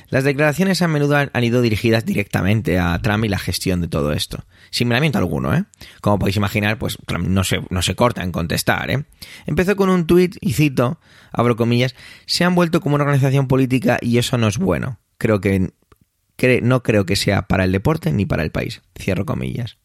Las 0.09 0.25
declaraciones 0.25 0.83
a 0.83 0.89
menudo 0.89 1.17
han 1.17 1.45
ido 1.45 1.63
dirigidas 1.63 2.05
directamente 2.05 2.79
a 2.79 2.99
Trump 3.01 3.25
y 3.25 3.29
la 3.29 3.39
gestión 3.39 3.81
de 3.81 3.89
todo 3.89 4.13
esto. 4.13 4.45
Sin 4.71 4.89
miramiento 4.89 5.19
alguno, 5.19 5.55
¿eh? 5.55 5.65
Como 6.01 6.19
podéis 6.19 6.37
imaginar, 6.37 6.79
pues 6.79 6.99
no 7.21 7.45
se, 7.45 7.61
no 7.71 7.83
se 7.83 7.95
corta 7.95 8.23
en 8.23 8.33
contestar, 8.33 8.91
¿eh? 8.91 9.05
Empezó 9.47 9.75
con 9.75 9.89
un 9.89 10.07
tuit, 10.07 10.37
y 10.41 10.53
cito, 10.53 11.01
abro 11.33 11.57
comillas, 11.57 11.95
se 12.27 12.45
han 12.45 12.55
vuelto 12.55 12.81
como 12.81 12.95
una 12.95 13.05
organización 13.05 13.49
política 13.49 13.99
y 14.01 14.19
eso 14.19 14.39
no 14.39 14.49
es 14.49 14.59
bueno. 14.59 14.99
Creo 15.19 15.41
que, 15.41 15.73
no 16.63 16.83
creo 16.83 17.07
que 17.07 17.17
sea 17.17 17.43
para 17.43 17.65
el 17.65 17.73
deporte 17.73 18.13
ni 18.13 18.27
para 18.27 18.43
el 18.43 18.51
país. 18.51 18.83
Cierro 18.99 19.27
comillas. 19.27 19.79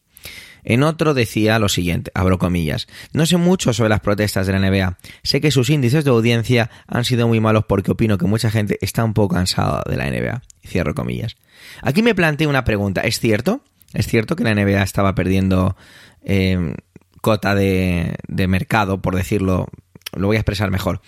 En 0.64 0.82
otro 0.84 1.12
decía 1.12 1.58
lo 1.58 1.68
siguiente, 1.68 2.12
abro 2.14 2.38
comillas, 2.38 2.86
no 3.12 3.26
sé 3.26 3.36
mucho 3.36 3.72
sobre 3.72 3.90
las 3.90 4.00
protestas 4.00 4.46
de 4.46 4.52
la 4.52 4.60
NBA, 4.60 4.96
sé 5.24 5.40
que 5.40 5.50
sus 5.50 5.70
índices 5.70 6.04
de 6.04 6.10
audiencia 6.10 6.70
han 6.86 7.04
sido 7.04 7.26
muy 7.26 7.40
malos 7.40 7.64
porque 7.68 7.90
opino 7.90 8.16
que 8.16 8.26
mucha 8.26 8.50
gente 8.50 8.78
está 8.80 9.02
un 9.02 9.12
poco 9.12 9.34
cansada 9.34 9.82
de 9.88 9.96
la 9.96 10.08
NBA. 10.08 10.42
Cierro 10.64 10.94
comillas. 10.94 11.36
Aquí 11.82 12.02
me 12.02 12.14
planteo 12.14 12.48
una 12.48 12.64
pregunta, 12.64 13.00
¿es 13.00 13.18
cierto? 13.18 13.62
¿Es 13.92 14.06
cierto 14.06 14.36
que 14.36 14.44
la 14.44 14.54
NBA 14.54 14.82
estaba 14.82 15.14
perdiendo 15.14 15.76
eh, 16.24 16.74
cota 17.20 17.54
de, 17.54 18.14
de 18.28 18.46
mercado, 18.46 19.02
por 19.02 19.16
decirlo, 19.16 19.68
lo 20.12 20.26
voy 20.26 20.36
a 20.36 20.40
expresar 20.40 20.70
mejor? 20.70 21.00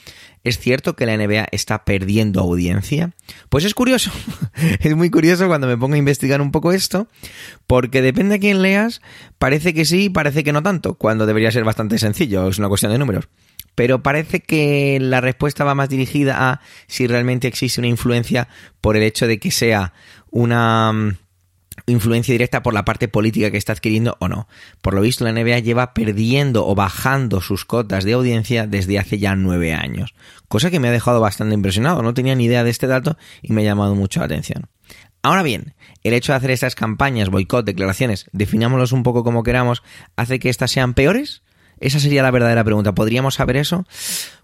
¿Es 0.42 0.58
cierto 0.58 0.94
que 0.94 1.06
la 1.06 1.16
NBA 1.16 1.48
está 1.52 1.84
perdiendo 1.84 2.40
audiencia? 2.40 3.12
Pues 3.48 3.64
es 3.64 3.74
curioso, 3.74 4.10
es 4.80 4.94
muy 4.94 5.10
curioso 5.10 5.46
cuando 5.46 5.66
me 5.66 5.76
pongo 5.76 5.94
a 5.94 5.98
investigar 5.98 6.40
un 6.40 6.50
poco 6.50 6.72
esto, 6.72 7.08
porque 7.66 8.02
depende 8.02 8.36
a 8.36 8.38
quién 8.38 8.62
leas, 8.62 9.00
parece 9.38 9.72
que 9.74 9.84
sí, 9.84 10.10
parece 10.10 10.44
que 10.44 10.52
no 10.52 10.62
tanto, 10.62 10.94
cuando 10.94 11.26
debería 11.26 11.50
ser 11.50 11.64
bastante 11.64 11.98
sencillo, 11.98 12.48
es 12.48 12.58
una 12.58 12.68
cuestión 12.68 12.92
de 12.92 12.98
números. 12.98 13.28
Pero 13.74 14.02
parece 14.02 14.40
que 14.40 14.98
la 15.00 15.20
respuesta 15.20 15.64
va 15.64 15.74
más 15.74 15.88
dirigida 15.88 16.50
a 16.50 16.60
si 16.86 17.06
realmente 17.06 17.48
existe 17.48 17.80
una 17.80 17.88
influencia 17.88 18.48
por 18.80 18.96
el 18.96 19.02
hecho 19.02 19.26
de 19.26 19.38
que 19.38 19.50
sea 19.50 19.92
una 20.30 20.92
mm, 20.92 21.16
influencia 21.86 22.32
directa 22.32 22.62
por 22.62 22.74
la 22.74 22.84
parte 22.84 23.08
política 23.08 23.50
que 23.50 23.56
está 23.56 23.72
adquiriendo 23.72 24.16
o 24.20 24.28
no. 24.28 24.48
Por 24.80 24.94
lo 24.94 25.00
visto, 25.00 25.24
la 25.24 25.32
NBA 25.32 25.58
lleva 25.60 25.94
perdiendo 25.94 26.66
o 26.66 26.74
bajando 26.74 27.40
sus 27.40 27.64
cotas 27.64 28.04
de 28.04 28.12
audiencia 28.12 28.66
desde 28.66 28.98
hace 28.98 29.18
ya 29.18 29.36
nueve 29.36 29.74
años, 29.74 30.14
cosa 30.48 30.70
que 30.70 30.80
me 30.80 30.88
ha 30.88 30.92
dejado 30.92 31.20
bastante 31.20 31.54
impresionado. 31.54 32.02
No 32.02 32.14
tenía 32.14 32.34
ni 32.34 32.44
idea 32.44 32.64
de 32.64 32.70
este 32.70 32.86
dato 32.86 33.16
y 33.42 33.52
me 33.52 33.62
ha 33.62 33.64
llamado 33.64 33.94
mucho 33.94 34.20
la 34.20 34.26
atención. 34.26 34.68
Ahora 35.22 35.42
bien, 35.42 35.74
el 36.02 36.12
hecho 36.12 36.32
de 36.32 36.36
hacer 36.36 36.50
estas 36.50 36.74
campañas, 36.74 37.30
boicot, 37.30 37.64
declaraciones, 37.64 38.26
definámoslos 38.32 38.92
un 38.92 39.02
poco 39.02 39.24
como 39.24 39.42
queramos, 39.42 39.82
hace 40.16 40.38
que 40.38 40.50
estas 40.50 40.70
sean 40.70 40.92
peores. 40.92 41.42
Esa 41.80 41.98
sería 41.98 42.22
la 42.22 42.30
verdadera 42.30 42.62
pregunta. 42.62 42.94
¿Podríamos 42.94 43.34
saber 43.34 43.56
eso? 43.56 43.86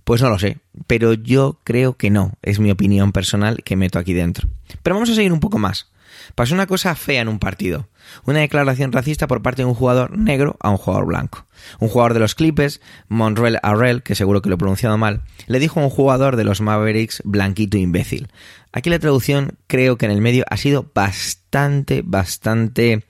Pues 0.04 0.22
no 0.22 0.30
lo 0.30 0.38
sé, 0.38 0.58
pero 0.86 1.12
yo 1.12 1.60
creo 1.64 1.96
que 1.96 2.10
no. 2.10 2.32
Es 2.42 2.58
mi 2.58 2.70
opinión 2.70 3.12
personal 3.12 3.62
que 3.62 3.76
meto 3.76 3.98
aquí 3.98 4.14
dentro. 4.14 4.48
Pero 4.82 4.96
vamos 4.96 5.10
a 5.10 5.14
seguir 5.14 5.32
un 5.32 5.40
poco 5.40 5.58
más. 5.58 5.90
Pasó 6.34 6.54
una 6.54 6.66
cosa 6.66 6.94
fea 6.94 7.22
en 7.22 7.28
un 7.28 7.38
partido. 7.38 7.88
Una 8.24 8.40
declaración 8.40 8.92
racista 8.92 9.26
por 9.26 9.42
parte 9.42 9.62
de 9.62 9.66
un 9.66 9.74
jugador 9.74 10.16
negro 10.16 10.56
a 10.60 10.70
un 10.70 10.76
jugador 10.76 11.06
blanco. 11.06 11.46
Un 11.78 11.88
jugador 11.88 12.14
de 12.14 12.20
los 12.20 12.34
Clippers, 12.34 12.80
Monreal 13.08 13.58
Arrell, 13.62 14.02
que 14.02 14.14
seguro 14.14 14.42
que 14.42 14.48
lo 14.48 14.54
he 14.54 14.58
pronunciado 14.58 14.96
mal, 14.98 15.22
le 15.46 15.58
dijo 15.58 15.80
a 15.80 15.84
un 15.84 15.90
jugador 15.90 16.36
de 16.36 16.44
los 16.44 16.60
Mavericks 16.60 17.22
blanquito 17.24 17.76
imbécil. 17.76 18.28
Aquí 18.72 18.90
la 18.90 18.98
traducción 18.98 19.58
creo 19.66 19.98
que 19.98 20.06
en 20.06 20.12
el 20.12 20.20
medio 20.20 20.44
ha 20.48 20.56
sido 20.56 20.90
bastante, 20.94 22.02
bastante 22.04 23.04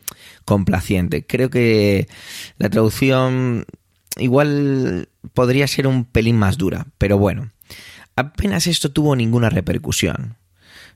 complaciente. 0.45 1.27
Creo 1.27 1.51
que 1.51 2.09
la 2.59 2.71
traducción 2.71 3.67
igual 4.17 5.09
podría 5.35 5.67
ser 5.67 5.87
un 5.87 6.05
pelín 6.05 6.37
más 6.37 6.59
dura, 6.59 6.87
pero 6.99 7.19
bueno. 7.19 7.51
Apenas 8.17 8.67
esto 8.67 8.91
tuvo 8.91 9.17
ninguna 9.17 9.49
repercusión. 9.49 10.37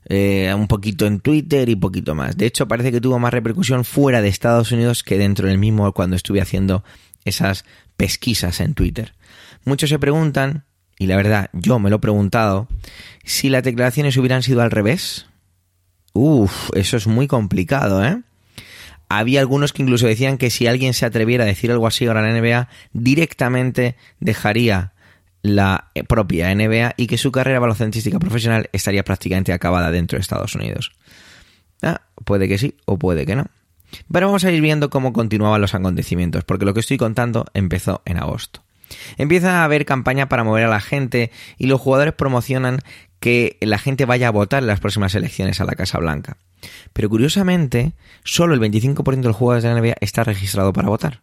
Eh, 0.07 0.53
un 0.55 0.67
poquito 0.67 1.07
en 1.07 1.19
Twitter 1.19 1.67
y 1.67 1.75
poquito 1.75 2.13
más. 2.13 2.37
De 2.37 2.45
hecho, 2.45 2.67
parece 2.67 2.91
que 2.91 3.01
tuvo 3.01 3.17
más 3.17 3.33
repercusión 3.33 3.83
fuera 3.83 4.21
de 4.21 4.27
Estados 4.27 4.71
Unidos 4.71 5.03
que 5.03 5.17
dentro 5.17 5.47
del 5.47 5.57
mismo 5.57 5.91
cuando 5.93 6.15
estuve 6.15 6.41
haciendo 6.41 6.83
esas 7.23 7.65
pesquisas 7.97 8.59
en 8.59 8.75
Twitter. 8.75 9.13
Muchos 9.63 9.89
se 9.89 9.97
preguntan, 9.97 10.65
y 10.99 11.07
la 11.07 11.15
verdad 11.15 11.49
yo 11.53 11.79
me 11.79 11.89
lo 11.89 11.95
he 11.95 11.99
preguntado, 11.99 12.67
si 13.23 13.49
las 13.49 13.63
declaraciones 13.63 14.15
hubieran 14.17 14.43
sido 14.43 14.61
al 14.61 14.69
revés. 14.69 15.25
Uf, 16.13 16.69
eso 16.75 16.97
es 16.97 17.07
muy 17.07 17.27
complicado, 17.27 18.05
¿eh? 18.05 18.21
Había 19.09 19.39
algunos 19.39 19.73
que 19.73 19.83
incluso 19.83 20.07
decían 20.07 20.37
que 20.37 20.49
si 20.49 20.67
alguien 20.67 20.93
se 20.93 21.05
atreviera 21.05 21.43
a 21.43 21.47
decir 21.47 21.71
algo 21.71 21.87
así 21.87 22.05
ahora 22.05 22.27
en 22.27 22.33
la 22.33 22.41
NBA, 22.41 22.69
directamente 22.93 23.95
dejaría 24.19 24.93
la 25.45 25.91
propia 26.07 26.53
NBA 26.53 26.95
y 26.97 27.07
que 27.07 27.17
su 27.17 27.31
carrera 27.31 27.59
balocentística 27.59 28.19
profesional 28.19 28.69
estaría 28.73 29.03
prácticamente 29.03 29.53
acabada 29.53 29.91
dentro 29.91 30.17
de 30.17 30.21
Estados 30.21 30.55
Unidos. 30.55 30.91
Ah, 31.83 32.01
puede 32.23 32.47
que 32.47 32.57
sí 32.57 32.75
o 32.85 32.97
puede 32.97 33.25
que 33.25 33.35
no. 33.35 33.45
Pero 34.11 34.27
vamos 34.27 34.43
a 34.43 34.51
ir 34.51 34.61
viendo 34.61 34.89
cómo 34.89 35.13
continuaban 35.13 35.61
los 35.61 35.75
acontecimientos, 35.75 36.43
porque 36.43 36.65
lo 36.65 36.73
que 36.73 36.79
estoy 36.79 36.97
contando 36.97 37.45
empezó 37.53 38.01
en 38.05 38.17
agosto. 38.17 38.63
Empieza 39.17 39.61
a 39.61 39.63
haber 39.63 39.85
campaña 39.85 40.29
para 40.29 40.43
mover 40.43 40.65
a 40.65 40.69
la 40.69 40.79
gente 40.79 41.31
y 41.57 41.67
los 41.67 41.79
jugadores 41.79 42.13
promocionan 42.13 42.79
que 43.19 43.57
la 43.61 43.77
gente 43.77 44.05
vaya 44.05 44.27
a 44.27 44.31
votar 44.31 44.63
en 44.63 44.67
las 44.67 44.79
próximas 44.79 45.13
elecciones 45.15 45.61
a 45.61 45.65
la 45.65 45.75
Casa 45.75 45.99
Blanca. 45.99 46.37
Pero 46.93 47.09
curiosamente, 47.09 47.93
solo 48.23 48.55
el 48.55 48.59
25% 48.59 49.21
de 49.21 49.27
los 49.27 49.35
jugadores 49.35 49.63
de 49.63 49.69
la 49.69 49.79
NBA 49.79 49.95
está 50.01 50.23
registrado 50.23 50.73
para 50.73 50.89
votar. 50.89 51.21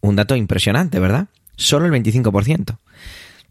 Un 0.00 0.16
dato 0.16 0.36
impresionante, 0.36 0.98
¿verdad? 1.00 1.28
Solo 1.56 1.86
el 1.86 1.92
25%. 1.92 2.78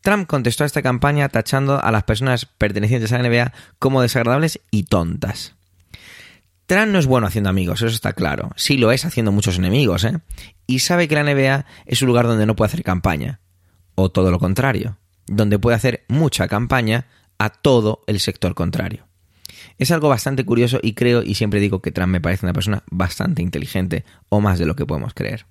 Trump 0.04 0.28
contestó 0.28 0.66
a 0.66 0.68
esta 0.68 0.82
campaña 0.82 1.30
tachando 1.30 1.82
a 1.82 1.90
las 1.90 2.04
personas 2.04 2.46
pertenecientes 2.46 3.14
a 3.14 3.18
la 3.18 3.30
NBA 3.30 3.54
como 3.80 4.02
desagradables 4.02 4.60
y 4.70 4.84
tontas. 4.84 5.56
Trump 6.66 6.92
no 6.92 7.00
es 7.00 7.06
bueno 7.06 7.26
haciendo 7.26 7.50
amigos, 7.50 7.82
eso 7.82 7.96
está 7.96 8.12
claro. 8.12 8.52
Sí 8.58 8.76
lo 8.76 8.92
es 8.92 9.06
haciendo 9.06 9.32
muchos 9.32 9.58
enemigos, 9.58 10.04
¿eh? 10.04 10.20
Y 10.68 10.80
sabe 10.80 11.08
que 11.08 11.16
la 11.16 11.24
NBA 11.24 11.66
es 11.86 12.02
un 12.02 12.10
lugar 12.10 12.28
donde 12.28 12.46
no 12.46 12.56
puede 12.58 12.68
hacer 12.68 12.84
campaña. 12.84 13.40
O 13.96 14.12
todo 14.12 14.30
lo 14.30 14.40
contrario, 14.40 14.98
donde 15.26 15.58
puede 15.58 15.78
hacer 15.78 16.04
mucha 16.10 16.50
campaña 16.50 17.08
a 17.38 17.50
todo 17.50 18.04
el 18.06 18.20
sector 18.20 18.56
contrario. 18.56 19.08
Es 19.78 19.90
algo 19.92 20.10
bastante 20.10 20.44
curioso 20.44 20.80
y 20.84 20.96
creo 20.96 21.24
y 21.24 21.36
siempre 21.36 21.62
digo 21.62 21.82
que 21.82 21.92
Trump 21.92 22.12
me 22.12 22.22
parece 22.22 22.46
una 22.46 22.54
persona 22.54 22.84
bastante 22.92 23.42
inteligente 23.42 24.04
o 24.28 24.42
más 24.42 24.60
de 24.60 24.66
lo 24.66 24.76
que 24.76 24.86
podemos 24.86 25.14
creer. 25.14 25.46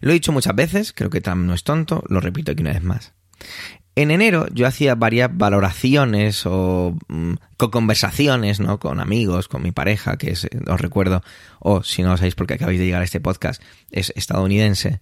Lo 0.00 0.10
he 0.10 0.14
dicho 0.14 0.32
muchas 0.32 0.54
veces, 0.54 0.92
creo 0.92 1.10
que 1.10 1.20
Trump 1.20 1.46
no 1.46 1.54
es 1.54 1.64
tonto, 1.64 2.02
lo 2.08 2.20
repito 2.20 2.52
aquí 2.52 2.62
una 2.62 2.72
vez 2.72 2.82
más. 2.82 3.12
En 3.96 4.10
enero 4.10 4.46
yo 4.52 4.66
hacía 4.66 4.94
varias 4.94 5.30
valoraciones 5.36 6.46
o 6.46 6.96
mm, 7.08 7.34
conversaciones 7.56 8.60
¿no? 8.60 8.78
con 8.78 9.00
amigos, 9.00 9.48
con 9.48 9.62
mi 9.62 9.72
pareja, 9.72 10.16
que 10.16 10.30
es, 10.30 10.48
os 10.68 10.80
recuerdo, 10.80 11.22
o 11.58 11.82
si 11.82 12.02
no 12.02 12.10
lo 12.10 12.16
sabéis 12.16 12.34
porque 12.34 12.54
acabáis 12.54 12.78
de 12.78 12.86
llegar 12.86 13.02
a 13.02 13.04
este 13.04 13.20
podcast, 13.20 13.62
es 13.90 14.12
estadounidense. 14.16 15.00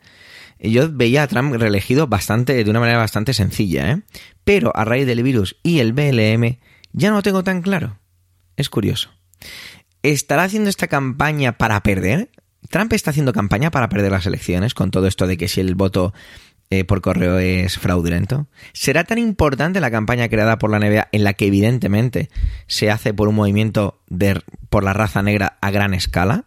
Yo 0.58 0.90
veía 0.90 1.22
a 1.22 1.28
Trump 1.28 1.54
reelegido 1.54 2.08
bastante, 2.08 2.64
de 2.64 2.70
una 2.70 2.80
manera 2.80 2.98
bastante 2.98 3.34
sencilla, 3.34 3.92
¿eh? 3.92 4.02
Pero 4.42 4.74
a 4.74 4.84
raíz 4.84 5.06
del 5.06 5.22
virus 5.22 5.56
y 5.62 5.78
el 5.78 5.92
BLM 5.92 6.58
ya 6.92 7.10
no 7.10 7.16
lo 7.16 7.22
tengo 7.22 7.44
tan 7.44 7.62
claro. 7.62 8.00
Es 8.56 8.68
curioso. 8.68 9.10
¿Estará 10.02 10.44
haciendo 10.44 10.70
esta 10.70 10.88
campaña 10.88 11.58
para 11.58 11.80
perder? 11.82 12.30
Trump 12.68 12.92
está 12.92 13.10
haciendo 13.10 13.32
campaña 13.32 13.70
para 13.70 13.88
perder 13.88 14.12
las 14.12 14.26
elecciones 14.26 14.74
con 14.74 14.90
todo 14.90 15.06
esto 15.06 15.26
de 15.26 15.36
que 15.36 15.48
si 15.48 15.60
el 15.60 15.74
voto 15.74 16.12
eh, 16.70 16.84
por 16.84 17.00
correo 17.00 17.38
es 17.38 17.78
fraudulento. 17.78 18.46
¿Será 18.74 19.04
tan 19.04 19.16
importante 19.16 19.80
la 19.80 19.90
campaña 19.90 20.28
creada 20.28 20.58
por 20.58 20.70
la 20.70 20.78
NBA 20.78 21.08
en 21.12 21.24
la 21.24 21.32
que 21.32 21.46
evidentemente 21.46 22.28
se 22.66 22.90
hace 22.90 23.14
por 23.14 23.28
un 23.28 23.36
movimiento 23.36 24.02
de, 24.08 24.42
por 24.68 24.84
la 24.84 24.92
raza 24.92 25.22
negra 25.22 25.56
a 25.62 25.70
gran 25.70 25.94
escala? 25.94 26.44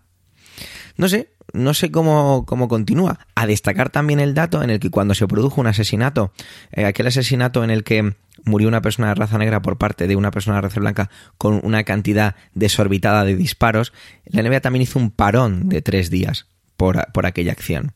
No 1.01 1.09
sé, 1.09 1.31
no 1.51 1.73
sé 1.73 1.89
cómo, 1.89 2.45
cómo 2.45 2.67
continúa. 2.67 3.25
A 3.33 3.47
destacar 3.47 3.89
también 3.89 4.19
el 4.19 4.35
dato 4.35 4.61
en 4.61 4.69
el 4.69 4.79
que 4.79 4.91
cuando 4.91 5.15
se 5.15 5.25
produjo 5.25 5.59
un 5.59 5.65
asesinato, 5.65 6.31
eh, 6.71 6.85
aquel 6.85 7.07
asesinato 7.07 7.63
en 7.63 7.71
el 7.71 7.83
que 7.83 8.13
murió 8.45 8.67
una 8.67 8.83
persona 8.83 9.07
de 9.07 9.15
raza 9.15 9.39
negra 9.39 9.63
por 9.63 9.79
parte 9.79 10.05
de 10.05 10.15
una 10.15 10.29
persona 10.29 10.57
de 10.57 10.61
raza 10.61 10.79
blanca 10.79 11.09
con 11.39 11.59
una 11.63 11.85
cantidad 11.85 12.35
desorbitada 12.53 13.25
de 13.25 13.35
disparos, 13.35 13.93
la 14.25 14.43
NBA 14.43 14.61
también 14.61 14.83
hizo 14.83 14.99
un 14.99 15.09
parón 15.09 15.69
de 15.69 15.81
tres 15.81 16.11
días 16.11 16.45
por, 16.77 17.11
por 17.13 17.25
aquella 17.25 17.53
acción. 17.53 17.93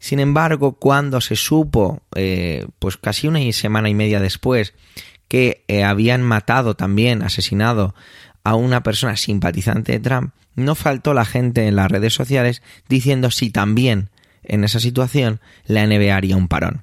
Sin 0.00 0.18
embargo, 0.18 0.72
cuando 0.72 1.20
se 1.20 1.36
supo, 1.36 2.02
eh, 2.16 2.66
pues 2.80 2.96
casi 2.96 3.28
una 3.28 3.38
semana 3.52 3.90
y 3.90 3.94
media 3.94 4.18
después, 4.18 4.74
que 5.28 5.64
eh, 5.68 5.84
habían 5.84 6.22
matado 6.22 6.74
también, 6.74 7.22
asesinado 7.22 7.94
a 8.50 8.56
una 8.56 8.82
persona 8.82 9.16
simpatizante 9.16 9.92
de 9.92 10.00
Trump, 10.00 10.34
no 10.56 10.74
faltó 10.74 11.14
la 11.14 11.24
gente 11.24 11.68
en 11.68 11.76
las 11.76 11.88
redes 11.88 12.12
sociales 12.12 12.62
diciendo 12.88 13.30
si 13.30 13.50
también 13.50 14.10
en 14.42 14.64
esa 14.64 14.80
situación 14.80 15.40
la 15.66 15.86
NBA 15.86 16.16
haría 16.16 16.36
un 16.36 16.48
parón, 16.48 16.82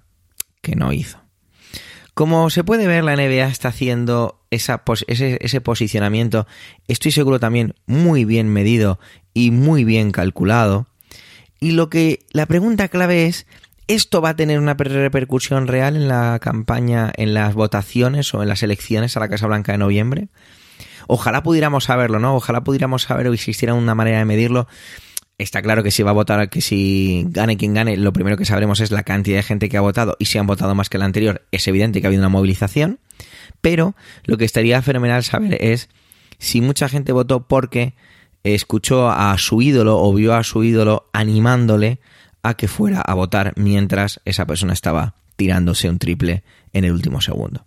que 0.61 0.77
no 0.77 0.93
hizo. 0.93 1.19
Como 2.13 2.49
se 2.51 2.63
puede 2.63 2.87
ver, 2.87 3.03
la 3.03 3.17
NBA 3.17 3.49
está 3.49 3.67
haciendo 3.67 4.39
ese, 4.49 4.79
ese 5.41 5.59
posicionamiento, 5.59 6.47
estoy 6.87 7.11
seguro 7.11 7.37
también 7.37 7.75
muy 7.85 8.23
bien 8.23 8.47
medido 8.47 8.97
y 9.33 9.51
muy 9.51 9.83
bien 9.83 10.11
calculado, 10.11 10.87
y 11.59 11.71
lo 11.71 11.89
que 11.89 12.25
la 12.31 12.45
pregunta 12.45 12.87
clave 12.87 13.25
es, 13.25 13.45
¿esto 13.89 14.21
va 14.21 14.29
a 14.29 14.35
tener 14.37 14.57
una 14.57 14.75
repercusión 14.75 15.67
real 15.67 15.97
en 15.97 16.07
la 16.07 16.39
campaña, 16.39 17.11
en 17.17 17.33
las 17.33 17.55
votaciones 17.55 18.33
o 18.33 18.41
en 18.41 18.47
las 18.47 18.63
elecciones 18.63 19.17
a 19.17 19.19
la 19.19 19.27
Casa 19.27 19.47
Blanca 19.47 19.73
de 19.73 19.79
noviembre? 19.79 20.29
Ojalá 21.07 21.43
pudiéramos 21.43 21.85
saberlo, 21.85 22.19
¿no? 22.19 22.35
Ojalá 22.35 22.63
pudiéramos 22.63 23.03
saber 23.03 23.27
o 23.27 23.33
existiera 23.33 23.73
una 23.73 23.95
manera 23.95 24.19
de 24.19 24.25
medirlo. 24.25 24.67
Está 25.37 25.61
claro 25.61 25.83
que 25.83 25.91
si 25.91 26.03
va 26.03 26.11
a 26.11 26.13
votar, 26.13 26.49
que 26.49 26.61
si 26.61 27.25
gane 27.29 27.57
quien 27.57 27.73
gane, 27.73 27.95
lo 27.95 28.11
primero 28.11 28.37
que 28.37 28.45
sabremos 28.45 28.79
es 28.79 28.91
la 28.91 29.03
cantidad 29.03 29.37
de 29.37 29.43
gente 29.43 29.69
que 29.69 29.77
ha 29.77 29.81
votado 29.81 30.15
y 30.19 30.25
si 30.25 30.37
han 30.37 30.47
votado 30.47 30.73
más 30.73 30.89
que 30.89 30.97
el 30.97 31.03
anterior, 31.03 31.45
es 31.51 31.67
evidente 31.67 32.01
que 32.01 32.07
ha 32.07 32.09
habido 32.09 32.21
una 32.21 32.29
movilización. 32.29 32.99
Pero 33.61 33.95
lo 34.23 34.37
que 34.37 34.45
estaría 34.45 34.81
fenomenal 34.81 35.23
saber 35.23 35.57
es 35.61 35.89
si 36.39 36.61
mucha 36.61 36.89
gente 36.89 37.11
votó 37.11 37.47
porque 37.47 37.93
escuchó 38.43 39.09
a 39.09 39.37
su 39.37 39.61
ídolo 39.61 39.99
o 39.99 40.13
vio 40.13 40.33
a 40.33 40.43
su 40.43 40.63
ídolo 40.63 41.09
animándole 41.13 41.99
a 42.41 42.55
que 42.55 42.67
fuera 42.67 43.01
a 43.01 43.13
votar 43.13 43.53
mientras 43.57 44.21
esa 44.25 44.45
persona 44.45 44.73
estaba 44.73 45.15
tirándose 45.35 45.89
un 45.89 45.99
triple 45.99 46.43
en 46.73 46.83
el 46.83 46.93
último 46.93 47.21
segundo. 47.21 47.66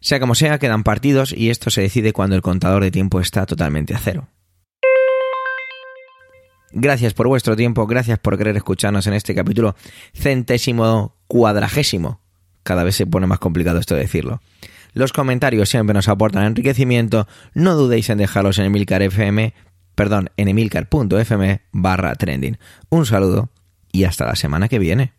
Sea 0.00 0.18
como 0.18 0.34
sea, 0.34 0.58
quedan 0.58 0.82
partidos 0.82 1.32
y 1.32 1.50
esto 1.50 1.70
se 1.70 1.82
decide 1.82 2.12
cuando 2.12 2.34
el 2.34 2.42
contador 2.42 2.82
de 2.82 2.90
tiempo 2.90 3.20
está 3.20 3.44
totalmente 3.46 3.94
a 3.94 3.98
cero. 3.98 4.28
Gracias 6.72 7.14
por 7.14 7.26
vuestro 7.28 7.56
tiempo, 7.56 7.86
gracias 7.86 8.18
por 8.18 8.38
querer 8.38 8.56
escucharnos 8.56 9.06
en 9.06 9.14
este 9.14 9.34
capítulo 9.34 9.74
centésimo 10.14 11.16
cuadragésimo. 11.26 12.20
Cada 12.62 12.84
vez 12.84 12.94
se 12.94 13.06
pone 13.06 13.26
más 13.26 13.40
complicado 13.40 13.78
esto 13.78 13.94
de 13.94 14.02
decirlo. 14.02 14.40
Los 14.92 15.12
comentarios 15.12 15.68
siempre 15.68 15.94
nos 15.94 16.08
aportan 16.08 16.44
enriquecimiento, 16.44 17.26
no 17.54 17.74
dudéis 17.74 18.08
en 18.10 18.18
dejarlos 18.18 18.58
en 18.58 18.66
Emilcar 18.66 19.02
FM, 19.02 19.54
perdón, 19.94 20.30
en 20.36 20.48
emilcar.fm 20.48 21.60
barra 21.72 22.14
trending. 22.14 22.58
Un 22.88 23.06
saludo 23.06 23.50
y 23.92 24.04
hasta 24.04 24.26
la 24.26 24.36
semana 24.36 24.68
que 24.68 24.78
viene. 24.78 25.12